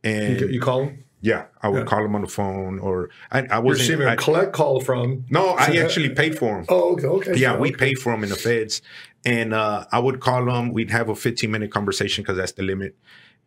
And 0.04 0.40
You, 0.42 0.48
you 0.50 0.62
call 0.62 0.84
him? 0.84 1.04
yeah, 1.22 1.46
I 1.64 1.70
would 1.70 1.80
Yeah. 1.80 1.86
call 1.86 2.06
him 2.06 2.14
on 2.16 2.22
the 2.22 2.28
phone 2.28 2.78
or 2.80 3.10
I, 3.32 3.40
I 3.50 3.60
wasn't. 3.60 3.88
receiving 3.90 4.08
I- 4.08 4.14
a 4.14 4.18
collect 4.18 4.54
call 4.54 4.80
from. 4.82 5.26
no, 5.30 5.50
I 5.58 5.78
actually 5.78 6.10
paid 6.10 6.38
for 6.38 6.60
him. 6.60 6.66
Oh, 6.70 6.92
okay. 6.94 7.08
okay 7.08 7.36
Yeah, 7.36 7.52
sure, 7.54 7.60
we 7.62 7.70
okay. 7.70 7.78
paid 7.78 7.96
for 8.00 8.14
him 8.14 8.24
in 8.24 8.30
the 8.30 8.36
feds, 8.36 8.82
and 9.26 9.54
uh, 9.54 9.86
I 9.92 9.98
would 10.00 10.20
call 10.20 10.48
him. 10.54 10.72
We'd 10.72 10.92
have 10.92 11.10
a 11.10 11.16
15 11.16 11.50
minute 11.50 11.72
conversation 11.72 12.24
because 12.24 12.38
that's 12.38 12.52
the 12.52 12.62
limit, 12.64 12.96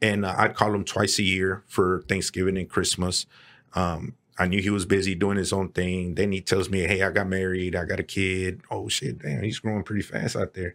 and 0.03 0.25
uh, 0.25 0.35
I'd 0.37 0.55
call 0.55 0.75
him 0.75 0.85
twice 0.85 1.19
a 1.19 1.23
year 1.23 1.63
for 1.69 2.03
Thanksgiving 2.09 2.59
and 2.59 2.69
Christmas. 2.69 3.27
Um, 3.75 4.17
I 4.39 4.47
knew 4.49 4.63
he 4.63 4.71
was 4.71 4.87
busy 4.87 5.15
doing 5.15 5.37
his 5.37 5.53
own 5.53 5.69
thing. 5.69 6.15
Then 6.15 6.33
he 6.33 6.41
tells 6.41 6.71
me, 6.71 6.81
"Hey, 6.81 7.03
I 7.03 7.11
got 7.11 7.29
married. 7.29 7.77
I 7.77 7.85
got 7.85 8.01
a 8.01 8.05
kid. 8.05 8.63
Oh 8.71 8.89
shit, 8.89 9.19
damn, 9.21 9.43
he's 9.43 9.59
growing 9.61 9.83
pretty 9.85 10.03
fast 10.03 10.35
out 10.35 10.55
there." 10.55 10.75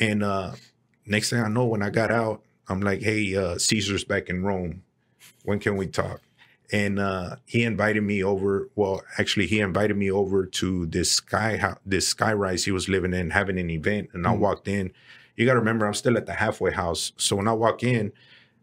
And 0.00 0.22
uh, 0.24 0.52
next 1.06 1.30
thing 1.30 1.40
I 1.40 1.48
know, 1.48 1.64
when 1.66 1.82
I 1.82 1.90
got 1.90 2.10
out, 2.10 2.42
I'm 2.68 2.80
like, 2.80 3.02
"Hey, 3.02 3.34
uh, 3.36 3.58
Caesar's 3.58 4.04
back 4.04 4.28
in 4.28 4.42
Rome. 4.44 4.82
When 5.44 5.58
can 5.58 5.76
we 5.76 5.86
talk?" 5.86 6.20
and 6.72 6.98
uh, 6.98 7.36
he 7.44 7.62
invited 7.62 8.02
me 8.02 8.24
over. 8.24 8.68
Well, 8.74 9.02
actually, 9.18 9.46
he 9.46 9.60
invited 9.60 9.96
me 9.98 10.10
over 10.10 10.46
to 10.46 10.86
this 10.86 11.12
sky 11.12 11.58
house, 11.58 11.78
this 11.84 12.12
skyrise 12.12 12.64
he 12.64 12.70
was 12.70 12.88
living 12.88 13.12
in, 13.12 13.30
having 13.30 13.58
an 13.58 13.68
event. 13.68 14.08
And 14.14 14.26
I 14.26 14.30
Mm. 14.34 14.38
walked 14.38 14.66
in. 14.66 14.90
You 15.36 15.44
got 15.44 15.52
to 15.52 15.58
remember, 15.58 15.84
I'm 15.86 15.92
still 15.94 16.16
at 16.16 16.24
the 16.24 16.32
halfway 16.32 16.72
house. 16.72 17.12
So 17.18 17.36
when 17.36 17.46
I 17.48 17.52
walk 17.52 17.82
in, 17.82 18.12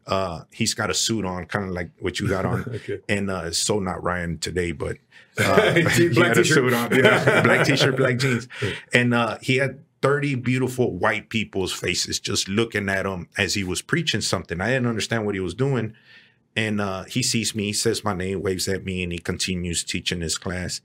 uh, 0.08 0.42
he's 0.52 0.74
got 0.74 0.89
a 0.89 0.96
suit 0.96 1.26
on, 1.26 1.46
kind 1.46 1.66
of 1.66 1.72
like 1.72 1.92
what 2.00 2.20
you 2.20 2.28
got 2.28 2.44
on. 2.44 2.64
Okay. 2.76 3.00
And 3.08 3.30
uh, 3.30 3.44
it's 3.46 3.60
so 3.60 3.78
not 3.80 4.02
Ryan 4.04 4.39
today, 4.39 4.72
but 4.72 4.98
uh, 5.38 5.74
he 5.92 6.10
Black 6.10 6.30
had 6.30 6.38
a 6.39 6.44
suit 6.46 6.74
on, 6.74 6.94
yeah, 6.96 7.44
black 7.44 7.68
t-shirt, 7.68 7.96
black 7.98 8.18
jeans, 8.18 8.48
and 8.94 9.14
uh, 9.14 9.38
he 9.42 9.58
had 9.58 9.84
30 10.02 10.36
beautiful 10.36 10.97
white 10.97 11.30
people's 11.30 11.74
faces 11.74 12.20
just 12.20 12.47
looking 12.47 12.89
at 12.89 13.06
him 13.06 13.28
as 13.38 13.54
he 13.54 13.64
was 13.64 13.82
preaching 13.82 14.22
something. 14.22 14.60
I 14.60 14.70
didn't 14.70 14.88
understand 14.88 15.26
what 15.26 15.36
he 15.36 15.41
was 15.41 15.54
doing. 15.54 15.93
And 16.56 16.82
uh, 16.82 17.04
he 17.04 17.24
sees 17.24 17.56
me, 17.56 17.66
he 17.66 17.74
says 17.74 18.04
my 18.04 18.14
name, 18.14 18.41
waves 18.41 18.68
at 18.68 18.84
me, 18.84 19.04
and 19.04 19.12
he 19.12 19.20
continues 19.20 19.84
teaching 19.84 20.22
his 20.22 20.38
class. 20.38 20.82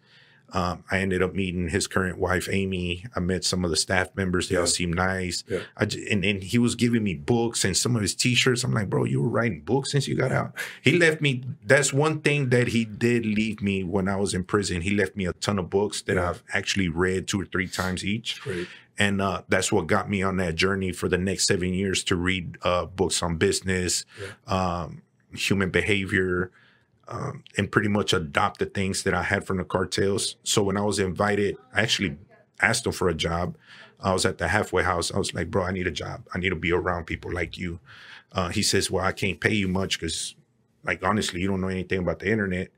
Um, 0.56 0.84
I 0.90 1.00
ended 1.00 1.22
up 1.22 1.34
meeting 1.34 1.68
his 1.68 1.86
current 1.86 2.16
wife, 2.18 2.48
Amy. 2.50 3.04
I 3.14 3.20
met 3.20 3.44
some 3.44 3.62
of 3.64 3.70
the 3.70 3.76
staff 3.76 4.08
members. 4.16 4.48
They 4.48 4.56
all 4.56 4.66
seemed 4.66 4.94
nice. 4.94 5.44
Yeah. 5.48 5.60
I 5.76 5.84
j- 5.84 6.06
and, 6.10 6.24
and 6.24 6.42
he 6.42 6.58
was 6.58 6.74
giving 6.74 7.02
me 7.04 7.14
books 7.14 7.64
and 7.64 7.76
some 7.76 7.94
of 7.94 8.00
his 8.02 8.14
t-shirts. 8.14 8.64
I'm 8.64 8.72
like, 8.72 8.88
bro, 8.88 9.04
you 9.04 9.20
were 9.20 9.28
writing 9.28 9.60
books 9.60 9.92
since 9.92 10.08
you 10.08 10.14
got 10.16 10.32
out. 10.32 10.54
He 10.82 10.98
left 10.98 11.20
me. 11.20 11.42
That's 11.64 11.92
one 11.92 12.20
thing 12.22 12.48
that 12.50 12.68
he 12.68 12.84
did 12.86 13.26
leave 13.26 13.60
me 13.60 13.84
when 13.84 14.08
I 14.08 14.16
was 14.16 14.32
in 14.32 14.44
prison. 14.44 14.80
He 14.80 14.92
left 14.92 15.14
me 15.14 15.26
a 15.26 15.32
ton 15.34 15.58
of 15.58 15.68
books 15.68 16.00
that 16.02 16.16
Yeah. 16.16 16.30
I've 16.30 16.42
actually 16.54 16.88
read 16.88 17.28
two 17.28 17.40
or 17.42 17.44
three 17.44 17.68
times 17.68 18.02
each 18.04 18.40
Great. 18.40 18.66
and 18.98 19.20
uh, 19.20 19.42
that's 19.50 19.70
what 19.70 19.86
got 19.86 20.08
me 20.08 20.22
on 20.22 20.38
that 20.38 20.54
journey 20.54 20.90
for 20.92 21.08
the 21.08 21.18
next 21.18 21.46
seven 21.48 21.74
years 21.74 22.02
to 22.04 22.16
read 22.16 22.56
uh, 22.62 22.86
books 22.86 23.22
on 23.22 23.36
business, 23.36 24.04
um, 24.46 25.02
human 25.34 25.70
behavior, 25.70 26.50
um, 27.08 27.44
and 27.56 27.70
pretty 27.70 27.88
much 27.88 28.12
adopt 28.12 28.58
the 28.58 28.66
things 28.66 29.02
that 29.04 29.14
I 29.14 29.22
had 29.22 29.46
from 29.46 29.58
the 29.58 29.64
cartels. 29.64 30.36
So 30.42 30.62
when 30.62 30.76
I 30.76 30.82
was 30.82 30.98
invited, 30.98 31.56
I 31.74 31.82
actually 31.82 32.16
asked 32.60 32.84
them 32.84 32.92
for 32.92 33.08
a 33.08 33.14
job. 33.14 33.56
I 34.00 34.12
was 34.12 34.26
at 34.26 34.38
the 34.38 34.48
halfway 34.48 34.82
house. 34.82 35.12
I 35.12 35.18
was 35.18 35.32
like, 35.32 35.50
"Bro, 35.50 35.64
I 35.64 35.72
need 35.72 35.86
a 35.86 35.92
job. 35.92 36.26
I 36.34 36.38
need 36.38 36.50
to 36.50 36.56
be 36.56 36.72
around 36.72 37.06
people 37.06 37.32
like 37.32 37.56
you." 37.56 37.80
Uh, 38.32 38.48
he 38.48 38.62
says, 38.62 38.90
"Well, 38.90 39.04
I 39.04 39.12
can't 39.12 39.40
pay 39.40 39.54
you 39.54 39.68
much 39.68 39.98
because, 39.98 40.34
like, 40.84 41.02
honestly, 41.04 41.40
you 41.40 41.48
don't 41.48 41.60
know 41.60 41.68
anything 41.68 42.00
about 42.00 42.18
the 42.18 42.30
internet." 42.30 42.68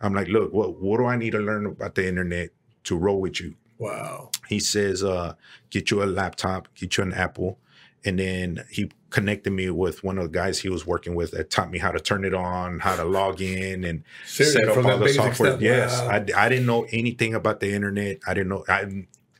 I'm 0.00 0.14
like, 0.14 0.28
"Look, 0.28 0.52
what 0.52 0.80
what 0.80 0.98
do 0.98 1.06
I 1.06 1.16
need 1.16 1.32
to 1.32 1.40
learn 1.40 1.66
about 1.66 1.94
the 1.94 2.06
internet 2.06 2.50
to 2.84 2.96
roll 2.96 3.20
with 3.20 3.40
you?" 3.40 3.54
Wow. 3.78 4.30
he 4.48 4.58
says, 4.58 5.04
uh, 5.04 5.34
get 5.70 5.90
you 5.90 6.02
a 6.02 6.06
laptop, 6.06 6.68
get 6.74 6.96
you 6.96 7.04
an 7.04 7.12
Apple. 7.12 7.58
And 8.04 8.18
then 8.18 8.64
he 8.70 8.90
connected 9.10 9.50
me 9.52 9.70
with 9.70 10.04
one 10.04 10.18
of 10.18 10.24
the 10.24 10.30
guys 10.30 10.58
he 10.60 10.68
was 10.68 10.86
working 10.86 11.14
with 11.14 11.30
that 11.30 11.50
taught 11.50 11.70
me 11.70 11.78
how 11.78 11.90
to 11.90 11.98
turn 12.00 12.24
it 12.24 12.34
on, 12.34 12.78
how 12.80 12.94
to 12.96 13.04
log 13.04 13.40
in 13.40 13.84
and 13.84 14.04
Seriously, 14.26 14.64
set 14.64 14.76
up 14.76 14.84
all 14.84 14.98
the 14.98 15.08
software. 15.08 15.50
stuff? 15.52 15.60
Yes. 15.60 16.00
Wow. 16.02 16.08
I, 16.10 16.44
I 16.44 16.48
didn't 16.48 16.66
know 16.66 16.86
anything 16.90 17.34
about 17.34 17.60
the 17.60 17.72
internet. 17.72 18.18
I 18.26 18.34
didn't 18.34 18.48
know, 18.48 18.64
I, 18.68 18.80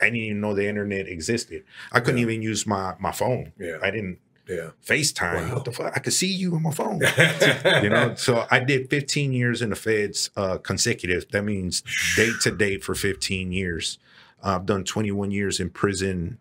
I 0.00 0.04
didn't 0.04 0.16
even 0.16 0.40
know 0.40 0.54
the 0.54 0.66
internet 0.68 1.06
existed. 1.08 1.64
I 1.92 2.00
couldn't 2.00 2.18
Yeah. 2.18 2.22
even 2.28 2.42
use 2.42 2.66
my, 2.66 2.94
my 2.98 3.12
phone. 3.12 3.52
Yeah. 3.58 3.76
I 3.82 3.90
didn't 3.90 4.18
Yeah. 4.48 4.70
FaceTime. 4.86 5.48
Wow. 5.48 5.54
What 5.56 5.64
the 5.66 5.72
fuck? 5.72 5.92
I 5.94 5.98
could 6.00 6.14
see 6.14 6.32
you 6.32 6.54
on 6.54 6.62
my 6.62 6.70
phone. 6.72 7.00
you 7.82 7.90
know, 7.90 8.14
so 8.16 8.46
I 8.50 8.60
did 8.60 8.88
15 8.88 9.32
years 9.34 9.60
in 9.60 9.68
the 9.70 9.76
feds 9.76 10.30
uh, 10.36 10.56
consecutive. 10.58 11.28
That 11.32 11.42
means 11.44 11.82
date 12.16 12.40
to 12.42 12.50
date 12.52 12.82
for 12.84 12.94
15 12.94 13.52
years. 13.52 13.98
I've 14.42 14.64
done 14.64 14.84
21 14.84 15.30
years 15.30 15.60
in 15.60 15.68
prison 15.70 16.38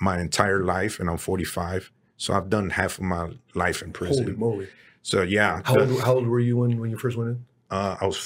my 0.00 0.20
entire 0.20 0.62
life, 0.62 1.00
and 1.00 1.08
I'm 1.08 1.16
45. 1.16 1.90
So 2.16 2.34
I've 2.34 2.48
done 2.48 2.70
half 2.70 2.98
of 2.98 3.04
my 3.04 3.30
life 3.54 3.82
in 3.82 3.92
prison. 3.92 4.24
Holy 4.24 4.36
moly. 4.36 4.68
So 5.02 5.22
yeah, 5.22 5.60
How 5.64 5.78
old, 5.80 6.00
how 6.00 6.14
old 6.14 6.26
were 6.26 6.40
you 6.40 6.56
when, 6.56 6.80
when 6.80 6.90
you 6.90 6.98
first 6.98 7.16
went 7.16 7.30
in? 7.30 7.44
uh, 7.70 7.96
I 8.00 8.06
was 8.06 8.16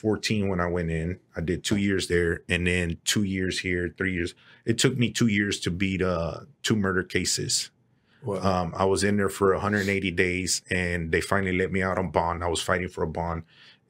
14 0.00 0.48
when 0.48 0.60
I 0.60 0.66
went 0.66 0.90
in. 0.90 1.18
I 1.36 1.40
did 1.40 1.64
two 1.64 1.76
years 1.76 2.06
there, 2.06 2.42
and 2.48 2.66
then 2.66 2.98
two 3.04 3.24
years 3.24 3.58
here, 3.60 3.92
three 3.96 4.12
years. 4.12 4.34
It 4.64 4.78
took 4.78 4.96
me 4.96 5.10
two 5.10 5.26
years 5.26 5.58
to 5.60 5.70
beat 5.70 6.02
uh, 6.02 6.40
two 6.62 6.76
murder 6.76 7.02
cases. 7.02 7.70
Wow. 8.22 8.36
Um, 8.42 8.74
I 8.76 8.84
was 8.84 9.02
in 9.04 9.16
there 9.16 9.28
for 9.28 9.52
180 9.52 10.10
days, 10.12 10.62
and 10.70 11.10
they 11.10 11.20
finally 11.20 11.56
let 11.56 11.72
me 11.72 11.82
out 11.82 11.98
on 11.98 12.10
bond. 12.10 12.44
I 12.44 12.48
was 12.48 12.62
fighting 12.62 12.88
for 12.88 13.02
a 13.02 13.08
bond, 13.08 13.42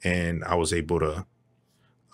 and 0.04 0.44
I 0.44 0.54
was 0.54 0.72
able 0.72 1.00
to 1.00 1.26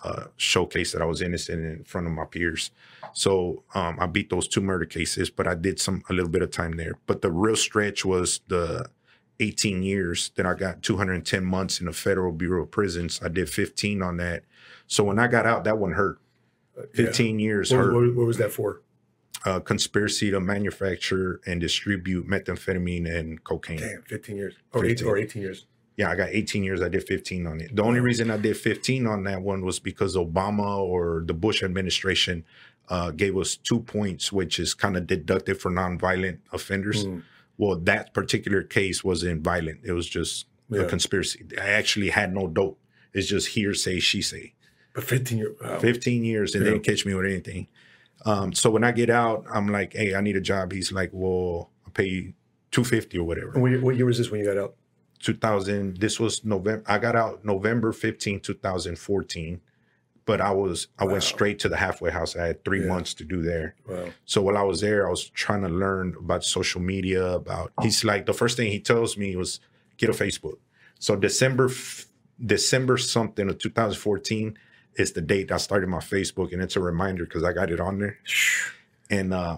uh, 0.03 0.25
showcase 0.37 0.91
that 0.91 1.01
I 1.01 1.05
was 1.05 1.21
innocent 1.21 1.63
in 1.65 1.83
front 1.83 2.07
of 2.07 2.13
my 2.13 2.25
peers. 2.25 2.71
So 3.15 3.63
um, 3.73 3.97
I 3.97 4.07
beat 4.07 4.29
those 4.29 4.45
two 4.45 4.59
murder 4.59 4.83
cases, 4.83 5.29
but 5.29 5.47
I 5.47 5.55
did 5.55 5.79
some 5.79 6.03
a 6.09 6.13
little 6.13 6.29
bit 6.29 6.41
of 6.41 6.51
time 6.51 6.73
there. 6.75 6.95
But 7.07 7.21
the 7.21 7.31
real 7.31 7.55
stretch 7.55 8.03
was 8.03 8.41
the 8.49 8.89
18 9.39 9.83
years. 9.83 10.31
Then 10.35 10.45
I 10.45 10.53
got 10.53 10.83
210 10.83 11.45
months 11.45 11.79
in 11.79 11.85
the 11.85 11.93
Federal 11.93 12.33
Bureau 12.33 12.63
of 12.63 12.71
Prisons. 12.71 13.21
I 13.23 13.29
did 13.29 13.49
15 13.49 14.01
on 14.01 14.17
that. 14.17 14.43
So 14.87 15.05
when 15.05 15.17
I 15.17 15.27
got 15.27 15.45
out, 15.45 15.63
that 15.63 15.77
one 15.77 15.93
hurt. 15.93 16.19
15 16.93 17.39
years 17.39 17.71
What, 17.71 17.77
hurt. 17.77 17.93
what- 17.93 18.15
what 18.15 18.27
was 18.27 18.37
that 18.37 18.51
for? 18.51 18.81
Uh, 19.45 19.59
conspiracy 19.61 20.29
to 20.31 20.41
manufacture 20.41 21.39
and 21.45 21.61
distribute 21.61 22.27
methamphetamine 22.27 23.07
and 23.09 23.41
cocaine. 23.45 23.77
Damn, 23.79 24.01
15 24.01 24.35
years. 24.35 24.55
Or 24.73 24.81
15. 24.81 24.91
18, 24.91 25.07
or 25.07 25.17
18 25.17 25.41
years. 25.41 25.65
Yeah, 25.97 26.09
I 26.09 26.15
got 26.15 26.29
18 26.29 26.63
years. 26.63 26.81
I 26.81 26.89
did 26.89 27.03
15 27.07 27.47
on 27.47 27.61
it. 27.61 27.75
The 27.75 27.81
only 27.83 28.01
reason 28.01 28.29
I 28.29 28.37
did 28.37 28.57
15 28.57 29.07
on 29.07 29.23
that 29.23 29.41
one 29.41 29.63
was 29.63 29.79
because 29.79 30.15
Obama 30.17 30.77
or 30.77 31.23
the 31.25 31.33
Bush 31.33 31.63
administration 31.63 32.43
uh, 32.89 33.11
gave 33.11 33.37
us 33.37 33.55
two 33.55 33.79
points, 33.79 34.31
which 34.31 34.59
is 34.59 34.73
kind 34.73 34.97
of 34.97 35.07
deducted 35.07 35.59
for 35.59 35.71
nonviolent 35.71 36.39
offenders. 36.51 37.05
Mm. 37.05 37.23
Well, 37.57 37.77
that 37.77 38.13
particular 38.13 38.61
case 38.61 39.03
wasn't 39.03 39.41
violent. 39.41 39.79
It 39.83 39.93
was 39.93 40.07
just 40.07 40.47
Yeah. 40.69 40.81
a 40.81 40.85
conspiracy. 40.89 41.45
I 41.59 41.69
actually 41.69 42.09
had 42.09 42.33
no 42.33 42.47
dope. 42.47 42.77
It's 43.13 43.27
just 43.27 43.49
hearsay, 43.49 43.99
she 44.01 44.21
say. 44.21 44.53
But 44.93 45.05
15 45.05 45.37
years. 45.37 45.55
Wow. 45.61 45.79
15 45.79 46.25
years 46.25 46.53
and 46.53 46.63
Yeah. 46.63 46.71
they 46.71 46.73
didn't 46.77 46.85
catch 46.85 47.05
me 47.05 47.13
with 47.13 47.25
anything. 47.25 47.67
Um, 48.25 48.53
so 48.53 48.69
when 48.69 48.83
I 48.83 48.91
get 48.91 49.09
out, 49.09 49.45
I'm 49.53 49.67
like, 49.67 49.93
hey, 49.93 50.13
I 50.15 50.21
need 50.21 50.35
a 50.35 50.41
job. 50.41 50.71
He's 50.73 50.91
like, 50.91 51.11
well, 51.13 51.69
I'll 51.85 51.91
pay 51.93 52.05
you 52.07 52.33
250 52.71 53.17
or 53.17 53.23
whatever. 53.23 53.51
What 53.59 53.95
year 53.95 54.05
was 54.05 54.17
this 54.17 54.29
when 54.29 54.41
you 54.41 54.45
got 54.45 54.57
out? 54.57 54.75
2000 55.25 55.97
this 55.97 56.19
was 56.19 56.45
november 56.45 56.83
i 56.87 56.97
got 56.99 57.15
out 57.15 57.43
november 57.43 57.91
15 57.91 58.39
2014 58.41 59.59
but 60.25 60.39
i 60.39 60.51
was 60.51 60.87
i 60.99 61.03
Wow. 61.03 61.13
went 61.13 61.23
straight 61.23 61.57
to 61.59 61.69
the 61.69 61.77
halfway 61.77 62.11
house 62.11 62.35
i 62.35 62.45
had 62.45 62.63
three 62.63 62.81
Yeah. 62.81 62.87
months 62.93 63.13
to 63.15 63.23
do 63.23 63.41
there 63.41 63.73
Wow. 63.89 64.09
so 64.25 64.41
while 64.43 64.55
i 64.57 64.61
was 64.61 64.81
there 64.81 65.07
i 65.07 65.09
was 65.09 65.27
trying 65.29 65.63
to 65.63 65.69
learn 65.69 66.15
about 66.19 66.43
social 66.43 66.79
media 66.79 67.25
about 67.33 67.71
he's 67.81 68.03
like 68.03 68.27
the 68.27 68.33
first 68.33 68.55
thing 68.55 68.69
he 68.71 68.79
tells 68.79 69.17
me 69.17 69.35
was 69.35 69.59
get 69.97 70.09
a 70.09 70.13
facebook 70.13 70.57
so 70.99 71.15
december 71.15 71.69
december 72.45 72.97
something 72.97 73.49
of 73.49 73.57
2014 73.57 74.57
is 74.95 75.13
the 75.13 75.21
date 75.21 75.51
i 75.51 75.57
started 75.57 75.87
my 75.89 75.99
facebook 75.99 76.53
and 76.53 76.61
it's 76.61 76.75
a 76.75 76.79
reminder 76.81 77.23
because 77.25 77.43
i 77.43 77.51
got 77.51 77.71
it 77.71 77.79
on 77.79 77.97
there 77.99 78.17
and 79.09 79.33
uh 79.33 79.57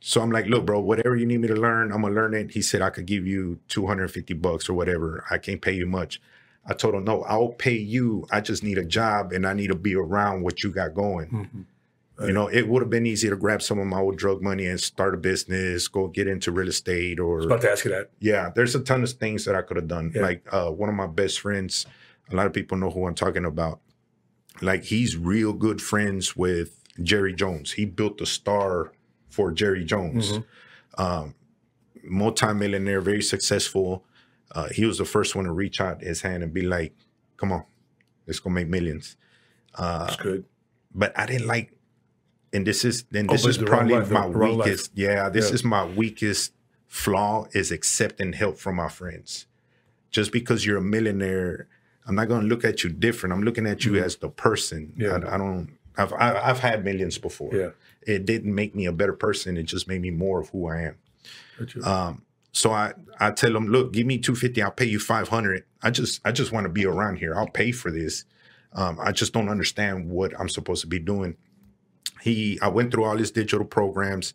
so 0.00 0.20
I'm 0.20 0.30
like, 0.30 0.46
look, 0.46 0.64
bro, 0.66 0.80
whatever 0.80 1.16
you 1.16 1.26
need 1.26 1.40
me 1.40 1.48
to 1.48 1.54
learn, 1.56 1.92
I'm 1.92 2.02
gonna 2.02 2.14
learn 2.14 2.34
it. 2.34 2.52
He 2.52 2.62
said 2.62 2.82
I 2.82 2.90
could 2.90 3.06
give 3.06 3.26
you 3.26 3.58
250 3.68 4.34
bucks 4.34 4.68
or 4.68 4.74
whatever. 4.74 5.24
I 5.30 5.38
can't 5.38 5.60
pay 5.60 5.72
you 5.72 5.86
much. 5.86 6.20
I 6.66 6.74
told 6.74 6.94
him, 6.94 7.04
no, 7.04 7.22
I'll 7.22 7.48
pay 7.48 7.76
you. 7.76 8.26
I 8.30 8.40
just 8.40 8.62
need 8.62 8.78
a 8.78 8.84
job 8.84 9.32
and 9.32 9.46
I 9.46 9.54
need 9.54 9.68
to 9.68 9.74
be 9.74 9.94
around 9.94 10.42
what 10.42 10.62
you 10.62 10.70
got 10.70 10.94
going. 10.94 11.28
Mhm. 11.30 12.26
You 12.26 12.32
know, 12.32 12.48
it 12.48 12.66
would 12.68 12.82
have 12.82 12.90
been 12.90 13.06
easy 13.06 13.28
to 13.30 13.36
grab 13.36 13.62
some 13.62 13.78
of 13.78 13.86
my 13.86 14.00
old 14.00 14.16
drug 14.18 14.42
money 14.42 14.66
and 14.66 14.80
start 14.80 15.14
a 15.14 15.16
business, 15.16 15.86
go 15.86 16.08
get 16.08 16.26
into 16.26 16.50
real 16.50 16.66
estate 16.68 17.20
I 17.20 17.22
was 17.22 17.44
or 17.44 17.48
about 17.48 17.60
to 17.60 17.70
ask 17.70 17.84
you 17.84 17.92
that. 17.92 18.10
yeah, 18.18 18.50
there's 18.54 18.74
a 18.74 18.80
ton 18.80 19.04
of 19.04 19.10
things 19.12 19.44
that 19.44 19.54
I 19.54 19.62
could 19.62 19.76
have 19.76 19.86
done. 19.86 20.10
Yeah. 20.14 20.22
Like 20.22 20.42
uh, 20.52 20.70
one 20.70 20.88
of 20.88 20.96
my 20.96 21.06
best 21.06 21.38
friends, 21.40 21.86
a 22.30 22.34
lot 22.34 22.46
of 22.46 22.52
people 22.52 22.76
know 22.76 22.90
who 22.90 23.06
I'm 23.06 23.14
talking 23.14 23.44
about. 23.44 23.78
Like 24.60 24.82
he's 24.84 25.16
real 25.16 25.52
good 25.52 25.80
friends 25.80 26.36
with 26.36 26.82
Jerry 27.00 27.32
Jones. 27.32 27.72
He 27.74 27.84
built 27.84 28.18
the 28.18 28.26
star 28.26 28.90
for 29.28 29.50
Jerry 29.52 29.84
Jones. 29.84 30.32
Mhm. 30.32 30.44
Um, 30.98 31.34
multi-millionaire, 32.04 33.00
very 33.00 33.22
successful. 33.22 34.04
Uh, 34.54 34.68
he 34.70 34.84
was 34.84 34.98
the 34.98 35.04
first 35.04 35.34
one 35.36 35.44
to 35.44 35.52
reach 35.52 35.80
out 35.80 36.00
his 36.02 36.22
hand 36.22 36.42
and 36.42 36.52
be 36.52 36.62
like, 36.62 36.94
"Come 37.36 37.52
on, 37.52 37.64
let's 38.26 38.40
go 38.40 38.50
make 38.50 38.68
millions. 38.68 39.16
Uh, 39.74 40.06
That's 40.06 40.16
good. 40.16 40.44
but 40.94 41.16
I 41.18 41.26
didn't 41.26 41.46
like, 41.46 41.72
and 42.52 42.66
this 42.66 42.84
is 42.84 43.04
and 43.12 43.28
Oh, 43.28 43.32
this 43.34 43.42
but 43.42 43.50
is 43.50 43.58
probably 43.58 43.94
life, 43.94 44.10
my 44.10 44.26
weakest. 44.26 44.92
Yeah, 44.94 45.28
this 45.28 45.48
Yeah. 45.48 45.54
is 45.54 45.64
my 45.64 45.84
weakest 45.84 46.52
flaw 46.86 47.46
is 47.52 47.70
accepting 47.70 48.32
help 48.32 48.58
from 48.58 48.76
my 48.76 48.88
friends. 48.88 49.46
Just 50.10 50.32
because 50.32 50.64
you're 50.64 50.78
a 50.78 50.82
millionaire, 50.82 51.68
I'm 52.06 52.14
not 52.14 52.28
going 52.28 52.40
to 52.40 52.46
look 52.46 52.64
at 52.64 52.82
you 52.82 52.88
different. 52.88 53.34
I'm 53.34 53.42
looking 53.42 53.66
at 53.66 53.84
you 53.84 53.96
as 54.02 54.16
the 54.16 54.30
person. 54.30 54.94
Mm-hmm. 54.96 55.00
Yeah. 55.02 55.28
I, 55.30 55.34
I 55.34 55.38
don't. 55.38 55.76
I've 55.98 56.12
I've 56.14 56.60
had 56.60 56.84
millions 56.84 57.18
before. 57.18 57.54
Yeah. 57.54 57.70
It 58.08 58.24
didn't 58.24 58.54
make 58.54 58.74
me 58.74 58.86
a 58.86 58.92
better 58.92 59.12
person. 59.12 59.56
It 59.56 59.64
just 59.64 59.86
made 59.86 60.00
me 60.00 60.10
more 60.10 60.40
of 60.40 60.48
who 60.50 60.66
I 60.68 60.80
am. 60.82 60.96
Um, 61.84 62.22
so 62.52 62.72
I 62.72 62.94
I 63.20 63.30
tell 63.30 63.52
them, 63.52 63.68
look, 63.68 63.92
give 63.92 64.06
me 64.06 64.18
two 64.18 64.34
fifty. 64.34 64.62
I'll 64.62 64.70
pay 64.70 64.86
you 64.86 64.98
five 64.98 65.28
hundred. 65.28 65.64
I 65.82 65.90
just 65.90 66.20
I 66.24 66.32
just 66.32 66.50
want 66.52 66.64
to 66.64 66.70
be 66.70 66.86
around 66.86 67.16
here. 67.16 67.34
I'll 67.36 67.48
pay 67.48 67.72
for 67.72 67.90
this. 67.90 68.24
Um, 68.72 68.98
I 69.00 69.12
just 69.12 69.32
don't 69.32 69.48
understand 69.48 70.08
what 70.10 70.38
I'm 70.38 70.48
supposed 70.48 70.80
to 70.82 70.86
be 70.86 70.98
doing. 70.98 71.36
He 72.22 72.58
I 72.62 72.68
went 72.68 72.92
through 72.92 73.04
all 73.04 73.16
his 73.18 73.30
digital 73.30 73.66
programs. 73.66 74.34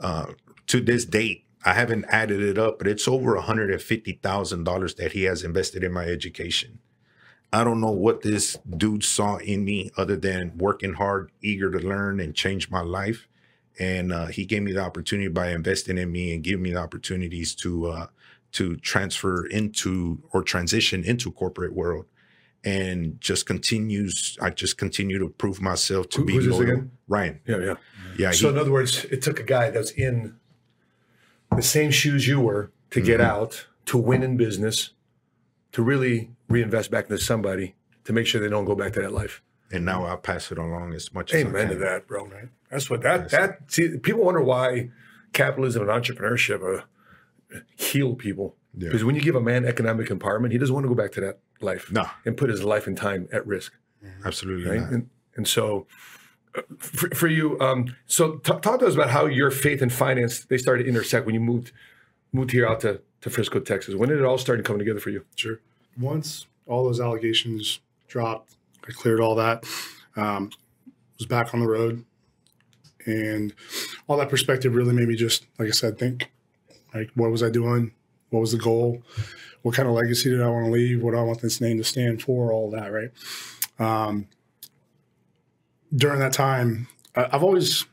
Uh, 0.00 0.32
to 0.66 0.80
this 0.80 1.04
date, 1.04 1.44
I 1.64 1.74
haven't 1.74 2.06
added 2.08 2.40
it 2.42 2.58
up, 2.58 2.78
but 2.78 2.88
it's 2.88 3.06
over 3.06 3.36
hundred 3.40 3.70
and 3.70 3.80
fifty 3.80 4.18
thousand 4.22 4.64
dollars 4.64 4.96
that 4.96 5.12
he 5.12 5.24
has 5.24 5.44
invested 5.44 5.84
in 5.84 5.92
my 5.92 6.04
education. 6.04 6.80
I 7.52 7.64
don't 7.64 7.80
know 7.80 7.90
what 7.90 8.22
this 8.22 8.56
dude 8.76 9.04
saw 9.04 9.36
in 9.36 9.64
me 9.64 9.90
other 9.96 10.16
than 10.16 10.56
working 10.56 10.94
hard, 10.94 11.30
eager 11.42 11.70
to 11.70 11.78
learn 11.78 12.18
and 12.20 12.34
change 12.34 12.70
my 12.70 12.80
life. 12.80 13.28
And 13.78 14.12
uh, 14.12 14.26
he 14.26 14.44
gave 14.46 14.62
me 14.62 14.72
the 14.72 14.80
opportunity 14.80 15.28
by 15.28 15.50
investing 15.50 15.98
in 15.98 16.10
me 16.12 16.34
and 16.34 16.42
giving 16.42 16.62
me 16.62 16.72
the 16.72 16.78
opportunities 16.78 17.54
to 17.56 17.86
uh, 17.88 18.06
to 18.52 18.76
transfer 18.76 19.46
into 19.46 20.22
or 20.32 20.42
transition 20.42 21.04
into 21.04 21.30
corporate 21.32 21.72
world. 21.74 22.06
And 22.64 23.20
just 23.20 23.44
continues. 23.46 24.38
I 24.40 24.50
just 24.50 24.78
continue 24.78 25.18
to 25.18 25.28
prove 25.30 25.60
myself 25.60 26.08
to 26.10 26.18
Who- 26.18 26.24
be 26.26 26.40
loyal. 26.40 26.62
again? 26.62 26.90
Ryan. 27.08 27.40
yeah, 27.46 27.56
yeah. 27.58 27.74
Yeah. 28.18 28.30
So 28.30 28.46
he- 28.48 28.52
in 28.54 28.58
other 28.58 28.70
words, 28.70 29.04
it 29.06 29.20
took 29.22 29.40
a 29.40 29.42
guy 29.42 29.70
that's 29.70 29.90
in 29.90 30.36
the 31.56 31.62
same 31.62 31.90
shoes 31.90 32.26
you 32.28 32.40
were 32.40 32.70
to 32.90 33.00
get 33.00 33.20
Mm-hmm. 33.20 33.30
out, 33.30 33.66
to 33.86 33.98
win 33.98 34.22
in 34.22 34.36
business, 34.36 34.92
to 35.72 35.82
really 35.82 36.30
reinvest 36.52 36.90
back 36.90 37.04
into 37.10 37.18
somebody 37.18 37.74
to 38.04 38.12
make 38.12 38.26
sure 38.26 38.40
they 38.40 38.48
don't 38.48 38.64
go 38.64 38.74
back 38.74 38.92
to 38.94 39.00
that 39.02 39.12
life. 39.12 39.42
and 39.70 39.84
now 39.84 40.04
I 40.06 40.16
pass 40.16 40.52
it 40.52 40.58
along 40.58 40.92
as 40.94 41.12
much 41.14 41.32
as 41.32 41.44
I 41.44 41.48
Amen 41.48 41.68
to 41.68 41.76
that, 41.76 42.06
bro. 42.06 42.26
Man. 42.26 42.50
That's 42.70 42.88
what 42.90 43.02
that 43.02 43.30
that 43.30 43.70
see 43.72 43.98
people 43.98 44.22
wonder 44.24 44.42
why 44.42 44.90
capitalism 45.32 45.88
and 45.88 45.90
entrepreneurship 45.90 46.60
uh, 46.62 46.82
heal 47.76 48.14
people. 48.14 48.56
Yeah. 48.76 48.88
Because 48.88 49.04
when 49.04 49.14
you 49.14 49.20
give 49.20 49.34
a 49.34 49.40
man 49.40 49.64
economic 49.66 50.08
empowerment, 50.08 50.52
he 50.52 50.58
doesn't 50.58 50.74
want 50.74 50.84
to 50.84 50.88
go 50.88 50.94
back 50.94 51.12
to 51.12 51.20
that 51.20 51.38
life 51.60 51.90
No, 51.92 52.06
and 52.24 52.36
put 52.36 52.48
his 52.50 52.64
life 52.64 52.86
and 52.86 52.96
time 52.96 53.28
at 53.32 53.46
risk. 53.46 53.72
absolutely 54.24 54.68
right? 54.70 54.80
And, 54.90 55.10
and 55.36 55.46
so, 55.46 55.86
uh, 56.54 56.62
for, 56.78 57.08
for 57.14 57.28
you, 57.28 57.58
um, 57.60 57.94
so 58.06 58.36
t- 58.36 58.52
talk 58.60 58.80
to 58.80 58.86
us 58.86 58.94
about 58.94 59.10
how 59.10 59.26
your 59.26 59.50
faith 59.50 59.80
and 59.82 59.92
finance 59.92 60.44
they 60.46 60.58
started 60.58 60.84
to 60.84 60.88
intersect 60.88 61.24
when 61.26 61.34
you 61.34 61.40
moved 61.40 61.72
moved 62.32 62.50
here 62.52 62.66
out 62.66 62.80
to, 62.80 63.00
to 63.20 63.28
Frisco, 63.30 63.60
Texas. 63.60 63.94
When 63.94 64.08
did 64.08 64.18
it 64.18 64.24
all 64.24 64.38
start 64.38 64.58
to 64.58 64.62
come 64.62 64.78
together 64.78 65.00
for 65.00 65.10
you? 65.10 65.24
Sure. 65.36 65.60
Once 65.98 66.46
all 66.66 66.84
those 66.84 67.00
allegations 67.00 67.80
dropped, 68.08 68.56
I 68.88 68.92
cleared 68.92 69.20
all 69.20 69.34
that. 69.36 69.64
Um, 70.16 70.50
was 71.18 71.26
back 71.26 71.54
on 71.54 71.60
the 71.60 71.68
road, 71.68 72.04
and 73.06 73.52
all 74.06 74.16
that 74.16 74.28
perspective 74.28 74.74
really 74.74 74.92
made 74.92 75.08
me 75.08 75.16
just, 75.16 75.46
like 75.58 75.68
I 75.68 75.72
said, 75.72 75.98
think, 75.98 76.30
like, 76.94 77.10
what 77.14 77.30
was 77.30 77.42
I 77.42 77.50
doing? 77.50 77.92
What 78.30 78.40
was 78.40 78.52
the 78.52 78.58
goal? 78.58 79.02
What 79.62 79.74
kind 79.74 79.88
of 79.88 79.94
legacy 79.94 80.30
did 80.30 80.40
I 80.42 80.48
want 80.48 80.66
to 80.66 80.72
leave? 80.72 81.02
What 81.02 81.12
do 81.12 81.18
I 81.18 81.22
want 81.22 81.40
this 81.40 81.60
name 81.60 81.78
to 81.78 81.84
stand 81.84 82.22
for? 82.22 82.52
All 82.52 82.70
that, 82.70 82.92
right? 82.92 83.10
Um, 83.78 84.26
during 85.94 86.18
that 86.20 86.32
time, 86.32 86.88
I, 87.14 87.28
I've 87.32 87.42
always 87.42 87.84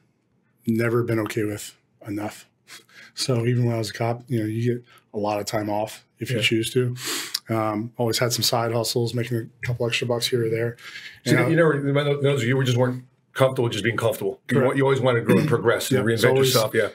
never 0.66 1.04
been 1.04 1.20
okay 1.20 1.44
with 1.44 1.76
enough. 2.08 2.46
So 3.16 3.46
even 3.46 3.66
when 3.66 3.76
I 3.76 3.78
was 3.80 3.90
a 3.90 3.94
cop, 3.94 4.24
you 4.30 4.40
know, 4.40 4.46
you 4.46 4.76
get 4.76 4.86
a 5.14 5.18
lot 5.18 5.42
of 5.42 5.46
time 5.46 5.70
off 5.70 6.06
if 6.20 6.30
Yeah. 6.32 6.38
you 6.38 6.44
choose 6.44 6.72
to. 6.72 6.96
Um, 7.50 7.92
always 7.98 8.20
had 8.20 8.32
some 8.32 8.44
side 8.44 8.72
hustles, 8.72 9.14
making 9.14 9.38
a 9.38 9.66
couple 9.66 9.88
extra 9.88 10.06
bucks 10.08 10.28
here 10.28 10.46
or 10.46 10.50
there. 10.50 10.78
So 11.26 11.32
And 11.36 11.46
I- 11.46 11.50
you 11.50 11.56
never, 11.56 12.18
those 12.22 12.44
you 12.44 12.56
were 12.56 12.64
just 12.64 12.78
weren't 12.78 13.04
comfortable 13.34 13.70
just 13.70 13.84
being 13.84 13.98
comfortable. 13.98 14.40
You, 14.50 14.56
Correct. 14.58 14.68
wa- 14.68 14.74
you 14.76 14.84
always 14.84 15.00
wanted 15.02 15.22
to 15.22 15.26
grow 15.26 15.38
and 15.40 15.48
progress 15.56 15.90
and 15.92 15.98
Yeah, 16.00 16.04
reinvent 16.16 16.30
always- 16.30 16.48
yourself. 16.54 16.74
Yeah, 16.76 16.90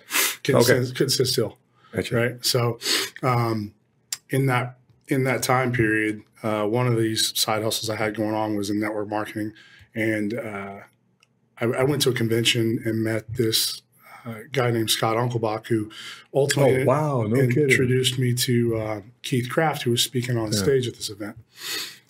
couldn't, 0.45 0.61
Okay. 0.63 0.85
sit, 0.85 0.97
couldn't 0.97 1.11
sit 1.11 1.27
still. 1.27 1.59
Gotcha. 1.93 2.15
right? 2.17 2.45
So, 2.45 2.79
um, 3.23 3.73
in 4.31 4.47
that 4.47 4.79
in 5.09 5.25
that 5.25 5.43
time 5.43 5.71
period, 5.73 6.23
uh, 6.43 6.65
one 6.65 6.87
of 6.87 6.97
these 6.97 7.39
side 7.39 7.63
hustles 7.63 7.89
I 7.91 7.97
had 7.97 8.17
going 8.17 8.35
on 8.35 8.57
was 8.57 8.71
in 8.71 8.81
network 8.81 9.09
marketing, 9.09 9.53
and 9.95 10.35
uh, 10.35 10.79
I, 11.61 11.65
I 11.67 11.85
went 11.85 12.03
to 12.03 12.11
a 12.11 12.15
convention 12.15 12.81
and 12.85 13.03
met 13.05 13.33
this 13.35 13.83
uh, 14.25 14.35
guy 14.53 14.71
named 14.71 14.91
Scott 14.91 15.17
Unkelbach, 15.17 15.67
who 15.67 15.91
ultimately 16.33 16.83
Oh 16.83 16.87
wow, 16.87 17.23
no 17.23 17.37
kidding. 17.47 17.63
introduced 17.65 18.19
me 18.19 18.35
to 18.35 18.77
uh, 18.77 19.01
Keith 19.23 19.49
Craft, 19.51 19.83
who 19.83 19.91
was 19.91 20.03
speaking 20.03 20.37
on 20.39 20.53
Yeah. 20.53 20.59
stage 20.59 20.87
at 20.89 20.95
this 20.95 21.11
event. 21.11 21.37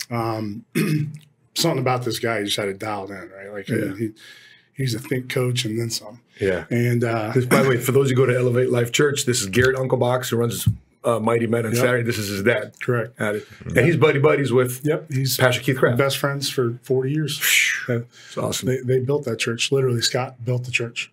Um, 0.09 0.65
something 1.55 1.79
about 1.79 2.03
this 2.05 2.19
guy, 2.19 2.39
he 2.39 2.45
just 2.45 2.57
had 2.57 2.67
it 2.67 2.79
dialed 2.79 3.11
in, 3.11 3.29
right? 3.29 3.51
Like 3.51 3.67
Yeah. 3.69 3.95
he, 3.97 4.11
he's 4.73 4.93
a 4.93 4.99
think 4.99 5.29
coach 5.29 5.65
and 5.65 5.79
then 5.79 5.89
some. 5.89 6.21
Yeah. 6.39 6.65
And 6.69 7.03
uh, 7.03 7.31
This, 7.33 7.45
by 7.45 7.63
the 7.63 7.69
way, 7.69 7.77
for 7.77 7.91
those 7.91 8.09
who 8.09 8.15
go 8.15 8.25
to 8.25 8.35
Elevate 8.37 8.69
Life 8.69 8.91
Church, 8.91 9.25
this 9.25 9.41
is 9.41 9.47
Garrett 9.47 9.75
Unkelbach 9.77 10.29
who 10.29 10.37
runs 10.37 10.67
uh, 11.03 11.19
Mighty 11.19 11.47
Men 11.47 11.65
on 11.65 11.71
Yep. 11.73 11.81
Saturday. 11.81 12.03
This 12.03 12.17
is 12.17 12.29
his 12.29 12.43
dad. 12.43 12.73
correct. 12.81 13.19
At 13.21 13.35
it. 13.35 13.47
And 13.65 13.79
he's 13.79 13.95
buddy 13.97 14.19
buddies 14.19 14.51
with 14.51 14.81
Yep, 14.85 15.11
he's 15.11 15.37
Pastor 15.37 15.61
Keith 15.61 15.77
Craft. 15.77 15.97
best 15.97 16.17
friends 16.17 16.49
for 16.49 16.79
40 16.83 17.11
years. 17.11 17.39
It's 17.87 18.37
awesome. 18.37 18.67
they, 18.67 18.77
they 18.79 18.99
built 18.99 19.25
that 19.25 19.37
church. 19.37 19.71
Literally, 19.71 20.01
Scott 20.01 20.43
built 20.43 20.63
the 20.65 20.71
church. 20.71 21.11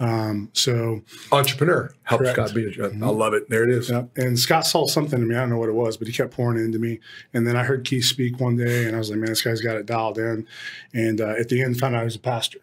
Um, 0.00 0.48
so 0.54 1.02
Entrepreneur 1.30 1.92
helped 2.04 2.24
Correct. 2.24 2.36
Scott 2.36 2.54
be 2.54 2.64
a 2.64 2.84
I 2.86 3.10
love 3.10 3.34
it. 3.34 3.50
There 3.50 3.64
it 3.64 3.70
is. 3.70 3.90
yeah, 3.90 4.04
and 4.16 4.38
Scott 4.38 4.66
saw 4.66 4.86
something 4.86 5.20
in 5.20 5.28
me. 5.28 5.36
I 5.36 5.40
don't 5.40 5.50
know 5.50 5.58
what 5.58 5.68
it 5.68 5.74
was, 5.74 5.98
but 5.98 6.08
he 6.08 6.14
kept 6.14 6.32
pouring 6.32 6.58
into 6.58 6.78
me. 6.78 7.00
And 7.34 7.46
then 7.46 7.54
I 7.54 7.64
heard 7.64 7.84
Keith 7.84 8.06
speak 8.06 8.40
one 8.40 8.56
day, 8.56 8.86
and 8.86 8.96
I 8.96 8.98
was 8.98 9.10
like, 9.10 9.18
"Man, 9.18 9.28
this 9.28 9.42
guy's 9.42 9.60
got 9.60 9.76
it 9.76 9.84
dialed 9.84 10.18
in." 10.18 10.46
And 10.94 11.20
uh, 11.20 11.34
at 11.38 11.50
the 11.50 11.62
end, 11.62 11.78
found 11.78 11.94
out 11.94 12.00
he 12.00 12.04
was 12.06 12.16
a 12.16 12.20
pastor. 12.20 12.60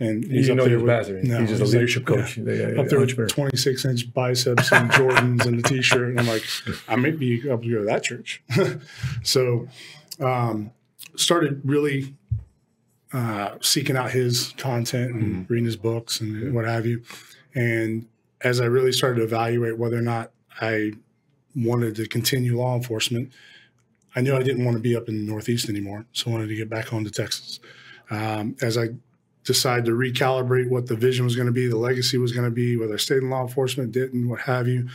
And 0.00 0.24
You 0.24 0.42
didn't 0.42 0.56
know 0.56 0.66
he 0.66 0.74
was 0.74 0.82
a 0.82 0.86
pastor. 0.86 1.22
No, 1.22 1.40
He's 1.40 1.50
just 1.50 1.62
a 1.62 1.64
leadership 1.66 2.08
yeah. 2.08 2.16
coach. 2.16 2.36
Yeah, 2.36 2.52
yeah, 2.52 2.68
yeah, 2.74 2.80
up 2.80 2.88
there 2.88 2.98
with 2.98 3.28
26 3.28 3.84
inch 3.84 4.12
biceps 4.12 4.72
and 4.72 4.90
Jordans 4.92 5.46
and 5.46 5.60
a 5.60 5.62
t 5.62 5.80
shirt. 5.82 6.10
And 6.10 6.20
I'm 6.20 6.26
like, 6.26 6.42
I 6.88 6.96
may 6.96 7.12
be 7.12 7.48
able 7.48 7.62
to 7.62 7.70
go 7.70 7.78
to 7.78 7.84
that 7.84 8.02
church. 8.02 8.42
so, 9.22 9.68
um, 10.20 10.72
started 11.16 11.60
really 11.64 12.14
uh, 13.14 13.56
seeking 13.62 13.96
out 13.96 14.10
his 14.10 14.52
content 14.58 15.12
and 15.12 15.22
Mm-hmm. 15.22 15.52
reading 15.52 15.64
his 15.64 15.76
books 15.76 16.20
and 16.20 16.52
what 16.52 16.64
have 16.66 16.84
you. 16.84 17.02
And 17.54 18.06
as 18.42 18.60
I 18.60 18.66
really 18.66 18.92
started 18.92 19.18
to 19.18 19.24
evaluate 19.24 19.78
whether 19.78 19.96
or 19.96 20.02
not 20.02 20.32
I 20.60 20.92
wanted 21.54 21.94
to 21.96 22.08
continue 22.08 22.58
law 22.58 22.74
enforcement, 22.74 23.32
I 24.16 24.20
knew 24.20 24.36
I 24.36 24.42
didn't 24.42 24.64
want 24.64 24.76
to 24.76 24.82
be 24.82 24.96
up 24.96 25.08
in 25.08 25.24
the 25.24 25.30
Northeast 25.32 25.68
anymore. 25.68 26.04
So 26.12 26.30
I 26.30 26.34
wanted 26.34 26.48
to 26.48 26.56
get 26.56 26.68
back 26.68 26.88
home 26.88 27.04
to 27.04 27.10
Texas. 27.10 27.60
Um, 28.10 28.56
as 28.60 28.76
I 28.76 28.88
decided 29.44 29.84
to 29.86 29.92
recalibrate 29.92 30.68
what 30.68 30.86
the 30.86 30.96
vision 30.96 31.24
was 31.24 31.36
going 31.36 31.46
to 31.46 31.52
be, 31.52 31.68
the 31.68 31.76
legacy 31.76 32.18
was 32.18 32.32
going 32.32 32.44
to 32.44 32.50
be, 32.50 32.76
whether 32.76 32.94
I 32.94 32.96
stayed 32.98 33.18
in 33.18 33.30
law 33.30 33.42
enforcement, 33.42 33.92
didn't, 33.92 34.28
what 34.28 34.40
have 34.40 34.66
you, 34.66 34.88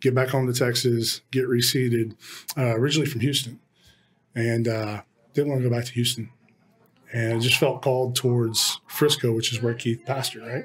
get 0.00 0.14
back 0.14 0.28
home 0.28 0.46
to 0.46 0.58
Texas, 0.58 1.20
get 1.30 1.46
reseated, 1.48 2.16
uh, 2.56 2.74
originally 2.76 3.08
from 3.08 3.20
Houston. 3.20 3.60
And 4.34 4.68
uh, 4.68 5.02
didn't 5.34 5.50
want 5.50 5.62
to 5.62 5.68
go 5.68 5.74
back 5.74 5.84
to 5.86 5.92
Houston. 5.92 6.30
And 7.12 7.34
I 7.34 7.38
just 7.38 7.56
felt 7.56 7.82
called 7.82 8.14
towards 8.16 8.80
Frisco, 8.86 9.32
which 9.32 9.52
is 9.52 9.60
where 9.60 9.74
Keith 9.74 10.02
pastored, 10.06 10.46
right? 10.46 10.64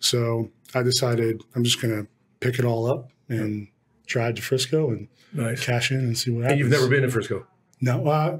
So 0.00 0.50
I 0.74 0.82
decided 0.82 1.42
I'm 1.54 1.64
just 1.64 1.80
going 1.80 1.94
to 1.94 2.06
pick 2.40 2.58
it 2.58 2.64
all 2.64 2.86
up 2.86 3.10
and 3.28 3.68
drive 4.06 4.34
to 4.36 4.42
Frisco 4.42 4.90
and 4.90 5.08
Nice. 5.32 5.64
cash 5.64 5.90
in 5.90 5.98
and 5.98 6.16
see 6.16 6.30
what 6.30 6.44
happens. 6.44 6.52
And 6.52 6.60
you've 6.60 6.70
never 6.80 6.88
been 6.88 7.02
to 7.02 7.10
Frisco. 7.10 7.46
No, 7.80 8.06
uh, 8.06 8.38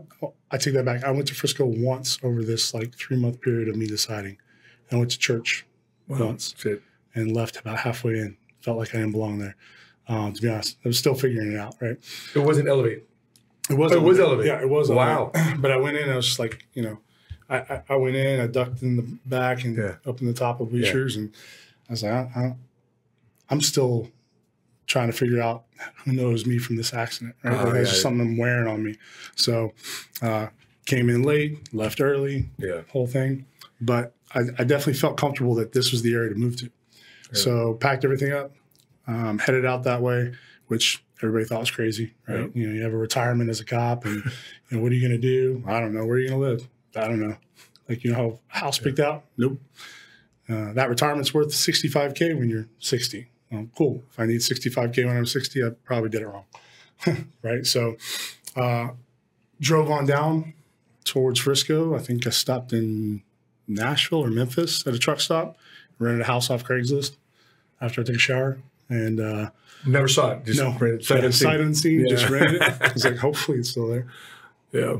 I 0.50 0.56
take 0.56 0.74
that 0.74 0.84
back. 0.84 1.04
I 1.04 1.10
went 1.10 1.26
to 1.28 1.34
Frisco 1.34 1.66
once 1.66 2.18
over 2.22 2.42
this 2.42 2.72
like 2.72 2.94
three 2.96 3.16
month 3.16 3.40
period 3.40 3.68
of 3.68 3.76
me 3.76 3.86
deciding. 3.86 4.38
I 4.92 4.96
went 4.96 5.10
to 5.10 5.18
church 5.18 5.66
once 6.08 6.52
That's 6.52 6.80
and 7.14 7.34
left 7.34 7.58
about 7.58 7.78
halfway 7.80 8.12
in. 8.14 8.36
Felt 8.62 8.78
like 8.78 8.94
I 8.94 8.98
didn't 8.98 9.12
belong 9.12 9.38
there. 9.38 9.56
Um, 10.08 10.32
to 10.32 10.40
be 10.40 10.48
honest, 10.48 10.76
I 10.84 10.88
was 10.88 10.98
still 10.98 11.14
figuring 11.14 11.52
it 11.52 11.58
out. 11.58 11.74
Right? 11.80 11.96
It 12.34 12.38
wasn't 12.38 12.68
Elevate. 12.68 13.04
It 13.70 13.74
was. 13.74 13.92
Oh, 13.92 13.96
it 13.96 14.02
was 14.02 14.20
Elevate. 14.20 14.46
Yeah, 14.46 14.60
it 14.60 14.68
was. 14.68 14.90
Wow. 14.90 15.30
Elevate. 15.34 15.60
But 15.60 15.70
I 15.72 15.76
went 15.76 15.96
in. 15.96 16.04
And 16.04 16.12
I 16.12 16.16
was 16.16 16.26
just 16.26 16.38
like, 16.38 16.66
you 16.74 16.82
know, 16.82 16.98
I, 17.50 17.82
I, 17.88 17.96
went 17.96 18.16
in. 18.16 18.40
I 18.40 18.46
ducked 18.46 18.82
in 18.82 18.96
the 18.96 19.02
back 19.26 19.64
and 19.64 19.76
Yeah. 19.76 19.96
up 20.06 20.20
in 20.20 20.26
the 20.26 20.32
top 20.32 20.60
of 20.60 20.70
bleachers, 20.70 21.16
and 21.16 21.34
I 21.88 21.92
was 21.92 22.02
like, 22.02 22.12
I, 22.36 22.56
I'm 23.50 23.60
still 23.60 24.10
trying 24.86 25.06
to 25.10 25.12
figure 25.16 25.40
out 25.40 25.64
who 26.04 26.12
knows 26.12 26.46
me 26.46 26.58
from 26.58 26.76
this 26.76 26.92
accident. 26.94 27.34
Right? 27.42 27.52
Oh, 27.54 27.64
Like, 27.64 27.74
that's 27.74 27.76
yeah. 27.76 27.90
just 27.92 28.02
something 28.02 28.20
I'm 28.26 28.36
wearing 28.36 28.66
on 28.66 28.82
me. 28.82 28.96
So, 29.36 29.72
uh, 30.22 30.48
came 30.86 31.08
in 31.10 31.22
late, 31.22 31.72
left 31.74 32.00
early, 32.00 32.48
Yeah. 32.58 32.82
whole 32.90 33.06
thing. 33.06 33.46
But 33.80 34.14
I, 34.34 34.40
I 34.58 34.64
definitely 34.64 34.94
felt 34.94 35.16
comfortable 35.16 35.54
that 35.56 35.72
this 35.72 35.90
was 35.92 36.02
the 36.02 36.14
area 36.14 36.30
to 36.30 36.36
move 36.36 36.56
to. 36.56 36.70
So 37.32 37.74
packed 37.74 38.04
everything 38.04 38.32
up, 38.32 38.52
um, 39.08 39.38
headed 39.40 39.64
out 39.66 39.82
that 39.84 40.00
way, 40.00 40.34
which 40.68 41.02
everybody 41.20 41.44
thought 41.46 41.60
was 41.60 41.70
crazy, 41.70 42.14
right? 42.28 42.48
You 42.54 42.68
know, 42.68 42.74
you 42.74 42.82
have 42.82 42.92
a 42.92 42.96
retirement 42.96 43.50
as 43.50 43.58
a 43.60 43.64
cop, 43.64 44.04
and 44.04 44.22
you 44.70 44.76
know, 44.76 44.82
what 44.82 44.92
are 44.92 44.94
you 44.94 45.00
going 45.00 45.20
to 45.20 45.26
do? 45.26 45.64
I 45.66 45.80
don't 45.80 45.92
know. 45.92 46.06
Where 46.06 46.16
are 46.16 46.20
you 46.20 46.28
going 46.28 46.40
to 46.40 46.46
live? 46.46 46.68
I 46.96 47.08
don't 47.08 47.20
know. 47.20 47.36
Like 47.88 48.04
you 48.04 48.12
know, 48.12 48.16
how 48.48 48.60
house 48.60 48.78
picked 48.78 49.00
out? 49.00 49.24
Nope. 49.36 49.58
Uh, 50.48 50.72
that 50.74 50.88
retirement's 50.90 51.32
worth 51.32 51.48
65k 51.48 52.38
when 52.38 52.48
you're 52.50 52.68
60. 52.78 53.28
Well, 53.50 53.66
cool. 53.76 54.02
If 54.10 54.18
I 54.20 54.26
need 54.26 54.40
65k 54.40 55.04
when 55.06 55.16
I'm 55.16 55.26
60, 55.26 55.64
I 55.64 55.70
probably 55.84 56.10
did 56.10 56.22
it 56.22 56.26
wrong, 56.26 56.44
right? 57.42 57.64
So, 57.66 57.96
uh, 58.56 58.88
drove 59.60 59.90
on 59.90 60.04
down 60.06 60.52
towards 61.04 61.40
Frisco. 61.40 61.94
I 61.94 61.98
think 61.98 62.26
I 62.26 62.30
stopped 62.30 62.72
in 62.72 63.22
Nashville 63.66 64.24
or 64.24 64.28
Memphis 64.28 64.86
at 64.86 64.94
a 64.94 64.98
truck 64.98 65.20
stop. 65.20 65.56
Rented 65.98 66.22
a 66.22 66.24
house 66.24 66.50
off 66.50 66.64
Craigslist 66.64 67.16
after 67.80 68.00
I 68.00 68.04
took 68.04 68.16
a 68.16 68.18
shower, 68.18 68.58
and 68.88 69.20
uh, 69.20 69.50
Never 69.86 70.08
saw 70.08 70.32
it. 70.32 70.44
Just 70.46 70.60
no, 70.60 70.72
sight, 71.00 71.24
unseen. 71.24 71.32
sight 71.32 71.60
unseen, 71.60 72.00
Yeah. 72.00 72.16
just 72.16 72.28
rented 72.30 72.60
it. 72.62 72.82
I 72.82 72.92
was 72.92 73.04
like, 73.04 73.16
hopefully 73.18 73.58
it's 73.58 73.70
still 73.70 73.88
there. 73.88 74.06
Yeah. 74.72 74.96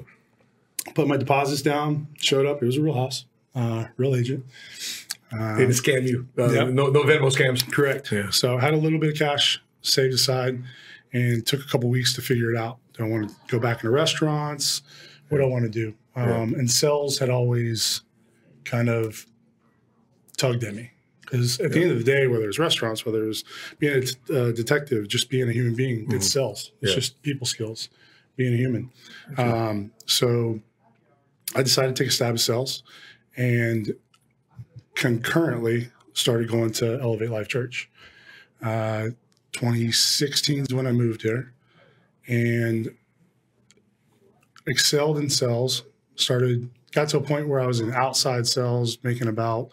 Put 0.95 1.09
my 1.09 1.17
deposits 1.17 1.63
down, 1.63 2.09
showed 2.19 2.47
up. 2.47 2.63
It 2.63 2.67
was 2.67 2.77
a 2.77 2.83
real 2.83 2.95
house, 2.95 3.25
uh, 3.55 3.87
real 3.97 4.15
agent. 4.15 4.45
They 5.33 5.39
didn't 5.59 5.71
scam 5.71 6.07
you. 6.07 6.29
Uh, 6.39 6.51
Yep. 6.53 6.69
No, 6.69 6.87
no 6.89 7.03
Venmo 7.03 7.31
scams. 7.33 7.69
Correct. 7.73 8.13
Yeah. 8.13 8.31
So 8.31 8.57
I 8.57 8.61
had 8.61 8.75
a 8.75 8.77
little 8.77 9.01
bit 9.01 9.11
of 9.13 9.19
cash 9.19 9.61
saved 9.83 10.15
aside 10.15 10.63
and 11.13 11.45
took 11.47 11.61
a 11.61 11.69
couple 11.69 11.89
weeks 11.91 12.15
to 12.15 12.23
figure 12.23 12.53
it 12.53 12.57
out. 12.57 12.79
Do 12.93 13.05
I 13.05 13.09
want 13.09 13.29
to 13.31 13.35
go 13.49 13.59
back 13.59 13.79
into 13.79 13.91
restaurants? 13.91 14.83
What 15.31 15.39
do 15.39 15.45
I 15.45 15.49
want 15.49 15.65
to 15.65 15.71
do? 15.71 15.95
Um, 16.15 16.55
And 16.55 16.71
sales 16.71 17.19
had 17.19 17.31
always 17.31 18.03
kind 18.65 18.89
of 18.89 19.27
tugged 20.37 20.63
at 20.65 20.75
me. 20.75 20.91
Because 21.23 21.59
at 21.59 21.73
the 21.73 21.83
end 21.83 21.91
of 21.91 21.99
the 21.99 22.05
day, 22.05 22.27
whether 22.29 22.49
it's 22.49 22.59
restaurants, 22.59 23.05
whether 23.05 23.27
it's 23.29 23.43
being 23.79 23.95
a 23.95 24.01
t- 24.03 24.15
uh, 24.33 24.53
detective, 24.53 25.09
just 25.09 25.31
being 25.31 25.49
a 25.49 25.53
human 25.53 25.75
being, 25.75 26.07
it 26.13 26.23
sells. 26.23 26.71
It's 26.83 26.91
Yeah. 26.91 26.95
just 26.97 27.23
people 27.23 27.47
skills, 27.47 27.89
being 28.37 28.53
a 28.55 28.57
human. 28.57 28.91
Um, 29.39 29.91
so 30.07 30.61
I 31.55 31.63
decided 31.63 31.95
to 31.97 32.03
take 32.03 32.11
a 32.11 32.13
stab 32.13 32.35
at 32.35 32.41
sales 32.41 32.83
and 33.37 33.95
concurrently 34.95 35.91
started 36.13 36.49
going 36.49 36.73
to 36.73 37.01
Elevate 37.01 37.31
Life 37.31 37.49
Church. 37.49 37.91
Uh, 38.63 39.09
2016 39.53 40.61
is 40.61 40.75
when 40.75 40.87
I 40.87 40.93
moved 40.93 41.23
here 41.23 41.53
and 42.27 42.95
excelled 44.67 45.19
in 45.19 45.29
sales. 45.29 45.85
Started, 46.17 46.71
got 46.93 47.09
to 47.11 47.19
a 47.19 47.21
point 47.21 47.49
where 47.49 47.61
I 47.61 47.67
was 47.67 47.81
in 47.81 47.93
outside 47.93 48.47
sales, 48.47 48.99
making 49.03 49.29
about 49.29 49.71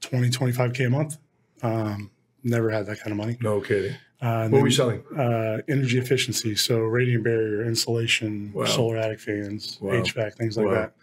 20, 0.00 0.30
25K 0.30 0.86
a 0.86 0.90
month. 0.90 1.18
Um, 1.62 2.10
never 2.42 2.70
had 2.70 2.86
that 2.86 3.00
kind 3.00 3.10
of 3.10 3.16
money. 3.16 3.36
No 3.40 3.60
kidding. 3.60 3.96
Uh, 4.22 4.42
and 4.44 4.52
What 4.52 4.62
were 4.62 4.68
you 4.68 4.72
selling? 4.74 5.02
uh, 5.16 5.58
energy 5.68 5.98
efficiency, 5.98 6.54
so 6.54 6.78
radiant 6.80 7.22
barrier, 7.24 7.64
insulation, 7.64 8.50
Wow. 8.54 8.64
solar 8.64 8.96
attic 8.96 9.20
fans, 9.20 9.78
Wow. 9.80 9.92
HVAC, 9.92 10.34
things 10.34 10.56
like 10.56 10.66
Wow. 10.66 10.74
that. 10.74 10.94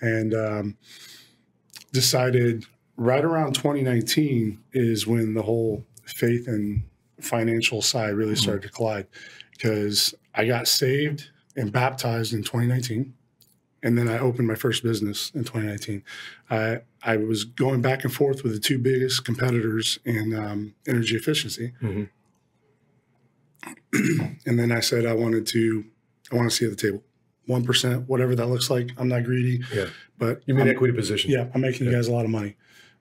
And 0.00 0.34
um, 0.34 0.76
decided 1.92 2.64
right 2.96 3.24
around 3.24 3.54
2019 3.54 4.60
is 4.72 5.06
when 5.06 5.34
the 5.34 5.42
whole 5.42 5.84
faith 6.04 6.48
and 6.48 6.82
financial 7.20 7.82
side 7.82 8.10
Mm-hmm. 8.10 8.18
really 8.18 8.36
started 8.36 8.62
to 8.62 8.68
collide 8.70 9.06
because 9.52 10.14
I 10.34 10.46
got 10.46 10.66
saved 10.68 11.30
and 11.56 11.70
baptized 11.72 12.32
in 12.32 12.42
2019. 12.42 13.14
And 13.82 13.98
then 13.98 14.08
I 14.08 14.18
opened 14.18 14.48
my 14.48 14.54
first 14.54 14.82
business 14.82 15.30
in 15.34 15.44
2019. 15.44 16.02
I, 16.50 16.80
I 17.02 17.18
was 17.18 17.44
going 17.44 17.82
back 17.82 18.02
and 18.04 18.12
forth 18.12 18.42
with 18.42 18.52
the 18.54 18.58
two 18.58 18.78
biggest 18.78 19.24
competitors 19.26 19.98
in 20.06 20.34
um, 20.34 20.74
energy 20.88 21.16
efficiency. 21.16 21.72
Mhm. 21.82 22.08
and 24.46 24.58
then 24.58 24.72
I 24.72 24.80
said 24.80 25.06
I 25.06 25.14
wanted 25.14 25.46
to, 25.48 25.84
I 26.32 26.36
want 26.36 26.50
to 26.50 26.54
see 26.56 26.64
at 26.64 26.70
the 26.70 26.76
table, 26.76 27.02
one 27.46 27.64
percent, 27.64 28.08
whatever 28.08 28.34
that 28.34 28.46
looks 28.46 28.70
like. 28.70 28.90
I'm 28.96 29.08
not 29.08 29.24
greedy, 29.24 29.62
Yeah. 29.72 29.86
but 30.18 30.42
You 30.46 30.54
mean 30.54 30.66
I'm- 30.66 30.74
equity 30.76 30.94
position? 30.94 31.30
yeah, 31.30 31.46
I'm 31.54 31.60
making 31.60 31.86
you 31.86 31.92
guys 31.92 32.08
a 32.08 32.12
lot 32.12 32.24
of 32.24 32.30
money. 32.30 32.56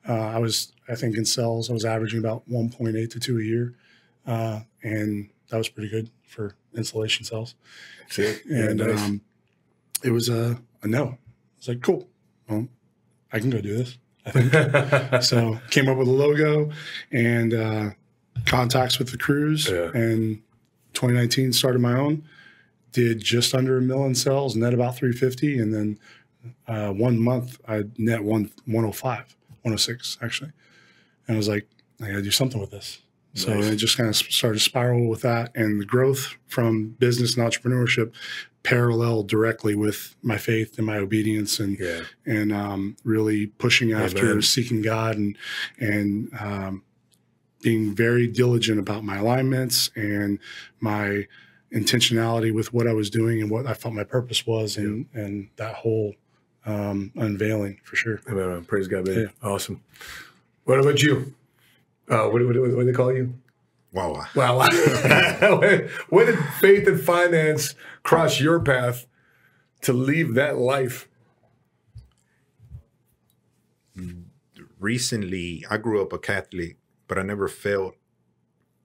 Uh, 0.08 0.14
I 0.14 0.38
was, 0.40 0.74
I 0.90 0.96
think, 0.96 1.16
in 1.16 1.24
sales, 1.26 1.70
I 1.70 1.74
was 1.74 1.86
averaging 1.86 2.20
about 2.20 2.48
1.8 2.50 3.10
to 3.12 3.20
two 3.20 3.40
a 3.40 3.44
year, 3.44 3.74
uh, 4.28 4.60
and 4.84 5.30
that 5.50 5.58
was 5.58 5.70
pretty 5.70 5.90
good 5.90 6.10
for 6.28 6.56
insulation 6.76 7.26
sales. 7.26 7.56
Yeah, 8.18 8.34
And 8.50 8.80
nice. 8.80 9.00
um, 9.02 9.22
it 10.04 10.12
was 10.12 10.28
a, 10.30 10.60
a 10.84 10.88
no. 10.88 11.18
It's 11.58 11.68
like 11.70 11.82
cool. 11.82 12.08
Well, 12.50 12.68
I 13.32 13.40
can 13.40 13.50
go 13.50 13.62
do 13.62 13.76
this. 13.78 13.98
I 14.26 14.32
think 14.32 15.24
so. 15.24 15.60
Came 15.72 15.88
up 15.90 15.98
with 15.98 16.08
a 16.10 16.12
logo 16.12 16.70
and 17.12 17.54
uh, 17.54 17.90
contacts 18.46 19.00
with 19.00 19.10
the 19.12 19.18
crews, 19.18 19.70
Yeah. 19.70 19.90
and 19.94 20.42
2019 20.94 21.54
started 21.54 21.80
my 21.80 21.94
own. 21.94 22.24
Did 22.92 23.22
just 23.24 23.56
under 23.56 23.78
a 23.78 23.82
million 23.82 24.14
sales, 24.14 24.56
net 24.56 24.74
about 24.74 24.96
350, 24.96 25.58
and 25.58 25.74
then 25.74 26.00
uh, 26.68 26.92
one 26.92 27.20
month 27.20 27.60
I 27.68 27.84
net 27.98 28.24
one 28.24 28.52
105, 28.66 29.36
106 29.62 30.18
actually. 30.22 30.52
And 31.28 31.36
I 31.36 31.38
was 31.38 31.48
like, 31.48 31.68
I 32.02 32.08
got 32.08 32.14
to 32.14 32.22
do 32.22 32.32
something 32.32 32.62
with 32.62 32.72
this. 32.72 33.00
So 33.36 33.54
Nice. 33.54 33.66
it 33.66 33.76
just 33.78 33.98
kind 33.98 34.10
of 34.10 34.16
started 34.16 34.60
to 34.60 34.64
spiral 34.64 35.08
with 35.10 35.22
that, 35.22 35.52
and 35.56 35.82
the 35.82 35.86
growth 35.86 36.38
from 36.48 36.90
business 37.00 37.36
and 37.36 37.50
entrepreneurship 37.50 38.14
parallel 38.62 39.24
directly 39.24 39.76
with 39.76 40.16
my 40.22 40.38
faith 40.38 40.78
and 40.78 40.88
my 40.88 40.98
obedience 40.98 41.60
and 41.60 41.78
yeah. 41.80 42.02
and 42.26 42.54
um, 42.54 42.96
really 43.04 43.48
pushing 43.48 43.92
after 43.92 44.30
Amen. 44.30 44.42
seeking 44.42 44.82
God 44.82 45.18
and 45.18 45.38
and 45.80 46.30
um, 46.40 46.84
being 47.64 47.96
very 47.96 48.28
diligent 48.28 48.80
about 48.80 49.04
my 49.04 49.18
alignments 49.18 49.90
and 49.96 50.40
my 50.80 51.28
intentionality 51.74 52.54
with 52.54 52.74
what 52.74 52.88
I 52.88 52.94
was 52.94 53.10
doing 53.10 53.42
and 53.42 53.50
what 53.50 53.66
I 53.66 53.74
felt 53.74 53.94
my 53.96 54.04
purpose 54.04 54.46
was 54.46 54.78
and 54.78 55.08
and 55.14 55.50
that 55.56 55.76
whole 55.76 56.14
um, 56.66 57.12
unveiling 57.16 57.80
for 57.84 57.96
sure. 57.96 58.22
Amen. 58.30 58.66
Praise 58.66 58.88
God, 58.88 59.08
man. 59.08 59.20
Yeah. 59.44 59.50
Awesome. 59.50 59.82
What 60.66 60.80
about 60.80 61.02
you? 61.02 61.34
Uh, 62.10 62.28
what, 62.30 62.46
what, 62.46 62.56
what, 62.56 62.72
what 62.76 62.80
do 62.80 62.86
they 62.86 62.94
call 62.94 63.14
you? 63.14 63.34
Wow. 63.92 64.26
Wow. 64.36 64.60
when, 65.60 65.90
when 66.10 66.26
did 66.26 66.40
faith 66.60 66.88
and 66.88 67.00
finance 67.00 67.76
cross 68.02 68.40
your 68.40 68.60
path 68.60 69.06
to 69.82 69.94
leave 69.94 70.34
that 70.36 70.58
life? 70.58 71.08
Recently, 74.80 75.66
I 75.70 75.78
grew 75.78 76.02
up 76.02 76.12
a 76.12 76.18
Catholic, 76.18 76.78
but 77.08 77.18
I 77.18 77.24
never 77.24 77.48
felt 77.48 77.96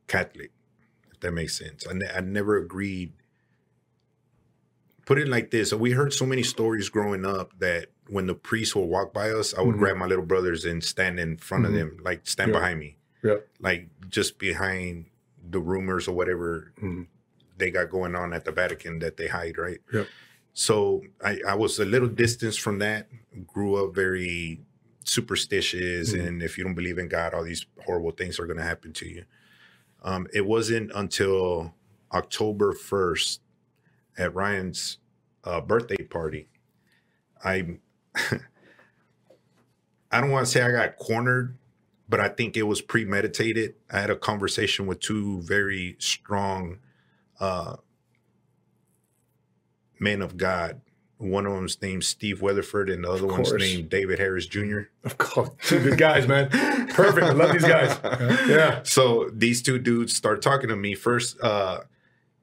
Catholic, 0.06 0.50
if 1.12 1.20
that 1.20 1.32
makes 1.32 1.58
sense. 1.58 1.86
I, 1.88 1.92
ne- 1.94 2.10
I 2.14 2.20
never 2.20 2.56
agreed. 2.56 3.12
Put 5.06 5.18
it 5.18 5.28
like 5.28 5.50
this 5.50 5.72
we 5.72 5.92
heard 5.92 6.12
so 6.12 6.26
many 6.26 6.42
stories 6.42 6.88
growing 6.90 7.24
up 7.24 7.58
that 7.60 7.86
when 8.08 8.26
the 8.26 8.34
priest 8.34 8.76
would 8.76 8.84
walk 8.84 9.12
by 9.14 9.30
us, 9.30 9.54
I 9.54 9.62
would 9.62 9.76
Mhm. 9.76 9.78
grab 9.78 9.96
my 9.96 10.06
little 10.06 10.24
brothers 10.24 10.64
and 10.64 10.82
stand 10.84 11.18
in 11.18 11.36
front 11.38 11.64
Mhm. 11.64 11.68
of 11.68 11.74
them, 11.74 11.98
like 12.02 12.26
stand 12.26 12.50
Yeah. 12.52 12.58
behind 12.58 12.80
me, 12.80 12.96
Yeah. 13.22 13.36
like 13.60 13.88
just 14.08 14.38
behind 14.38 15.06
the 15.50 15.60
rumors 15.60 16.08
or 16.08 16.14
whatever 16.14 16.72
Mhm. 16.82 17.06
they 17.56 17.70
got 17.70 17.90
going 17.90 18.14
on 18.14 18.32
at 18.34 18.44
the 18.44 18.52
Vatican 18.52 18.98
that 18.98 19.16
they 19.16 19.28
hide, 19.28 19.56
right? 19.58 19.80
Yeah. 19.92 20.04
So 20.52 21.02
I, 21.22 21.40
I 21.46 21.54
was 21.54 21.78
a 21.78 21.84
little 21.84 22.08
distance 22.08 22.56
from 22.56 22.78
that, 22.80 23.08
grew 23.46 23.76
up 23.76 23.94
very 23.94 24.60
superstitious, 25.08 26.12
Mhm. 26.12 26.26
and 26.26 26.42
if 26.42 26.58
you 26.58 26.64
don't 26.64 26.74
believe 26.74 26.98
in 26.98 27.08
God, 27.08 27.34
all 27.34 27.44
these 27.44 27.66
horrible 27.84 28.12
things 28.12 28.38
are 28.38 28.46
going 28.46 28.58
to 28.58 28.64
happen 28.64 28.92
to 28.94 29.08
you. 29.08 29.24
Um, 30.02 30.28
it 30.32 30.46
wasn't 30.46 30.92
until 30.94 31.74
October 32.12 32.72
1st 32.72 33.40
at 34.18 34.34
Ryan's 34.34 34.98
uh, 35.44 35.60
birthday 35.60 36.02
party. 36.04 36.48
I 37.44 37.78
I 40.10 40.20
don't 40.20 40.30
want 40.30 40.46
to 40.46 40.52
say 40.52 40.62
I 40.62 40.70
got 40.72 40.96
cornered, 40.96 41.56
but 42.08 42.20
I 42.20 42.28
think 42.28 42.56
it 42.56 42.62
was 42.64 42.80
premeditated. 42.80 43.74
I 43.90 44.00
had 44.00 44.10
a 44.10 44.16
conversation 44.16 44.86
with 44.86 45.00
two 45.00 45.42
very 45.42 45.96
strong 45.98 46.78
uh, 47.40 47.76
men 50.00 50.22
of 50.22 50.36
God. 50.36 50.80
One 51.18 51.46
of 51.46 51.52
them's 51.52 51.82
named 51.82 52.04
Steve 52.04 52.40
Weatherford, 52.40 52.88
and 52.88 53.02
the 53.04 53.10
other 53.10 53.26
one's 53.26 53.52
named 53.52 53.90
David 53.90 54.18
Harris 54.20 54.46
Jr. 54.46 54.82
Of 55.04 55.18
course. 55.18 55.50
Two 55.62 55.80
good 55.80 55.98
guys, 55.98 56.28
man. 56.28 56.48
Perfect. 56.90 57.26
I 57.26 57.32
love 57.32 57.52
these 57.52 57.62
guys. 57.62 57.98
Yeah. 58.48 58.80
So 58.84 59.28
these 59.32 59.60
two 59.62 59.78
dudes 59.80 60.14
start 60.14 60.42
talking 60.42 60.68
to 60.68 60.76
me. 60.76 60.94
First, 60.94 61.40
uh, 61.42 61.80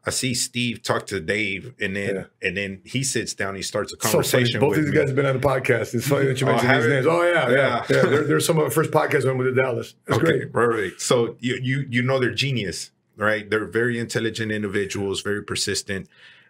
I 0.05 0.11
see 0.11 0.33
Steve 0.35 0.83
talk 0.83 1.07
to 1.07 1.19
Dave, 1.21 1.73
and 1.79 1.95
then 1.95 2.15
Yeah. 2.15 2.47
and 2.47 2.57
then 2.57 2.81
he 2.83 3.01
sits 3.03 3.33
down. 3.33 3.55
He 3.55 3.61
starts 3.61 3.93
a 3.93 3.95
So 3.95 4.09
conversation. 4.11 4.59
Both 4.59 4.71
with 4.75 4.85
these 4.85 4.91
me. 4.93 4.97
guys 4.99 5.07
have 5.07 5.15
been 5.15 5.25
on 5.25 5.39
the 5.39 5.47
podcast. 5.47 5.95
It's 5.95 6.07
funny 6.07 6.25
that 6.27 6.39
you 6.41 6.45
Oh, 6.47 6.51
mentioned 6.51 6.75
these 6.75 6.87
names. 6.89 7.05
Oh, 7.07 7.23
yeah. 7.23 7.49
Yeah. 7.49 7.55
Yeah. 7.55 7.85
yeah. 7.89 8.01
They're, 8.03 8.23
they're 8.23 8.39
some 8.41 8.57
of 8.59 8.65
the 8.65 8.71
first 8.71 8.91
podcast 8.91 9.25
went 9.25 9.37
with 9.37 9.55
Dallas. 9.55 9.95
That's 10.05 10.19
okay, 10.21 10.45
great. 10.45 10.53
right, 10.53 10.65
right. 10.65 10.91
So 11.01 11.37
you 11.39 11.57
you 11.63 11.85
you 11.89 12.01
know 12.03 12.19
they're 12.19 12.33
genius, 12.35 12.91
right? 13.15 13.49
They're 13.49 13.65
very 13.65 13.97
intelligent 13.97 14.51
individuals, 14.51 15.21
very 15.21 15.41
persistent, 15.43 16.07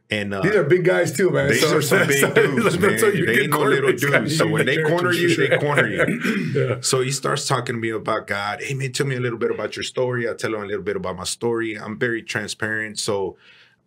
and 0.09 0.33
uh, 0.33 0.41
These 0.41 0.55
are 0.55 0.63
big 0.63 0.85
guys, 0.85 1.11
too, 1.15 1.29
man. 1.31 1.49
These 1.49 1.61
So- 1.61 1.77
are 1.77 1.81
some 1.81 2.07
big 2.07 2.33
dudes, 2.35 2.73
so 2.75 2.79
man. 2.79 3.25
They 3.25 3.41
ain't 3.41 3.49
no 3.51 3.61
little 3.63 3.87
by 3.87 3.91
these 3.93 4.05
guys. 4.05 4.21
dudes. 4.21 4.37
So 4.37 4.47
when 4.47 4.65
they 4.65 4.83
corner 4.83 5.11
you, 5.11 5.35
they 5.35 5.57
corner 5.57 5.87
you. 5.87 6.51
yeah. 6.55 6.75
So 6.81 7.01
he 7.01 7.11
starts 7.11 7.47
talking 7.47 7.75
to 7.75 7.79
me 7.81 7.89
about 7.89 8.27
God. 8.27 8.61
Hey 8.61 8.73
man, 8.75 8.91
tell 8.91 9.07
me 9.07 9.15
a 9.15 9.19
little 9.19 9.39
bit 9.39 9.51
about 9.51 9.75
your 9.75 9.83
story. 9.83 10.29
I 10.29 10.33
tell 10.33 10.53
him 10.53 10.61
a 10.61 10.65
little 10.65 10.83
bit 10.83 10.95
about 10.95 11.15
my 11.17 11.23
story. 11.23 11.75
I'm 11.77 11.97
very 11.97 12.21
transparent. 12.21 12.99
So 12.99 13.37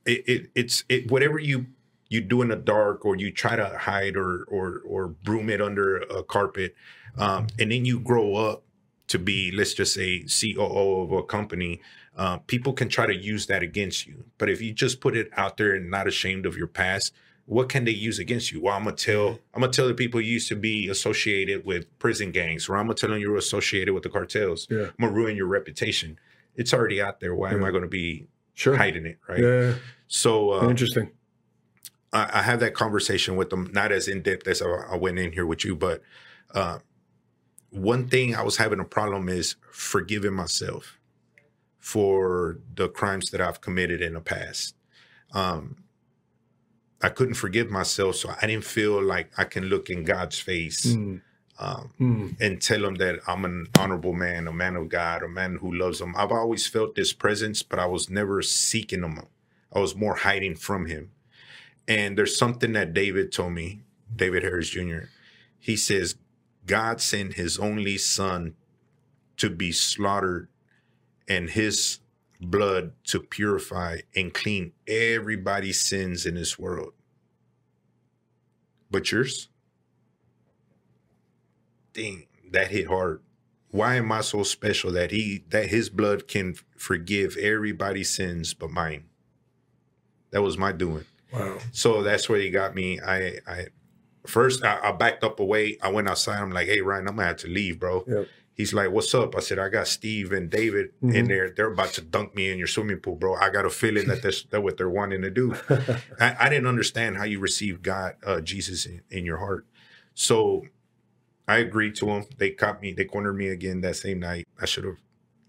it, 0.05 0.25
it 0.27 0.51
it's 0.55 0.85
it 0.89 1.11
whatever 1.11 1.39
you 1.39 1.67
you 2.09 2.21
do 2.23 2.43
in 2.43 2.49
the 2.49 2.57
dark 2.57 3.05
or 3.05 3.15
you 3.17 3.31
try 3.31 3.55
to 3.55 3.77
hide 3.79 4.17
or 4.17 4.45
or 4.49 4.83
or 4.87 5.09
broom 5.09 5.51
it 5.51 5.61
under 5.63 5.99
a 5.99 6.23
carpet, 6.23 6.75
um, 7.17 7.47
and 7.59 7.71
then 7.71 7.85
you 7.85 8.01
grow 8.01 8.35
up 8.35 8.65
to 9.09 9.19
be 9.19 9.51
let's 9.53 9.73
just 9.75 9.95
say 9.95 10.25
COO 10.25 11.03
of 11.03 11.13
a 11.13 11.23
company. 11.23 11.81
Uh, 12.19 12.37
people 12.49 12.73
can 12.73 12.89
try 12.89 13.07
to 13.07 13.15
use 13.15 13.47
that 13.47 13.63
against 13.63 14.05
you, 14.05 14.25
but 14.39 14.51
if 14.51 14.61
you 14.61 14.73
just 14.73 15.01
put 15.01 15.17
it 15.17 15.31
out 15.37 15.57
there 15.57 15.73
and 15.75 15.89
not 15.89 16.09
ashamed 16.09 16.45
of 16.47 16.57
your 16.57 16.67
past, 16.67 17.15
what 17.47 17.69
can 17.69 17.85
they 17.85 17.93
use 17.93 18.19
against 18.19 18.51
you? 18.51 18.61
Well, 18.61 18.75
I'm 18.75 18.83
gonna 18.85 18.97
tell 18.97 19.39
I'm 19.55 19.61
gonna 19.61 19.71
tell 19.73 19.87
the 19.87 19.95
people 19.95 20.21
you 20.21 20.33
used 20.33 20.49
to 20.49 20.57
be 20.57 20.89
associated 20.89 21.65
with 21.65 21.87
prison 22.01 22.33
gangs, 22.33 22.69
or 22.69 22.77
I'm 22.77 22.87
gonna 22.87 22.95
tell 22.97 23.11
them 23.11 23.21
you 23.21 23.31
were 23.31 23.39
associated 23.39 23.95
with 23.95 24.03
the 24.03 24.09
cartels. 24.11 24.67
Yeah. 24.69 24.87
I'm 24.87 24.95
gonna 25.01 25.13
ruin 25.13 25.37
your 25.37 25.47
reputation. 25.47 26.19
It's 26.57 26.75
already 26.75 27.01
out 27.01 27.21
there. 27.21 27.35
Why 27.37 27.53
am 27.53 27.63
I 27.63 27.71
gonna 27.71 27.87
be 27.87 28.27
Sure. 28.55 28.77
hiding 28.77 29.07
it? 29.07 29.19
Right. 29.29 29.39
Yeah. 29.39 29.75
So 30.09 30.55
uh, 30.55 30.69
Interesting. 30.69 31.13
I, 32.13 32.41
I 32.41 32.43
have 32.43 32.59
that 32.61 32.75
conversation 32.75 33.37
with 33.37 33.51
them, 33.51 33.71
not 33.73 33.93
as 33.93 34.09
in 34.09 34.23
depth 34.23 34.49
as 34.49 34.61
I, 34.61 34.67
I 34.67 34.97
went 34.97 35.21
in 35.21 35.31
here 35.33 35.47
with 35.47 35.65
you, 35.65 35.77
but 35.77 36.03
uh, 36.53 36.81
one 37.71 38.09
thing 38.09 38.35
I 38.35 38.43
was 38.43 38.57
having 38.57 38.81
a 38.81 38.85
problem 38.85 39.29
is 39.29 39.55
forgiving 39.71 40.33
myself 40.35 40.98
for 41.79 42.59
the 42.75 42.89
crimes 42.89 43.31
that 43.31 43.41
I've 43.41 43.61
committed 43.61 44.01
in 44.03 44.15
the 44.15 44.21
past. 44.21 44.75
Um, 45.33 45.85
I 47.01 47.09
couldn't 47.11 47.35
forgive 47.35 47.71
myself, 47.71 48.17
so 48.17 48.31
I 48.43 48.47
didn't 48.47 48.65
feel 48.65 49.01
like 49.03 49.31
I 49.39 49.45
can 49.45 49.65
look 49.67 49.89
in 49.89 50.03
God's 50.05 50.39
face 50.41 50.87
Mm. 50.87 51.21
um, 51.59 51.93
Mm. 52.01 52.37
and 52.41 52.61
tell 52.61 52.85
him 52.85 52.97
that 52.97 53.21
I'm 53.29 53.45
an 53.45 53.69
honorable 53.79 54.13
man, 54.13 54.49
a 54.49 54.53
man 54.53 54.75
of 54.77 54.89
God, 54.89 55.23
a 55.23 55.29
man 55.29 55.57
who 55.61 55.73
loves 55.73 56.01
him. 56.01 56.15
I've 56.17 56.33
always 56.33 56.67
felt 56.67 56.95
this 56.97 57.13
presence, 57.13 57.63
but 57.63 57.79
I 57.79 57.87
was 57.87 58.11
never 58.11 58.43
seeking 58.43 59.03
him. 59.03 59.21
I 59.73 59.79
was 59.79 59.95
more 59.95 60.17
hiding 60.17 60.57
from 60.57 60.87
him. 60.87 61.11
And 61.87 62.19
there's 62.19 62.37
something 62.37 62.73
that 62.73 62.93
David 62.95 63.31
told 63.33 63.53
me, 63.53 63.83
David 64.15 64.43
Harris 64.43 64.71
Jr. 64.71 65.05
He 65.59 65.77
says, 65.77 66.17
God 66.67 67.01
sent 67.01 67.35
his 67.35 67.59
only 67.59 67.97
son 67.97 68.55
to 69.37 69.49
be 69.51 69.71
slaughtered 69.73 70.49
and 71.29 71.51
his 71.51 71.99
blood 72.41 72.93
to 73.05 73.21
purify 73.21 73.99
and 74.15 74.33
clean 74.33 74.73
everybody's 74.87 75.81
sins 75.81 76.25
in 76.25 76.35
this 76.35 76.59
world. 76.59 76.93
But 78.91 79.11
yours? 79.13 79.49
Dang, 81.93 82.27
that 82.51 82.71
hit 82.71 82.87
hard. 82.87 83.21
Why 83.71 83.97
am 83.97 84.11
I 84.13 84.23
so 84.23 84.43
special 84.45 84.91
that 84.93 85.11
he 85.11 85.45
that 85.51 85.69
his 85.69 85.91
blood 85.91 86.27
can 86.27 86.55
forgive 86.77 87.37
everybody's 87.37 88.09
sins 88.09 88.55
but 88.55 88.71
mine? 88.71 89.05
That 90.31 90.43
was 90.43 90.57
my 90.57 90.73
doing. 90.73 91.05
Wow. 91.33 91.59
So 91.73 92.03
that's 92.03 92.29
where 92.29 92.41
he 92.41 92.51
got 92.51 92.75
me. 92.75 92.99
I 93.01 93.41
I 93.47 93.67
first 94.27 94.65
I, 94.65 94.79
I 94.83 94.93
backed 94.93 95.23
up 95.23 95.39
away. 95.39 95.77
I 95.83 95.91
went 95.91 96.09
outside. 96.09 96.41
I'm 96.41 96.51
like, 96.51 96.69
hey 96.69 96.81
Ryan, 96.81 97.09
I'm 97.09 97.17
gonna 97.17 97.29
have 97.29 97.37
to 97.39 97.49
leave, 97.49 97.79
bro. 97.79 98.05
Yep. 98.07 98.29
He's 98.59 98.75
like, 98.75 98.91
what's 98.91 99.15
up? 99.15 99.37
I 99.37 99.41
said, 99.41 99.61
I 99.61 99.69
got 99.69 99.87
Steve 99.87 100.33
and 100.33 100.51
David 100.51 100.91
in 101.01 101.09
Mhm. 101.11 101.29
there. 101.29 101.51
They're 101.51 101.71
about 101.73 101.93
to 101.95 102.03
dunk 102.03 102.35
me 102.35 102.51
in 102.51 102.59
your 102.59 102.67
swimming 102.67 102.99
pool, 102.99 103.15
bro. 103.15 103.35
I 103.35 103.51
got 103.51 103.65
a 103.65 103.71
feeling 103.71 104.09
that 104.09 104.21
that's 104.21 104.43
that 104.51 104.63
what 104.63 104.77
they're 104.77 104.91
wanting 104.91 105.23
to 105.23 105.31
do. 105.31 105.55
I, 106.21 106.37
I 106.41 106.49
didn't 106.49 106.67
understand 106.67 107.17
how 107.19 107.23
you 107.25 107.39
receive 107.39 107.83
God, 107.83 108.17
uh, 108.27 108.41
Jesus 108.41 108.85
in, 108.85 109.03
in 109.11 109.25
your 109.25 109.37
heart. 109.39 109.65
So 110.15 110.67
I 111.47 111.59
agreed 111.59 111.95
to 111.97 112.07
them. 112.07 112.25
They 112.37 112.51
caught 112.51 112.83
me. 112.83 112.93
They 112.93 113.05
cornered 113.05 113.35
me 113.37 113.47
again 113.49 113.81
that 113.83 113.95
same 113.95 114.19
night. 114.19 114.49
I 114.61 114.67
should 114.67 114.85
have. 114.85 114.97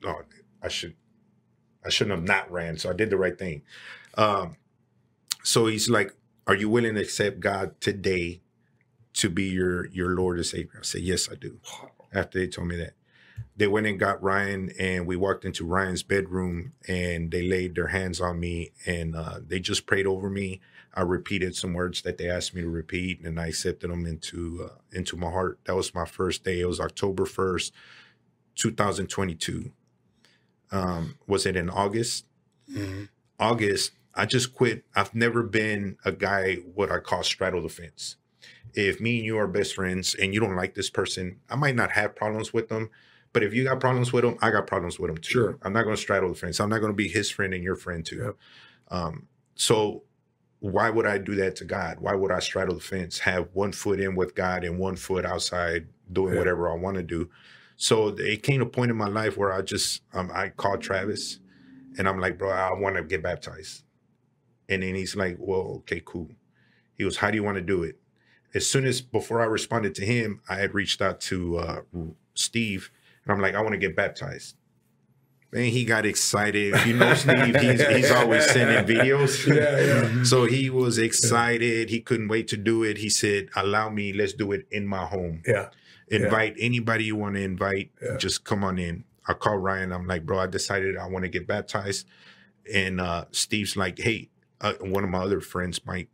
No, 0.03 0.21
I 0.61 0.67
should. 0.67 0.95
I 1.83 1.89
shouldn't 1.89 2.15
have 2.15 2.27
not 2.27 2.51
ran. 2.51 2.77
So 2.77 2.91
I 2.91 2.93
did 2.93 3.09
the 3.09 3.17
right 3.17 3.37
thing. 3.39 3.63
Um, 4.19 4.55
so 5.43 5.65
he's 5.65 5.89
like, 5.89 6.13
"Are 6.45 6.55
you 6.55 6.69
willing 6.69 6.93
to 6.93 7.01
accept 7.01 7.39
God 7.39 7.81
today 7.81 8.41
to 9.13 9.31
be 9.31 9.45
your 9.45 9.87
your 9.87 10.09
Lord 10.15 10.37
and 10.37 10.45
Savior?" 10.45 10.77
I 10.79 10.83
said, 10.85 11.01
"Yes, 11.01 11.27
I 11.31 11.33
do." 11.33 11.59
After 12.13 12.37
they 12.39 12.47
told 12.47 12.67
me 12.67 12.75
that, 12.77 12.93
they 13.59 13.67
went 13.67 13.87
and 13.87 13.99
got 13.99 14.23
Ryan, 14.23 14.71
and 14.79 15.05
we 15.05 15.17
walked 15.17 15.43
into 15.43 15.65
Ryan's 15.65 16.01
bedroom, 16.01 16.71
and 16.87 17.29
they 17.29 17.43
laid 17.43 17.75
their 17.75 17.87
hands 17.89 18.21
on 18.21 18.39
me, 18.39 18.71
and 18.85 19.15
uh, 19.17 19.39
they 19.45 19.59
just 19.59 19.85
prayed 19.85 20.07
over 20.07 20.29
me. 20.29 20.61
I 20.93 21.01
repeated 21.01 21.57
some 21.57 21.73
words 21.73 22.01
that 22.03 22.17
they 22.17 22.29
asked 22.29 22.55
me 22.55 22.61
to 22.61 22.69
repeat, 22.69 23.19
and 23.21 23.37
I 23.39 23.47
accepted 23.47 23.91
them 23.91 24.05
into 24.05 24.69
uh, 24.71 24.77
into 24.93 25.17
my 25.17 25.29
heart. 25.29 25.59
That 25.65 25.75
was 25.75 25.93
my 25.93 26.05
first 26.05 26.45
day. 26.45 26.61
It 26.61 26.67
was 26.67 26.79
October 26.79 27.25
first, 27.25 27.73
two 28.55 28.71
thousand 28.71 29.07
twenty 29.07 29.35
two. 29.35 29.73
Um, 30.71 31.17
was 31.27 31.45
it 31.45 31.55
in 31.55 31.69
August? 31.69 32.25
Mhm. 32.71 33.09
August, 33.39 33.91
I 34.15 34.25
just 34.25 34.53
quit. 34.53 34.85
I've 34.95 35.15
never 35.15 35.43
been 35.43 35.97
a 36.05 36.11
guy 36.11 36.55
what 36.55 36.91
I 36.91 36.99
call 36.99 37.23
straddle 37.23 37.61
the 37.63 37.69
fence. 37.69 38.15
If 38.73 39.01
me 39.01 39.17
and 39.17 39.25
you 39.25 39.37
are 39.37 39.47
best 39.47 39.75
friends 39.75 40.15
and 40.15 40.33
you 40.33 40.39
don't 40.39 40.55
like 40.55 40.75
this 40.75 40.89
person, 40.89 41.39
I 41.49 41.55
might 41.55 41.75
not 41.75 41.91
have 41.91 42.15
problems 42.15 42.53
with 42.53 42.69
them. 42.69 42.89
But 43.31 43.43
if 43.43 43.53
you 43.53 43.63
got 43.63 43.79
problems 43.79 44.11
with 44.11 44.25
him, 44.25 44.37
I 44.41 44.49
got 44.49 44.65
problems 44.67 44.99
with 44.99 45.11
him 45.11 45.17
too. 45.17 45.31
Sure. 45.31 45.57
I'm 45.61 45.73
not 45.73 45.83
going 45.83 45.95
to 45.95 46.01
straddle 46.01 46.29
the 46.29 46.35
fence. 46.35 46.59
I'm 46.59 46.69
not 46.69 46.79
going 46.79 46.91
to 46.91 46.95
be 46.95 47.07
his 47.07 47.29
friend 47.29 47.53
and 47.53 47.63
your 47.63 47.75
friend 47.75 48.05
too. 48.05 48.17
Yep. 48.17 48.35
Um, 48.89 49.27
so 49.55 50.03
why 50.59 50.89
would 50.89 51.05
I 51.05 51.19
do 51.19 51.35
that 51.35 51.55
to 51.57 51.65
God? 51.65 51.99
Why 51.99 52.15
would 52.15 52.31
I 52.31 52.39
straddle 52.39 52.75
the 52.75 52.81
fence, 52.81 53.19
have 53.19 53.49
one 53.53 53.71
foot 53.71 53.99
in 53.99 54.15
with 54.15 54.35
God 54.35 54.63
and 54.63 54.79
one 54.79 54.95
foot 54.95 55.25
outside 55.25 55.87
doing 56.11 56.33
Yeah. 56.33 56.39
whatever 56.39 56.69
I 56.69 56.75
want 56.75 56.97
to 56.97 57.03
do? 57.03 57.29
So 57.77 58.09
it 58.09 58.43
came 58.43 58.59
to 58.59 58.65
a 58.65 58.69
point 58.69 58.91
in 58.91 58.97
my 58.97 59.07
life 59.07 59.37
where 59.37 59.53
I 59.53 59.61
just 59.61 60.01
um, 60.13 60.31
I 60.33 60.49
called 60.49 60.81
Travis 60.81 61.39
and 61.97 62.09
I'm 62.09 62.19
like, 62.19 62.37
bro, 62.37 62.49
I 62.49 62.73
want 62.73 62.97
to 62.97 63.03
get 63.03 63.23
baptized. 63.23 63.83
And 64.67 64.83
then 64.83 64.95
he's 64.95 65.15
like, 65.15 65.37
well, 65.39 65.77
okay, 65.77 66.01
cool. 66.03 66.29
He 66.95 67.03
goes, 67.03 67.17
how 67.17 67.31
do 67.31 67.37
you 67.37 67.43
want 67.43 67.55
to 67.55 67.61
do 67.61 67.83
it? 67.83 67.97
As 68.53 68.67
soon 68.67 68.85
as 68.85 68.99
before 69.01 69.41
I 69.41 69.45
responded 69.45 69.95
to 69.95 70.05
him, 70.05 70.41
I 70.49 70.55
had 70.55 70.73
reached 70.73 71.01
out 71.01 71.21
to 71.21 71.57
uh, 71.57 71.81
Steve 72.33 72.91
and 73.25 73.33
I'm 73.33 73.41
like, 73.41 73.55
I 73.55 73.61
want 73.61 73.73
to 73.73 73.77
get 73.77 73.95
baptized. 73.95 74.55
And 75.51 75.65
he 75.65 75.83
got 75.83 76.05
excited. 76.05 76.75
You 76.85 76.93
know, 76.93 77.13
Steve, 77.15 77.55
he's, 77.55 77.87
he's 77.87 78.11
always 78.11 78.45
sending 78.45 78.85
videos. 78.85 79.47
Yeah, 79.55 79.79
yeah. 79.79 80.23
So 80.23 80.45
he 80.45 80.69
was 80.69 80.99
excited. 80.99 81.89
He 81.89 82.01
couldn't 82.01 82.27
wait 82.27 82.47
to 82.49 82.57
do 82.57 82.83
it. 82.83 82.97
He 82.97 83.09
said, 83.09 83.49
Allow 83.55 83.89
me, 83.89 84.13
let's 84.13 84.33
do 84.33 84.51
it 84.51 84.67
in 84.71 84.85
my 84.85 85.05
home. 85.05 85.41
Yeah. 85.47 85.69
Invite 86.09 86.55
anybody 86.59 87.05
you 87.05 87.15
want 87.15 87.35
to 87.35 87.41
invite. 87.41 87.91
Yeah. 88.01 88.17
Just 88.17 88.43
come 88.43 88.63
on 88.63 88.77
in. 88.77 89.05
I 89.27 89.33
call 89.33 89.57
Ryan. 89.57 89.91
I'm 89.91 90.07
like, 90.07 90.25
bro, 90.25 90.39
I 90.39 90.47
decided 90.47 90.97
I 90.97 91.07
want 91.07 91.23
to 91.23 91.29
get 91.29 91.47
baptized. 91.47 92.07
And 92.71 92.99
uh, 92.99 93.25
Steve's 93.31 93.75
like, 93.75 93.99
hey, 93.99 94.29
uh, 94.61 94.73
one 94.81 95.03
of 95.03 95.09
my 95.09 95.19
other 95.19 95.41
friends, 95.41 95.81
Mike, 95.85 96.09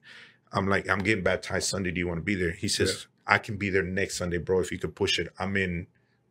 I'm 0.51 0.67
like, 0.67 0.89
I'm 0.89 0.99
getting 0.99 1.23
baptized 1.23 1.69
Sunday. 1.69 1.91
Do 1.91 1.99
you 1.99 2.07
want 2.07 2.19
to 2.19 2.23
be 2.23 2.35
there? 2.35 2.51
He 2.51 2.67
says, 2.67 3.07
I 3.27 3.37
can 3.37 3.57
be 3.57 3.69
there 3.69 3.83
next 3.83 4.17
Sunday, 4.17 4.37
bro, 4.37 4.59
if 4.59 4.71
you 4.71 4.79
could 4.79 4.95
push 4.95 5.17
it. 5.19 5.29
I'm 5.39 5.57
in 5.57 5.87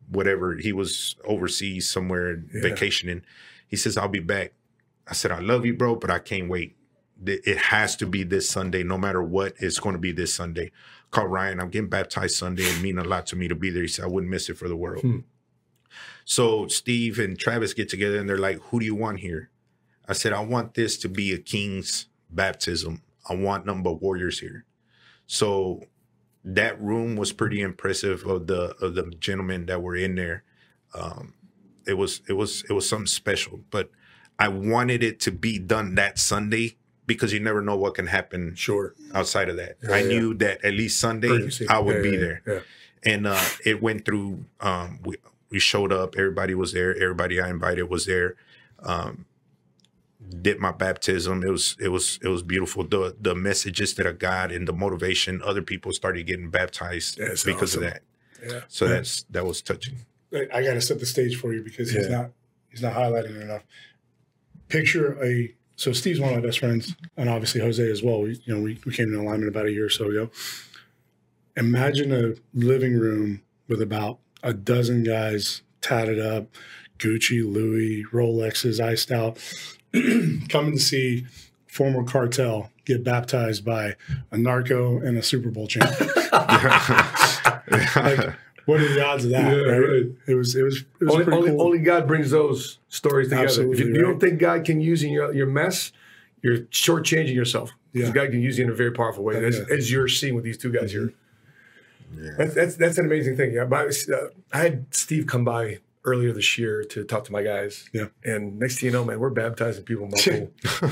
whatever. 0.09 0.55
He 0.55 0.71
was 0.73 1.15
overseas 1.25 1.89
somewhere 1.89 2.43
Yeah. 2.53 2.61
vacationing. 2.61 3.21
He 3.67 3.75
says, 3.77 3.97
I'll 3.97 4.07
be 4.07 4.19
back. 4.19 4.53
I 5.07 5.13
said, 5.13 5.31
I 5.31 5.39
love 5.39 5.65
you, 5.65 5.75
bro, 5.75 5.95
but 5.95 6.09
I 6.09 6.19
can't 6.19 6.49
wait. 6.49 6.75
It 7.25 7.57
has 7.57 7.95
to 7.97 8.05
be 8.05 8.23
this 8.23 8.49
Sunday, 8.49 8.83
no 8.83 8.97
matter 8.97 9.23
what. 9.23 9.53
It's 9.59 9.79
going 9.79 9.93
to 9.93 9.99
be 9.99 10.11
this 10.11 10.33
Sunday. 10.33 10.71
Call 11.11 11.27
Ryan. 11.27 11.59
I'm 11.59 11.69
getting 11.69 11.89
baptized 11.89 12.35
Sunday. 12.35 12.63
It 12.63 12.81
mean 12.81 12.97
a 12.97 13.03
lot 13.03 13.25
to 13.27 13.35
me 13.35 13.47
to 13.47 13.55
be 13.55 13.69
there. 13.69 13.83
He 13.83 13.87
said, 13.87 14.05
I 14.05 14.07
wouldn't 14.09 14.29
miss 14.31 14.49
it 14.49 14.57
for 14.57 14.67
the 14.67 14.75
world. 14.75 15.01
Hmm. 15.01 15.19
So 16.25 16.67
Steve 16.67 17.19
and 17.19 17.37
Travis 17.37 17.73
get 17.73 17.87
together 17.89 18.17
and 18.19 18.27
they're 18.27 18.37
like, 18.37 18.59
Who 18.69 18.79
do 18.79 18.85
you 18.85 18.95
want 18.95 19.19
here? 19.19 19.49
I 20.07 20.13
said, 20.13 20.33
I 20.33 20.41
want 20.41 20.73
this 20.73 20.97
to 20.99 21.09
be 21.09 21.31
a 21.33 21.37
king's 21.37 22.07
baptism. 22.29 23.01
I 23.29 23.35
want 23.35 23.65
number 23.65 23.91
warriors 23.91 24.39
here. 24.39 24.65
So 25.25 25.83
that 26.47 26.79
room 26.81 27.15
was 27.15 27.33
pretty 27.33 27.59
impressive 27.61 28.25
of 28.25 28.47
the 28.47 28.75
of 28.81 28.95
the 28.95 29.11
gentlemen 29.19 29.65
that 29.65 29.81
were 29.81 29.95
in 29.95 30.15
there. 30.15 30.43
Um, 30.93 31.33
it 31.87 31.95
was 31.95 32.21
it 32.29 32.33
was 32.33 32.63
it 32.69 32.73
was 32.73 32.87
something 32.87 33.07
special, 33.07 33.61
but 33.71 33.89
I 34.39 34.47
wanted 34.47 35.03
it 35.03 35.19
to 35.21 35.31
be 35.31 35.57
done 35.59 35.95
that 35.95 36.19
Sunday 36.19 36.77
because 37.07 37.33
you 37.33 37.39
never 37.39 37.61
know 37.61 37.75
what 37.75 37.95
can 37.95 38.07
happen 38.07 38.55
Sure. 38.55 38.93
outside 39.13 39.49
of 39.49 39.57
that. 39.57 39.77
Yeah, 39.83 39.91
I 39.91 39.99
yeah. 40.01 40.07
knew 40.07 40.33
that 40.35 40.63
at 40.65 40.73
least 40.73 40.99
Sunday 40.99 41.29
Urgency. 41.29 41.67
I 41.67 41.79
would 41.79 41.97
Yeah, 41.97 42.01
be 42.11 42.17
there 42.17 42.41
Yeah. 42.47 42.59
and 43.03 43.27
uh 43.27 43.43
it 43.65 43.81
went 43.81 44.05
through 44.05 44.45
um 44.61 44.99
we 45.03 45.15
we 45.51 45.59
showed 45.59 45.91
up 45.93 46.15
everybody 46.17 46.55
was 46.55 46.73
there 46.73 46.95
everybody 46.95 47.39
i 47.39 47.47
invited 47.49 47.83
was 47.83 48.05
there 48.07 48.35
um 48.79 49.25
did 50.41 50.59
my 50.59 50.71
baptism 50.71 51.43
it 51.43 51.49
was 51.49 51.75
it 51.79 51.89
was 51.89 52.19
it 52.23 52.27
was 52.29 52.41
beautiful 52.43 52.83
the 52.83 53.15
the 53.19 53.35
messages 53.35 53.93
that 53.95 54.05
i 54.07 54.11
got 54.11 54.51
and 54.51 54.67
the 54.67 54.73
motivation 54.73 55.41
other 55.43 55.61
people 55.61 55.91
started 55.91 56.25
getting 56.25 56.49
baptized 56.49 57.17
That's 57.17 57.43
because 57.43 57.71
awesome. 57.75 57.83
of 57.83 57.89
that 57.93 58.01
Yeah. 58.47 58.59
so 58.67 58.87
that's 58.87 59.23
that 59.31 59.45
was 59.45 59.61
touching 59.61 59.97
I, 60.33 60.61
got 60.63 60.73
to 60.73 60.81
set 60.81 60.99
the 60.99 61.05
stage 61.05 61.37
for 61.39 61.53
you 61.53 61.61
because 61.63 61.91
he's 61.91 62.07
Yeah. 62.09 62.17
not 62.17 62.31
he's 62.69 62.81
not 62.81 62.93
highlighting 62.93 63.35
it 63.37 63.41
enough. 63.43 63.63
Picture 64.67 65.17
a 65.23 65.53
so 65.77 65.93
Steve's 65.93 66.19
one 66.19 66.29
of 66.33 66.35
my 66.35 66.45
best 66.45 66.59
friends, 66.59 66.93
and 67.15 67.29
obviously 67.29 67.61
Jose 67.61 67.89
as 67.91 68.01
well. 68.03 68.21
We, 68.21 68.41
you 68.45 68.53
know, 68.55 68.61
we, 68.61 68.79
we 68.85 68.91
came 68.93 69.13
in 69.13 69.19
alignment 69.19 69.47
about 69.49 69.65
a 69.65 69.71
year 69.71 69.85
or 69.85 69.89
so 69.89 70.09
ago. 70.09 70.29
Imagine 71.57 72.11
a 72.11 72.33
living 72.53 72.97
room 72.97 73.41
with 73.69 73.81
about 73.81 74.19
a 74.43 74.53
dozen 74.53 75.03
guys 75.03 75.61
tatted 75.81 76.19
up, 76.19 76.47
Gucci, 76.97 77.41
Louis, 77.45 78.03
Rolexes, 78.11 78.79
iced 78.83 79.11
out, 79.11 79.37
coming 80.49 80.73
to 80.73 80.79
see 80.79 81.25
former 81.67 82.03
cartel 82.03 82.71
get 82.85 83.03
baptized 83.03 83.65
by 83.65 83.95
a 84.31 84.37
narco 84.37 84.97
and 84.99 85.17
a 85.17 85.23
Super 85.23 85.49
Bowl 85.49 85.67
champ. 85.67 85.89
like, 87.95 88.33
what 88.65 88.79
are 88.81 88.93
the 88.93 89.05
odds 89.05 89.25
of 89.25 89.31
that? 89.31 89.51
Yeah, 89.55 89.63
right? 89.71 89.79
right. 89.79 90.05
It 90.27 90.35
was 90.35 90.55
it 90.55 90.63
was 90.63 90.77
it 90.99 91.05
was 91.05 91.13
Only, 91.13 91.23
pretty 91.23 91.37
only, 91.39 91.51
cool. 91.51 91.61
only 91.61 91.79
God 91.79 92.07
brings 92.07 92.31
those 92.31 92.79
stories 92.89 93.27
together. 93.29 93.43
if 93.45 93.49
Absolutely 93.51 93.85
you, 93.85 93.93
you 93.95 94.01
don't 94.01 94.19
think 94.19 94.39
God 94.39 94.65
can 94.65 94.81
use 94.81 95.03
in 95.03 95.11
your, 95.11 95.33
your 95.33 95.47
mess, 95.47 95.91
you're 96.41 96.59
shortchanging 96.71 97.35
yourself. 97.35 97.71
Yeah. 97.93 98.11
God 98.11 98.31
can 98.31 98.41
use 98.41 98.57
you 98.57 98.65
in 98.65 98.69
a 98.71 98.75
very 98.75 98.91
powerful 98.91 99.23
way, 99.23 99.43
as, 99.43 99.57
Yeah. 99.57 99.75
as 99.75 99.91
you're 99.91 100.07
seeing 100.07 100.35
with 100.35 100.43
these 100.43 100.57
two 100.57 100.71
guys 100.71 100.91
here. 100.91 101.13
yeah 102.19 102.31
That's, 102.37 102.53
that's 102.55 102.75
that's 102.75 102.97
an 102.97 103.05
amazing 103.05 103.37
thing. 103.37 103.53
Yeah, 103.53 103.65
but 103.65 103.87
uh, 104.11 104.27
I 104.53 104.59
had 104.59 104.85
Steve 104.93 105.27
come 105.27 105.43
by 105.45 105.79
earlier 106.05 106.31
this 106.31 106.57
year 106.57 106.83
to 106.85 107.03
talk 107.03 107.23
to 107.25 107.31
my 107.31 107.43
guys. 107.43 107.89
Yeah. 107.93 108.07
and 108.23 108.57
next 108.59 108.79
thing 108.79 108.87
you 108.87 108.91
know, 108.93 109.03
man, 109.05 109.19
we're 109.19 109.29
baptizing 109.31 109.83
people 109.83 110.05
in 110.05 110.11
my 110.11 110.17
pool. 110.79 110.89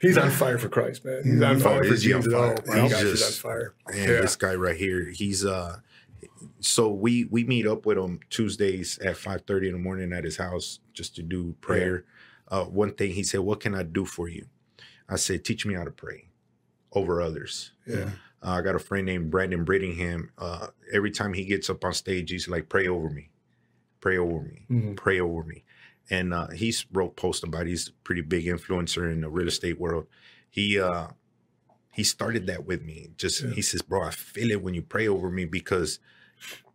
He's 0.00 0.18
on 0.18 0.30
fire 0.30 0.58
for 0.58 0.68
Christ, 0.68 1.04
man. 1.04 1.22
He's 1.24 1.40
on 1.42 1.56
Oh, 1.56 1.60
fire 1.60 1.84
for 1.84 1.94
he 1.94 2.12
on 2.12 2.22
Jesus. 2.22 2.34
Oh 2.34 2.72
He's 2.82 2.92
he's 3.00 3.20
just- 3.20 3.44
on 3.44 3.50
fire. 3.50 3.74
and 3.86 3.96
Yeah. 3.98 4.20
this 4.20 4.36
guy 4.36 4.54
right 4.54 4.76
here 4.76 5.06
he's 5.06 5.44
uh 5.44 5.78
so 6.60 6.90
we 6.90 7.24
we 7.26 7.44
meet 7.44 7.66
up 7.66 7.86
with 7.86 7.98
him 7.98 8.20
tuesdays 8.30 8.98
at 9.00 9.16
5 9.16 9.42
in 9.48 9.72
the 9.72 9.78
morning 9.78 10.12
at 10.12 10.24
his 10.24 10.36
house 10.36 10.80
just 10.92 11.14
to 11.16 11.22
do 11.22 11.54
prayer 11.60 12.04
uh 12.48 12.64
one 12.64 12.92
thing 12.94 13.12
he 13.12 13.22
said 13.22 13.40
what 13.40 13.60
can 13.60 13.74
i 13.74 13.82
do 13.82 14.04
for 14.04 14.28
you 14.28 14.46
i 15.08 15.16
said 15.16 15.44
teach 15.44 15.64
me 15.66 15.74
how 15.74 15.84
to 15.84 15.90
pray 15.90 16.28
over 16.92 17.20
others 17.20 17.72
Yeah. 17.86 18.10
uh, 18.42 18.50
i 18.50 18.60
got 18.60 18.74
a 18.74 18.80
friend 18.80 19.06
named 19.06 19.30
brandon 19.30 19.64
brittingham 19.64 20.28
uh 20.38 20.68
every 20.92 21.10
time 21.10 21.32
he 21.32 21.44
gets 21.44 21.68
up 21.70 21.84
on 21.84 21.92
stage 21.94 22.30
he's 22.30 22.48
like 22.48 22.68
pray 22.68 22.86
over 22.88 23.08
me 23.10 23.30
pray 24.02 24.18
over 24.18 24.40
me 24.42 24.66
Mhm. 24.70 24.96
pray 24.96 25.18
over 25.20 25.42
me 25.44 25.64
and 26.10 26.34
uh 26.34 26.48
he's 26.48 26.84
wrote 26.92 27.16
posts 27.16 27.42
about 27.42 27.62
it. 27.62 27.68
he's 27.68 27.88
a 27.88 27.92
pretty 28.04 28.20
big 28.20 28.44
influencer 28.44 29.10
in 29.10 29.22
the 29.22 29.30
real 29.30 29.48
estate 29.48 29.78
world 29.80 30.06
he 30.50 30.78
uh 30.78 31.06
he 31.94 32.02
started 32.04 32.46
that 32.46 32.64
with 32.64 32.82
me. 32.82 33.10
Just 33.18 33.42
Yeah. 33.42 33.50
he 33.50 33.60
says, 33.60 33.82
"Bro, 33.82 34.04
I 34.04 34.10
feel 34.12 34.50
it 34.50 34.62
when 34.62 34.72
you 34.72 34.80
pray 34.80 35.06
over 35.06 35.30
me 35.30 35.44
because 35.44 35.98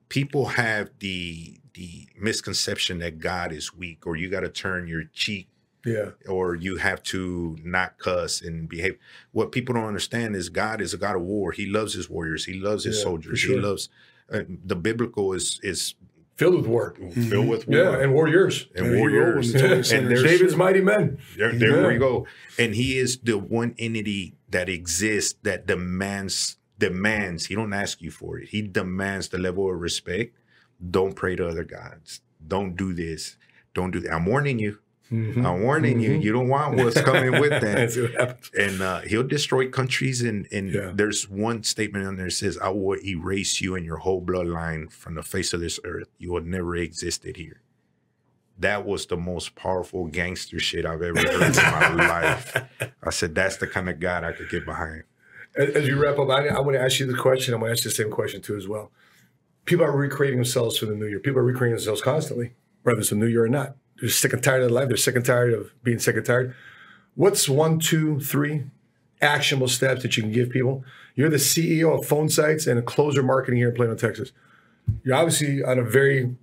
people 0.09 0.45
have 0.45 0.91
the 0.99 1.57
the 1.73 2.07
misconception 2.19 2.99
that 2.99 3.17
God 3.19 3.51
is 3.51 3.73
weak, 3.75 4.05
or 4.07 4.15
you 4.15 4.29
got 4.29 4.41
to 4.41 4.49
turn 4.49 4.87
your 4.87 5.05
cheek, 5.13 5.47
Yeah. 5.85 6.11
or 6.27 6.53
you 6.55 6.77
have 6.77 7.01
to 7.13 7.57
not 7.63 7.97
cuss 7.97 8.41
and 8.41 8.67
behave. 8.69 8.97
What 9.31 9.51
people 9.51 9.73
don't 9.73 9.85
understand 9.85 10.35
is 10.35 10.49
God 10.49 10.81
is 10.81 10.93
a 10.93 10.97
God 10.97 11.15
of 11.15 11.23
war. 11.23 11.51
He 11.51 11.65
loves 11.65 11.93
his 11.95 12.09
warriors. 12.09 12.45
He 12.45 12.53
loves 12.53 12.83
his 12.83 12.97
Yeah, 12.97 13.03
soldiers. 13.03 13.39
sure. 13.39 13.55
He 13.55 13.59
loves 13.61 13.89
uh, 14.29 14.43
the 14.65 14.75
biblical 14.75 15.33
is 15.33 15.59
is 15.63 15.95
Filled 16.37 16.55
with 16.55 16.67
war. 16.67 16.93
Mm-hmm. 16.99 17.29
filled 17.29 17.47
with 17.47 17.67
war 17.67 17.77
Yeah, 17.77 17.99
and 17.99 18.13
warriors. 18.13 18.67
and 18.75 18.85
There 18.85 18.97
warriors. 18.99 19.53
and 19.91 20.07
there's 20.07 20.23
David's 20.23 20.55
mighty 20.55 20.81
men. 20.81 21.17
there, 21.35 21.51
there 21.53 21.81
Yeah. 21.81 21.87
we 21.87 21.97
go. 21.97 22.27
And 22.59 22.75
he 22.75 22.97
is 22.97 23.17
the 23.23 23.37
one 23.39 23.73
entity 23.79 24.35
that 24.51 24.69
exists 24.69 25.35
that 25.43 25.65
demands 25.65 26.57
demands. 26.77 27.47
He 27.47 27.55
don't 27.55 27.73
ask 27.73 28.01
you 28.03 28.11
for 28.11 28.37
it. 28.37 28.49
He 28.49 28.61
demands 28.61 29.29
the 29.29 29.39
level 29.39 29.67
of 29.73 29.79
respect. 29.79 30.35
Don't 30.91 31.15
pray 31.15 31.35
to 31.35 31.47
other 31.47 31.63
gods. 31.63 32.21
Don't 32.47 32.75
do 32.75 32.93
this. 32.93 33.35
Don't 33.73 33.89
do 33.89 33.99
that. 34.01 34.13
I'm 34.13 34.27
warning 34.27 34.59
you. 34.59 34.77
I'm 35.09 35.61
warning 35.61 35.99
you. 36.01 36.11
Mhm. 36.11 36.21
You 36.23 36.33
don't 36.33 36.49
want 36.49 36.75
what's 36.75 36.99
coming 37.01 37.39
with 37.39 37.49
that. 37.61 37.95
What. 38.17 38.49
And 38.61 38.81
uh, 38.81 38.99
he'll 39.01 39.23
destroy 39.23 39.69
countries. 39.69 40.21
And 40.21 40.47
and 40.51 40.73
Yeah. 40.73 40.91
there's 40.93 41.29
one 41.29 41.63
statement 41.63 42.05
on 42.05 42.17
there 42.17 42.25
that 42.25 42.31
says, 42.31 42.57
"I 42.57 42.69
will 42.69 42.97
erase 43.05 43.61
you 43.61 43.75
and 43.75 43.85
your 43.85 43.97
whole 43.97 44.21
bloodline 44.21 44.91
from 44.91 45.15
the 45.15 45.23
face 45.23 45.53
of 45.53 45.61
this 45.61 45.79
earth. 45.85 46.09
You 46.17 46.31
will 46.33 46.41
never 46.41 46.75
existed 46.75 47.37
here." 47.37 47.61
That 48.59 48.85
was 48.85 49.05
the 49.05 49.17
most 49.17 49.55
powerful 49.55 50.07
gangster 50.07 50.59
shit 50.59 50.85
I've 50.85 51.01
ever 51.03 51.19
heard 51.19 51.55
in 51.55 51.55
my 51.55 51.93
life. 52.07 52.57
I 53.03 53.09
said, 53.11 53.35
"That's 53.35 53.57
the 53.57 53.67
kind 53.67 53.87
of 53.89 53.99
God 53.99 54.23
I 54.23 54.31
could 54.33 54.49
get 54.49 54.65
behind." 54.65 55.03
As, 55.55 55.69
as 55.69 55.83
we 55.85 55.93
wrap 55.93 56.19
up, 56.19 56.29
I, 56.29 56.47
I 56.47 56.59
want 56.59 56.73
to 56.75 56.81
ask 56.81 56.99
you 56.99 57.05
the 57.05 57.17
question. 57.17 57.53
I'm 57.53 57.59
going 57.61 57.69
to 57.69 57.73
ask 57.73 57.85
you 57.85 57.91
the 57.91 57.95
same 57.95 58.11
question 58.11 58.41
too 58.41 58.57
as 58.57 58.67
well. 58.67 58.91
People 59.65 59.85
are 59.85 59.95
recreating 59.95 60.37
themselves 60.37 60.77
for 60.77 60.85
the 60.85 60.95
new 60.95 61.05
year. 61.05 61.19
People 61.19 61.39
are 61.39 61.43
recreating 61.43 61.75
themselves 61.75 62.01
constantly, 62.01 62.53
whether 62.83 62.99
it's 62.99 63.11
a 63.11 63.15
new 63.15 63.25
year 63.27 63.43
or 63.45 63.49
not. 63.49 63.75
They're 63.99 64.09
sick 64.09 64.33
and 64.33 64.43
tired 64.43 64.63
of 64.63 64.71
life. 64.71 64.87
They're 64.87 64.97
sick 64.97 65.15
and 65.15 65.25
tired 65.25 65.53
of 65.53 65.71
being 65.83 65.99
sick 65.99 66.15
and 66.15 66.25
tired. 66.25 66.55
What's 67.15 67.49
one, 67.49 67.79
two, 67.79 68.19
three 68.19 68.65
actionable 69.21 69.67
steps 69.67 70.03
that 70.03 70.15
you 70.17 70.23
can 70.23 70.31
give 70.31 70.49
people? 70.49 70.83
You're 71.15 71.29
the 71.29 71.37
CEO 71.37 71.97
of 71.97 72.07
Phonesites 72.07 72.67
and 72.67 72.77
a 72.79 72.83
closer 72.83 73.23
marketing 73.23 73.57
here 73.57 73.69
in 73.69 73.75
Plano, 73.75 73.95
Texas. 73.95 74.31
You're 75.03 75.15
obviously 75.15 75.63
on 75.63 75.79
a 75.79 75.83
very 75.83 76.35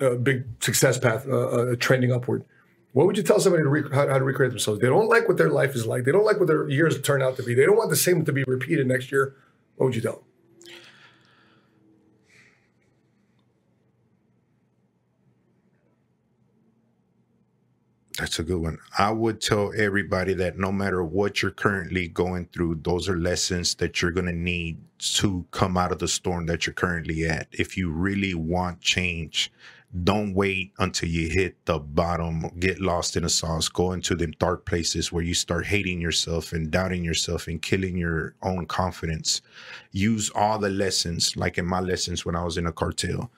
uh, 0.00 0.14
big 0.14 0.44
success 0.60 0.98
path, 0.98 1.26
uh, 1.28 1.48
uh, 1.48 1.76
trending 1.76 2.12
upward. 2.12 2.44
What 2.92 3.06
would 3.06 3.16
you 3.16 3.22
tell 3.22 3.40
somebody 3.40 3.62
to 3.62 3.68
rec- 3.68 3.92
how, 3.92 4.08
how 4.08 4.18
to 4.18 4.24
recreate 4.24 4.50
themselves? 4.50 4.80
They 4.80 4.88
don't 4.88 5.08
like 5.08 5.28
what 5.28 5.36
their 5.36 5.50
life 5.50 5.74
is 5.74 5.86
like. 5.86 6.04
They 6.04 6.12
don't 6.12 6.24
like 6.24 6.38
what 6.38 6.48
their 6.48 6.68
years 6.68 7.00
turn 7.02 7.22
out 7.22 7.36
to 7.36 7.42
be. 7.42 7.54
They 7.54 7.66
don't 7.66 7.76
want 7.76 7.90
the 7.90 7.96
same 7.96 8.24
to 8.24 8.32
be 8.32 8.44
repeated 8.44 8.86
next 8.86 9.12
year. 9.12 9.36
What 9.76 9.86
would 9.86 9.94
you 9.94 10.02
tell 10.02 10.14
them? 10.14 10.24
That's 18.20 18.38
a 18.38 18.42
good 18.42 18.60
one. 18.60 18.76
I 18.98 19.12
would 19.12 19.40
tell 19.40 19.72
everybody 19.74 20.34
that 20.34 20.58
no 20.58 20.70
matter 20.70 21.02
what 21.02 21.40
you're 21.40 21.50
currently 21.50 22.06
going 22.06 22.50
through, 22.52 22.80
those 22.82 23.08
are 23.08 23.16
lessons 23.16 23.76
that 23.76 24.02
you're 24.02 24.10
going 24.10 24.26
to 24.26 24.32
need 24.32 24.76
to 24.98 25.46
come 25.52 25.78
out 25.78 25.90
of 25.90 26.00
the 26.00 26.08
storm 26.08 26.44
that 26.44 26.66
you're 26.66 26.74
currently 26.74 27.24
at. 27.24 27.48
If 27.50 27.78
you 27.78 27.90
really 27.90 28.34
want 28.34 28.82
change, 28.82 29.50
don't 30.04 30.34
wait 30.34 30.72
until 30.78 31.08
you 31.08 31.30
hit 31.30 31.64
the 31.64 31.78
bottom, 31.78 32.50
get 32.58 32.78
lost 32.78 33.16
in 33.16 33.22
the 33.22 33.30
sauce, 33.30 33.70
go 33.70 33.92
into 33.92 34.14
them 34.14 34.32
dark 34.38 34.66
places 34.66 35.10
where 35.10 35.24
you 35.24 35.32
start 35.32 35.64
hating 35.64 35.98
yourself 35.98 36.52
and 36.52 36.70
doubting 36.70 37.02
yourself 37.02 37.48
and 37.48 37.62
killing 37.62 37.96
your 37.96 38.34
own 38.42 38.66
confidence. 38.66 39.40
Use 39.92 40.30
all 40.34 40.58
the 40.58 40.68
lessons, 40.68 41.38
like 41.38 41.56
in 41.56 41.64
my 41.64 41.80
lessons 41.80 42.26
when 42.26 42.36
I 42.36 42.44
was 42.44 42.58
in 42.58 42.66
a 42.66 42.72
cartel. 42.72 43.30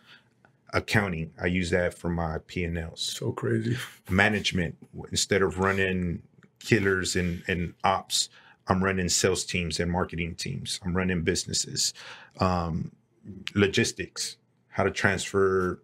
Accounting. 0.72 1.32
I 1.40 1.46
use 1.46 1.70
that 1.70 1.94
for 1.94 2.08
my 2.08 2.38
p&l's 2.46 3.00
So 3.00 3.32
crazy. 3.32 3.76
management. 4.10 4.76
Instead 5.10 5.42
of 5.42 5.58
running 5.58 6.22
killers 6.60 7.16
and, 7.16 7.42
and 7.48 7.74
ops 7.84 8.28
i'm 8.68 8.82
running 8.84 9.08
sales 9.08 9.44
teams 9.44 9.80
and 9.80 9.90
marketing 9.90 10.34
teams. 10.36 10.80
I'm 10.84 10.96
running 10.96 11.22
businesses. 11.22 11.92
Um, 12.40 12.92
logistics. 13.54 14.36
How 14.68 14.84
to 14.84 14.90
transfer 14.90 15.82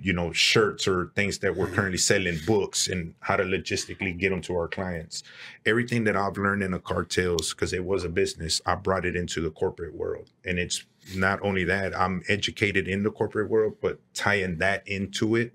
you 0.00 0.12
know 0.12 0.32
shirts 0.32 0.88
or 0.88 1.12
things 1.14 1.38
that 1.38 1.56
we're 1.56 1.68
currently 1.68 1.98
selling 1.98 2.38
books 2.46 2.88
and 2.88 3.14
how 3.20 3.36
to 3.36 3.44
logistically 3.44 4.16
get 4.16 4.30
them 4.30 4.40
to 4.42 4.54
our 4.54 4.68
clients. 4.68 5.22
Everything 5.66 6.04
that 6.04 6.16
i've 6.16 6.36
learned 6.38 6.62
in 6.62 6.70
the 6.72 6.78
cartels 6.78 7.50
because 7.54 7.72
it 7.72 7.84
was 7.84 8.04
a 8.04 8.08
business 8.08 8.60
i 8.66 8.74
brought 8.74 9.04
it 9.04 9.16
into 9.16 9.40
the 9.40 9.50
corporate 9.50 9.94
world 9.94 10.30
and 10.44 10.58
it's 10.58 10.84
not 11.14 11.38
only 11.42 11.64
that 11.64 11.96
i'm 11.96 12.22
educated 12.28 12.88
in 12.88 13.02
the 13.02 13.10
corporate 13.10 13.50
world 13.50 13.76
but 13.80 13.98
tying 14.14 14.58
that 14.58 14.86
into 14.86 15.36
it 15.36 15.52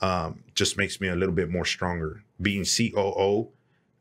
um, 0.00 0.42
just 0.54 0.76
makes 0.76 1.00
me 1.00 1.08
a 1.08 1.14
little 1.14 1.34
bit 1.34 1.50
more 1.50 1.64
stronger 1.64 2.24
being 2.40 2.64
coo 2.64 3.48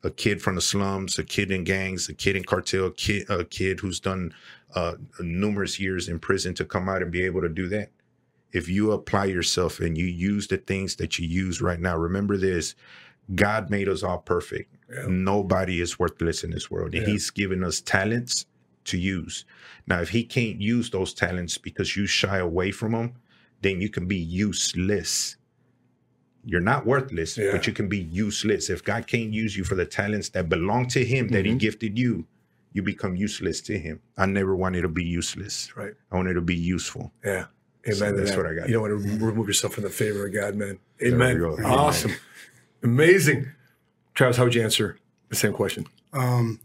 a 0.03 0.09
kid 0.09 0.41
from 0.41 0.55
the 0.55 0.61
slums 0.61 1.19
a 1.19 1.23
kid 1.23 1.51
in 1.51 1.63
gangs 1.63 2.09
a 2.09 2.13
kid 2.13 2.35
in 2.35 2.43
cartel 2.43 2.87
a 2.87 2.91
kid, 2.91 3.29
a 3.29 3.45
kid 3.45 3.79
who's 3.79 3.99
done 3.99 4.33
uh, 4.73 4.93
numerous 5.19 5.79
years 5.79 6.07
in 6.07 6.17
prison 6.17 6.53
to 6.55 6.65
come 6.65 6.89
out 6.89 7.01
and 7.01 7.11
be 7.11 7.23
able 7.23 7.41
to 7.41 7.49
do 7.49 7.67
that 7.67 7.91
if 8.53 8.67
you 8.67 8.91
apply 8.91 9.25
yourself 9.25 9.79
and 9.79 9.97
you 9.97 10.05
use 10.05 10.47
the 10.47 10.57
things 10.57 10.95
that 10.97 11.17
you 11.17 11.27
use 11.27 11.61
right 11.61 11.79
now, 11.79 11.97
remember 11.97 12.37
this 12.37 12.75
God 13.35 13.69
made 13.69 13.87
us 13.87 14.03
all 14.03 14.17
perfect. 14.17 14.75
Yeah. 14.93 15.05
Nobody 15.07 15.79
is 15.79 15.97
worthless 15.97 16.43
in 16.43 16.51
this 16.51 16.69
world. 16.69 16.93
And 16.93 17.05
Yeah. 17.05 17.13
He's 17.13 17.29
given 17.29 17.63
us 17.63 17.79
talents 17.79 18.45
to 18.85 18.97
use. 18.97 19.45
Now, 19.87 20.01
if 20.01 20.09
He 20.09 20.23
can't 20.23 20.61
use 20.61 20.89
those 20.89 21.13
talents 21.13 21.57
because 21.57 21.95
you 21.95 22.05
shy 22.07 22.37
away 22.37 22.71
from 22.71 22.91
them, 22.93 23.13
then 23.61 23.81
you 23.81 23.89
can 23.89 24.07
be 24.07 24.17
useless. 24.17 25.37
You're 26.43 26.59
not 26.61 26.85
worthless, 26.85 27.37
Yeah. 27.37 27.51
but 27.51 27.67
you 27.67 27.73
can 27.73 27.87
be 27.87 27.99
useless. 27.99 28.69
If 28.69 28.83
God 28.83 29.05
can't 29.07 29.31
use 29.31 29.55
you 29.55 29.63
for 29.63 29.75
the 29.75 29.85
talents 29.85 30.29
that 30.29 30.49
belong 30.49 30.87
to 30.89 31.05
Him, 31.05 31.27
that 31.29 31.45
He 31.45 31.51
Mhm. 31.53 31.59
gifted 31.59 31.97
you, 31.99 32.25
you 32.73 32.81
become 32.81 33.15
useless 33.15 33.61
to 33.61 33.77
Him. 33.77 33.99
I 34.17 34.25
never 34.25 34.55
wanted 34.55 34.81
to 34.81 34.87
be 34.89 35.03
useless. 35.03 35.71
Right. 35.75 35.93
I 36.11 36.15
wanted 36.15 36.33
to 36.35 36.41
be 36.41 36.55
useful. 36.55 37.13
Yeah. 37.23 37.45
Amen. 37.85 37.95
So 37.95 38.15
that's 38.17 38.35
what 38.35 38.45
I 38.45 38.53
got. 38.55 38.67
You 38.67 38.73
don't 38.75 38.89
want 38.89 39.03
to 39.19 39.25
remove 39.25 39.47
yourself 39.47 39.73
from 39.75 39.83
the 39.83 39.89
favor 39.89 40.25
of 40.27 40.33
God, 40.33 40.55
man. 40.55 40.79
Amen. 41.03 41.35
we 41.35 41.39
go. 41.41 41.53
Amen. 41.53 41.65
Awesome. 41.65 42.11
Amazing. 42.83 43.47
Travis, 44.13 44.37
how 44.37 44.43
would 44.43 44.55
you 44.55 44.61
answer 44.63 44.97
the 45.29 45.35
same 45.35 45.53
question? 45.53 45.85
Um, 46.13 46.59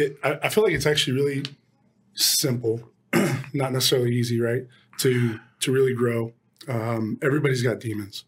it, 0.00 0.18
I, 0.22 0.38
I 0.44 0.48
feel 0.48 0.64
like 0.64 0.72
it's 0.72 0.86
actually 0.86 1.14
really 1.20 1.42
simple, 2.14 2.88
not 3.54 3.72
necessarily 3.72 4.12
easy, 4.14 4.40
right? 4.40 4.66
To 4.98 5.38
to 5.60 5.72
really 5.72 5.94
grow. 5.94 6.32
Um, 6.68 7.18
everybody's 7.22 7.62
got 7.62 7.80
demons, 7.80 8.24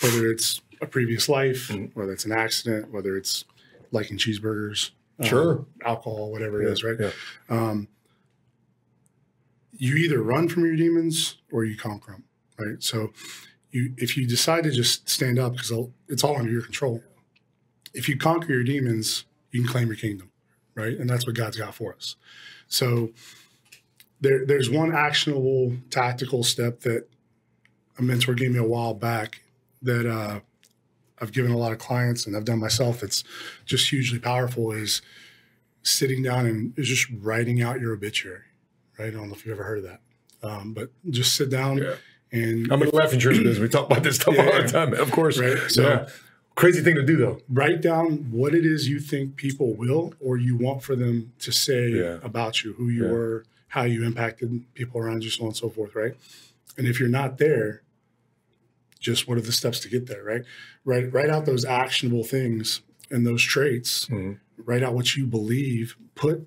whether 0.00 0.30
it's 0.30 0.60
a 0.80 0.86
previous 0.86 1.28
life, 1.28 1.68
Mm. 1.68 1.90
whether 1.94 2.12
it's 2.12 2.24
an 2.24 2.32
accident, 2.32 2.92
whether 2.92 3.16
it's 3.16 3.44
liking 3.90 4.16
cheeseburgers, 4.18 4.90
um, 5.18 5.26
Sure. 5.26 5.66
alcohol, 5.84 6.30
whatever 6.30 6.62
it 6.62 6.70
is, 6.70 6.84
right? 6.84 6.96
Yeah. 7.00 7.10
Um, 7.48 7.88
you 9.76 9.96
either 9.96 10.22
run 10.22 10.48
from 10.48 10.64
your 10.64 10.76
demons 10.76 11.36
or 11.52 11.64
you 11.64 11.76
conquer 11.76 12.12
them, 12.12 12.24
right? 12.58 12.82
So, 12.82 13.12
you 13.70 13.94
if 13.96 14.16
you 14.16 14.26
decide 14.26 14.64
to 14.64 14.70
just 14.70 15.08
stand 15.08 15.38
up 15.38 15.52
because 15.52 15.72
it's 16.08 16.24
all 16.24 16.36
under 16.36 16.50
your 16.50 16.62
control. 16.62 17.02
If 17.94 18.08
you 18.08 18.16
conquer 18.16 18.52
your 18.52 18.64
demons, 18.64 19.24
you 19.50 19.62
can 19.62 19.70
claim 19.70 19.88
your 19.88 19.96
kingdom, 19.96 20.30
right? 20.78 20.96
And 20.96 21.10
that's 21.10 21.26
what 21.26 21.34
God's 21.36 21.56
got 21.58 21.74
for 21.74 21.94
us. 21.94 22.16
So, 22.68 23.10
there 24.20 24.46
there's 24.46 24.70
one 24.70 24.94
actionable 24.94 25.76
tactical 25.90 26.42
step 26.44 26.80
that 26.80 27.08
a 27.98 28.02
mentor 28.02 28.34
gave 28.34 28.52
me 28.52 28.58
a 28.58 28.64
while 28.64 28.94
back 28.94 29.42
that 29.82 30.06
uh, 30.06 30.40
I've 31.20 31.32
given 31.32 31.50
a 31.52 31.56
lot 31.58 31.72
of 31.72 31.78
clients 31.78 32.26
and 32.26 32.36
I've 32.36 32.44
done 32.44 32.58
myself. 32.58 33.02
It's 33.02 33.22
just 33.64 33.90
hugely 33.90 34.18
powerful. 34.18 34.72
Is 34.72 35.02
sitting 35.82 36.22
down 36.22 36.46
and 36.46 36.74
just 36.76 37.06
writing 37.20 37.62
out 37.62 37.80
your 37.80 37.92
obituary. 37.92 38.42
Right? 38.98 39.08
I 39.08 39.10
don't 39.10 39.28
know 39.28 39.34
if 39.34 39.46
you've 39.46 39.54
ever 39.54 39.64
heard 39.64 39.78
of 39.78 39.84
that, 39.84 40.00
um, 40.42 40.74
but 40.74 40.90
just 41.08 41.34
sit 41.36 41.50
down 41.50 41.78
Yeah. 41.78 41.94
and 42.32 42.70
I'm 42.72 42.82
in 42.82 42.90
the 42.90 42.96
life 42.96 43.12
insurance 43.12 43.38
business. 43.38 43.58
We 43.60 43.68
talk 43.68 43.86
about 43.86 44.02
this 44.02 44.16
stuff 44.16 44.36
all 44.38 44.62
the 44.62 44.68
time, 44.68 44.92
of 44.94 45.10
course. 45.12 45.38
Right. 45.38 45.58
So- 45.70 45.82
yeah. 45.82 46.08
Crazy 46.58 46.82
thing 46.82 46.96
to 46.96 47.04
do, 47.04 47.16
though. 47.16 47.40
write 47.48 47.80
down 47.80 48.30
what 48.32 48.52
it 48.52 48.66
is 48.66 48.88
you 48.88 48.98
think 48.98 49.36
people 49.36 49.74
will 49.74 50.12
or 50.20 50.36
you 50.36 50.56
want 50.56 50.82
for 50.82 50.96
them 50.96 51.32
to 51.38 51.52
say 51.52 51.90
Yeah. 51.90 52.18
about 52.22 52.64
you, 52.64 52.72
who 52.72 52.88
you 52.88 53.04
Yeah. 53.04 53.12
were, 53.12 53.44
how 53.68 53.84
you 53.84 54.02
impacted 54.04 54.64
people 54.74 55.00
around 55.00 55.22
you, 55.22 55.30
so 55.30 55.42
on 55.42 55.48
and 55.48 55.56
so 55.56 55.68
forth, 55.70 55.94
right? 55.94 56.14
And 56.76 56.86
if 56.88 56.98
you're 56.98 57.08
not 57.08 57.38
there, 57.38 57.82
just 58.98 59.28
what 59.28 59.38
are 59.38 59.42
the 59.42 59.52
steps 59.52 59.78
to 59.80 59.88
get 59.88 60.06
there, 60.06 60.24
right? 60.24 60.42
Write 60.84 61.12
write 61.12 61.30
out 61.30 61.46
those 61.46 61.64
actionable 61.64 62.24
things 62.24 62.80
and 63.10 63.24
those 63.24 63.42
traits. 63.42 64.06
Mhm. 64.06 64.38
Write 64.56 64.82
out 64.82 64.94
what 64.94 65.14
you 65.16 65.26
believe. 65.26 65.96
Put 66.16 66.46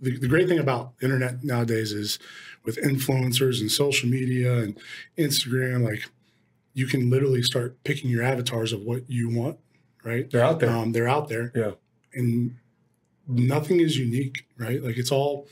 the, 0.00 0.16
the 0.16 0.28
great 0.28 0.48
thing 0.48 0.58
about 0.58 0.94
internet 1.02 1.44
nowadays 1.44 1.92
is 1.92 2.18
with 2.64 2.76
influencers 2.78 3.60
and 3.60 3.70
social 3.70 4.08
media 4.08 4.56
and 4.58 4.78
Instagram, 5.18 5.82
like 5.82 6.04
you 6.76 6.86
can 6.86 7.08
literally 7.08 7.42
start 7.42 7.82
picking 7.84 8.10
your 8.10 8.22
avatars 8.22 8.70
of 8.70 8.82
what 8.82 9.08
you 9.08 9.30
want, 9.30 9.58
right? 10.04 10.30
They're 10.30 10.44
out 10.44 10.60
there. 10.60 10.68
Um, 10.68 10.92
they're 10.92 11.08
out 11.08 11.30
there, 11.30 11.50
yeah. 11.56 11.70
and 12.12 12.54
nothing 13.26 13.80
is 13.80 13.96
unique, 13.96 14.44
right? 14.58 14.84
Like 14.84 14.98
it's 14.98 15.10
all, 15.10 15.48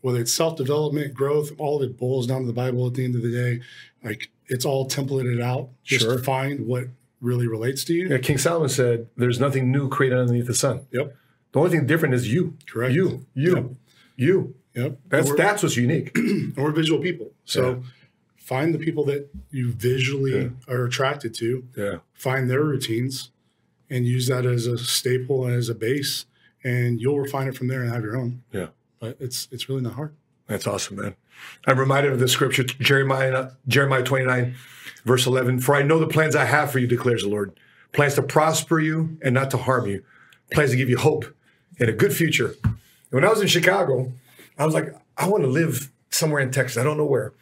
whether 0.00 0.20
it's 0.20 0.32
self 0.32 0.56
development, 0.56 1.14
growth, 1.14 1.52
all 1.56 1.80
of 1.80 1.88
it 1.88 1.96
boils 1.96 2.26
down 2.26 2.40
to 2.40 2.48
the 2.48 2.52
Bible 2.52 2.84
at 2.88 2.94
the 2.94 3.04
end 3.04 3.14
of 3.14 3.22
the 3.22 3.30
day. 3.30 3.60
Like 4.02 4.32
it's 4.48 4.64
all 4.64 4.88
templated 4.88 5.40
out. 5.40 5.68
Just 5.84 6.04
Sure. 6.04 6.18
find 6.18 6.66
what 6.66 6.86
really 7.20 7.46
relates 7.46 7.84
to 7.84 7.94
you. 7.94 8.08
Yeah, 8.08 8.18
King 8.18 8.38
Solomon 8.38 8.68
said, 8.68 9.06
"There's 9.16 9.38
nothing 9.38 9.70
new 9.70 9.88
created 9.88 10.18
underneath 10.18 10.48
the 10.48 10.54
sun." 10.54 10.80
Yep. 10.90 11.16
The 11.52 11.58
only 11.60 11.70
thing 11.70 11.86
different 11.86 12.14
is 12.14 12.32
you. 12.32 12.56
Correct. 12.66 12.92
You. 12.92 13.24
You. 13.34 13.54
Yep. 13.54 13.64
You. 14.16 14.54
Yep. 14.74 14.98
That's 15.08 15.34
that's 15.36 15.62
what's 15.62 15.76
unique. 15.76 16.10
and 16.18 16.56
we're 16.56 16.72
visual 16.72 17.00
people. 17.00 17.30
So. 17.44 17.84
Find 18.44 18.74
the 18.74 18.78
people 18.78 19.04
that 19.06 19.28
you 19.50 19.72
visually 19.72 20.38
Yeah. 20.38 20.48
are 20.74 20.84
attracted 20.84 21.32
to, 21.34 21.64
Yeah. 21.74 21.98
find 22.12 22.50
their 22.50 22.62
routines, 22.62 23.30
and 23.88 24.06
use 24.06 24.26
that 24.26 24.44
as 24.44 24.66
a 24.66 24.76
staple 24.76 25.46
and 25.46 25.54
as 25.54 25.68
a 25.70 25.74
base, 25.74 26.26
and 26.62 27.00
you'll 27.00 27.18
refine 27.18 27.48
it 27.48 27.56
from 27.56 27.68
there 27.68 27.82
and 27.82 27.90
have 27.90 28.02
your 28.02 28.16
own. 28.16 28.42
Yeah. 28.52 28.68
But 29.00 29.16
it's 29.18 29.48
it's 29.50 29.68
really 29.68 29.80
not 29.82 29.94
hard. 29.94 30.12
That's 30.46 30.66
awesome, 30.66 30.96
man. 30.96 31.14
I'm 31.66 31.78
reminded 31.78 32.12
of 32.12 32.18
the 32.18 32.28
scripture, 32.28 32.64
Jeremiah, 32.64 33.52
Jeremiah 33.66 34.02
29, 34.02 34.54
verse 35.06 35.26
11. 35.26 35.60
For 35.60 35.74
I 35.74 35.82
know 35.82 35.98
the 35.98 36.06
plans 36.06 36.36
I 36.36 36.44
have 36.44 36.70
for 36.70 36.78
you, 36.78 36.86
declares 36.86 37.22
the 37.22 37.30
Lord. 37.30 37.58
Plans 37.92 38.14
to 38.16 38.22
prosper 38.22 38.78
you 38.78 39.16
and 39.22 39.34
not 39.34 39.50
to 39.52 39.56
harm 39.56 39.86
you. 39.86 40.02
Plans 40.52 40.70
to 40.72 40.76
give 40.76 40.90
you 40.90 40.98
hope 40.98 41.24
and 41.80 41.88
a 41.88 41.92
good 41.92 42.12
future. 42.12 42.54
And 42.62 42.74
when 43.10 43.24
I 43.24 43.30
was 43.30 43.40
in 43.40 43.46
Chicago, 43.46 44.12
I 44.58 44.66
was 44.66 44.74
like, 44.74 44.94
I 45.16 45.28
want 45.28 45.44
to 45.44 45.48
live 45.50 45.90
somewhere 46.10 46.42
in 46.42 46.50
Texas. 46.50 46.76
I 46.76 46.82
don't 46.84 46.96
know 46.98 47.06
where. 47.06 47.32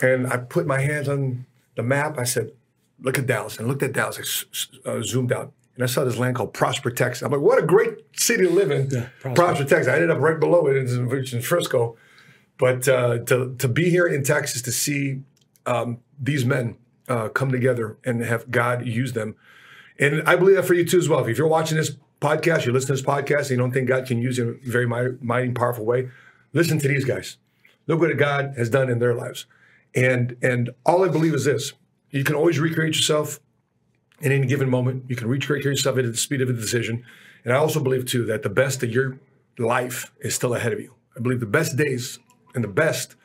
And 0.00 0.26
I 0.26 0.38
put 0.38 0.66
my 0.66 0.80
hands 0.80 1.08
on 1.08 1.46
the 1.76 1.82
map. 1.82 2.18
I 2.18 2.24
said, 2.24 2.52
look 3.00 3.18
at 3.18 3.26
Dallas. 3.26 3.58
And 3.58 3.66
I 3.66 3.68
looked 3.68 3.82
at 3.82 3.92
Dallas. 3.92 4.44
I 4.86 4.88
uh, 4.88 5.02
zoomed 5.02 5.32
out. 5.32 5.52
And 5.74 5.82
I 5.82 5.86
saw 5.86 6.04
this 6.04 6.18
land 6.18 6.36
called 6.36 6.52
Prosper, 6.52 6.90
Texas. 6.90 7.22
I'm 7.22 7.32
like, 7.32 7.40
what 7.40 7.58
a 7.58 7.66
great 7.66 7.98
city 8.14 8.44
to 8.44 8.50
live 8.50 8.70
in. 8.70 8.88
Yeah, 8.90 9.08
Prosper. 9.20 9.34
Prosper, 9.34 9.64
Texas. 9.64 9.88
I 9.88 9.94
ended 9.94 10.10
up 10.10 10.18
right 10.18 10.38
below 10.38 10.66
it 10.66 10.76
in, 10.76 11.42
Frisco. 11.42 11.96
But 12.58 12.86
uh, 12.86 13.18
to 13.24 13.56
to 13.58 13.66
be 13.66 13.90
here 13.90 14.06
in 14.06 14.22
Texas 14.22 14.62
to 14.62 14.70
see 14.70 15.22
um, 15.66 15.98
these 16.20 16.44
men 16.44 16.76
uh, 17.08 17.28
come 17.28 17.50
together 17.50 17.96
and 18.04 18.22
have 18.22 18.50
God 18.52 18.86
use 18.86 19.14
them, 19.14 19.34
and 19.98 20.22
I 20.28 20.36
believe 20.36 20.56
that 20.56 20.64
for 20.64 20.74
you 20.74 20.84
too 20.84 20.98
as 20.98 21.08
well. 21.08 21.24
If 21.24 21.38
you're 21.38 21.48
watching 21.48 21.76
this 21.76 21.96
podcast, 22.20 22.64
you 22.64 22.72
listen 22.72 22.88
to 22.88 22.92
this 22.92 23.02
podcast, 23.02 23.40
and 23.40 23.50
you 23.50 23.56
don't 23.56 23.72
think 23.72 23.88
God 23.88 24.06
can 24.06 24.22
use 24.22 24.38
you 24.38 24.44
in 24.44 24.60
a 24.64 24.70
very 24.70 24.86
mighty, 24.86 25.16
mighty 25.20 25.46
and 25.46 25.56
powerful 25.56 25.84
way, 25.84 26.10
listen 26.52 26.78
to 26.78 26.86
these 26.86 27.04
guys. 27.04 27.36
Look 27.88 27.98
what 27.98 28.16
God 28.16 28.54
has 28.56 28.70
done 28.70 28.88
in 28.88 29.00
their 29.00 29.14
lives, 29.14 29.46
and 29.94 30.36
and 30.42 30.70
all 30.84 31.04
I 31.04 31.08
believe 31.08 31.34
is 31.34 31.44
this: 31.44 31.72
you 32.10 32.24
can 32.24 32.34
always 32.34 32.58
recreate 32.58 32.94
yourself 32.94 33.40
in 34.20 34.32
any 34.32 34.46
given 34.46 34.70
moment. 34.70 35.04
You 35.08 35.16
can 35.16 35.28
recreate 35.28 35.64
yourself 35.64 35.98
at 35.98 36.04
the 36.04 36.16
speed 36.16 36.40
of 36.40 36.48
a 36.48 36.52
decision, 36.52 37.04
and 37.44 37.52
I 37.52 37.56
also 37.56 37.80
believe 37.80 38.06
too 38.06 38.24
that 38.26 38.42
the 38.42 38.50
best 38.50 38.82
of 38.82 38.90
your 38.90 39.18
life 39.58 40.12
is 40.20 40.34
still 40.34 40.54
ahead 40.54 40.72
of 40.72 40.80
you. 40.80 40.94
I 41.16 41.20
believe 41.20 41.40
the 41.40 41.46
best 41.46 41.76
days 41.76 42.18
and 42.54 42.64
the 42.64 42.68
best 42.68 43.16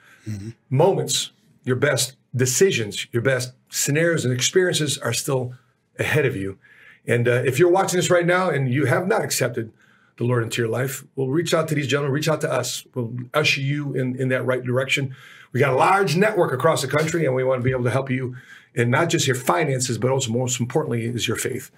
moments, 0.69 1.31
your 1.63 1.75
best 1.75 2.15
decisions, 2.35 3.07
your 3.11 3.21
best 3.21 3.53
scenarios 3.69 4.25
and 4.25 4.33
experiences 4.33 4.97
are 4.97 5.13
still 5.13 5.53
ahead 5.99 6.25
of 6.25 6.35
you. 6.35 6.57
And 7.05 7.27
uh, 7.27 7.43
if 7.45 7.59
you're 7.59 7.71
watching 7.71 7.97
this 7.97 8.09
right 8.09 8.25
now 8.25 8.49
and 8.49 8.71
you 8.73 8.85
have 8.85 9.07
not 9.07 9.23
accepted 9.23 9.71
the 10.17 10.25
Lord 10.25 10.43
into 10.43 10.61
your 10.61 10.69
life, 10.69 11.05
well, 11.15 11.27
reach 11.27 11.53
out 11.53 11.67
to 11.69 11.75
these 11.75 11.87
gentlemen, 11.87 12.11
reach 12.11 12.27
out 12.27 12.41
to 12.41 12.51
us. 12.51 12.85
We'll 12.93 13.13
usher 13.33 13.61
you 13.61 13.93
in, 13.93 14.19
in 14.19 14.29
that 14.29 14.45
right 14.45 14.63
direction. 14.63 15.15
We 15.53 15.59
got 15.59 15.73
a 15.73 15.75
large 15.75 16.15
network 16.15 16.51
across 16.51 16.81
the 16.81 16.87
country, 16.87 17.25
and 17.25 17.33
we 17.33 17.43
want 17.43 17.59
to 17.59 17.63
be 17.63 17.71
able 17.71 17.85
to 17.85 17.91
help 17.91 18.09
you 18.09 18.35
in 18.75 18.89
not 18.89 19.09
just 19.09 19.27
your 19.27 19.35
finances, 19.35 19.97
but 19.97 20.11
also 20.11 20.31
most 20.31 20.59
importantly 20.59 21.05
is 21.05 21.27
your 21.27 21.37
faith. 21.37 21.71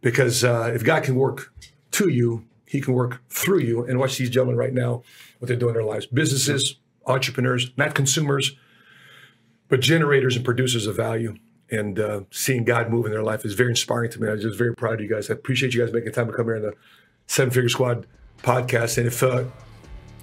Because 0.00 0.44
uh, 0.44 0.72
if 0.74 0.84
God 0.84 1.02
can 1.02 1.14
work 1.14 1.52
to 1.92 2.08
you, 2.08 2.44
He 2.66 2.80
can 2.80 2.94
work 2.94 3.22
through 3.28 3.60
you. 3.60 3.84
And 3.84 3.98
watch 3.98 4.18
these 4.18 4.30
gentlemen 4.30 4.56
right 4.56 4.72
now, 4.72 5.02
what 5.38 5.48
they're 5.48 5.56
doing 5.56 5.74
in 5.74 5.80
their 5.80 5.84
lives. 5.84 6.06
Businesses 6.06 6.76
entrepreneurs, 7.06 7.70
not 7.76 7.94
consumers, 7.94 8.56
but 9.68 9.80
generators 9.80 10.36
and 10.36 10.44
producers 10.44 10.86
of 10.86 10.96
value. 10.96 11.36
And 11.70 11.98
uh, 11.98 12.22
seeing 12.30 12.64
God 12.64 12.90
move 12.90 13.06
in 13.06 13.12
their 13.12 13.22
life 13.22 13.44
is 13.44 13.54
very 13.54 13.70
inspiring 13.70 14.10
to 14.12 14.20
me. 14.20 14.28
I'm 14.28 14.40
just 14.40 14.58
very 14.58 14.74
proud 14.74 14.94
of 14.94 15.00
you 15.00 15.08
guys. 15.08 15.30
I 15.30 15.34
appreciate 15.34 15.74
you 15.74 15.84
guys 15.84 15.92
making 15.92 16.12
time 16.12 16.26
to 16.26 16.32
come 16.32 16.46
here 16.46 16.56
on 16.56 16.62
the 16.62 16.74
Seven 17.26 17.52
Figure 17.52 17.68
Squad 17.68 18.06
podcast. 18.42 18.98
And 18.98 19.06
if 19.06 19.22
uh, 19.22 19.44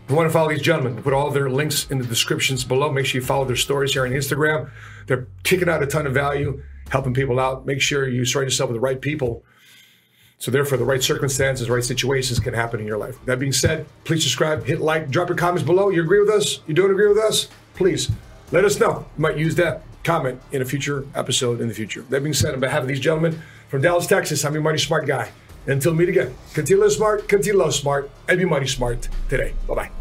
you 0.10 0.16
want 0.16 0.28
to 0.28 0.34
follow 0.34 0.50
these 0.50 0.62
gentlemen, 0.62 0.96
we 0.96 1.02
put 1.02 1.14
all 1.14 1.30
their 1.32 1.50
links 1.50 1.90
in 1.90 1.98
the 1.98 2.06
descriptions 2.06 2.64
below. 2.64 2.92
Make 2.92 3.06
sure 3.06 3.22
you 3.22 3.26
follow 3.26 3.46
their 3.46 3.56
stories 3.56 3.94
here 3.94 4.06
on 4.06 4.12
Instagram. 4.12 4.70
They're 5.08 5.28
kicking 5.44 5.70
out 5.70 5.82
a 5.82 5.88
ton 5.88 6.06
of 6.06 6.14
value, 6.14 6.62
helping 6.90 7.14
people 7.14 7.40
out. 7.40 7.66
Make 7.66 7.82
sure 7.82 8.08
you 8.08 8.26
surround 8.26 8.48
yourself 8.48 8.70
with 8.70 8.76
the 8.76 8.82
right 8.82 9.00
people. 9.00 9.44
So 10.38 10.50
therefore, 10.50 10.80
the 10.80 10.86
right 10.86 11.04
circumstances, 11.04 11.70
right 11.70 11.84
situations 11.84 12.40
can 12.40 12.54
happen 12.56 12.80
in 12.80 12.88
your 12.88 12.98
life. 12.98 13.24
That 13.26 13.38
being 13.38 13.52
said, 13.52 13.86
please 14.06 14.24
subscribe, 14.24 14.66
hit 14.66 14.82
like, 14.82 15.12
drop 15.12 15.30
your 15.30 15.38
comments 15.38 15.64
below. 15.64 15.90
You 15.90 16.02
agree 16.02 16.20
with 16.20 16.32
us? 16.32 16.62
You 16.66 16.74
don't 16.74 16.90
agree 16.90 17.08
with 17.08 17.20
us? 17.20 17.48
Please 17.76 18.12
let 18.52 18.66
us 18.66 18.80
know. 18.80 19.06
We 19.18 19.22
might 19.22 19.38
use 19.38 19.56
that 19.56 19.84
comment 20.04 20.42
in 20.52 20.64
a 20.64 20.66
future 20.66 21.06
episode 21.14 21.62
in 21.62 21.68
the 21.68 21.74
future. 21.76 22.02
That 22.10 22.24
being 22.24 22.34
said, 22.34 22.56
on 22.56 22.60
behalf 22.60 22.82
of 22.82 22.88
these 22.88 23.00
gentlemen 23.00 23.40
from 23.70 23.82
Dallas, 23.82 24.08
Texas, 24.08 24.44
I'm 24.44 24.54
your 24.54 24.64
mighty 24.64 24.80
smart 24.80 25.06
guy. 25.06 25.30
Until 25.68 25.94
meet 25.94 26.10
again, 26.10 26.34
continue 26.54 26.82
to 26.82 26.88
live 26.88 26.94
smart, 26.94 27.28
continue 27.28 27.54
to 27.54 27.60
love 27.60 27.76
smart, 27.76 28.10
and 28.28 28.40
be 28.40 28.46
mighty 28.46 28.68
smart 28.68 29.08
today. 29.30 29.54
Bye 29.68 29.76
bye. 29.76 30.01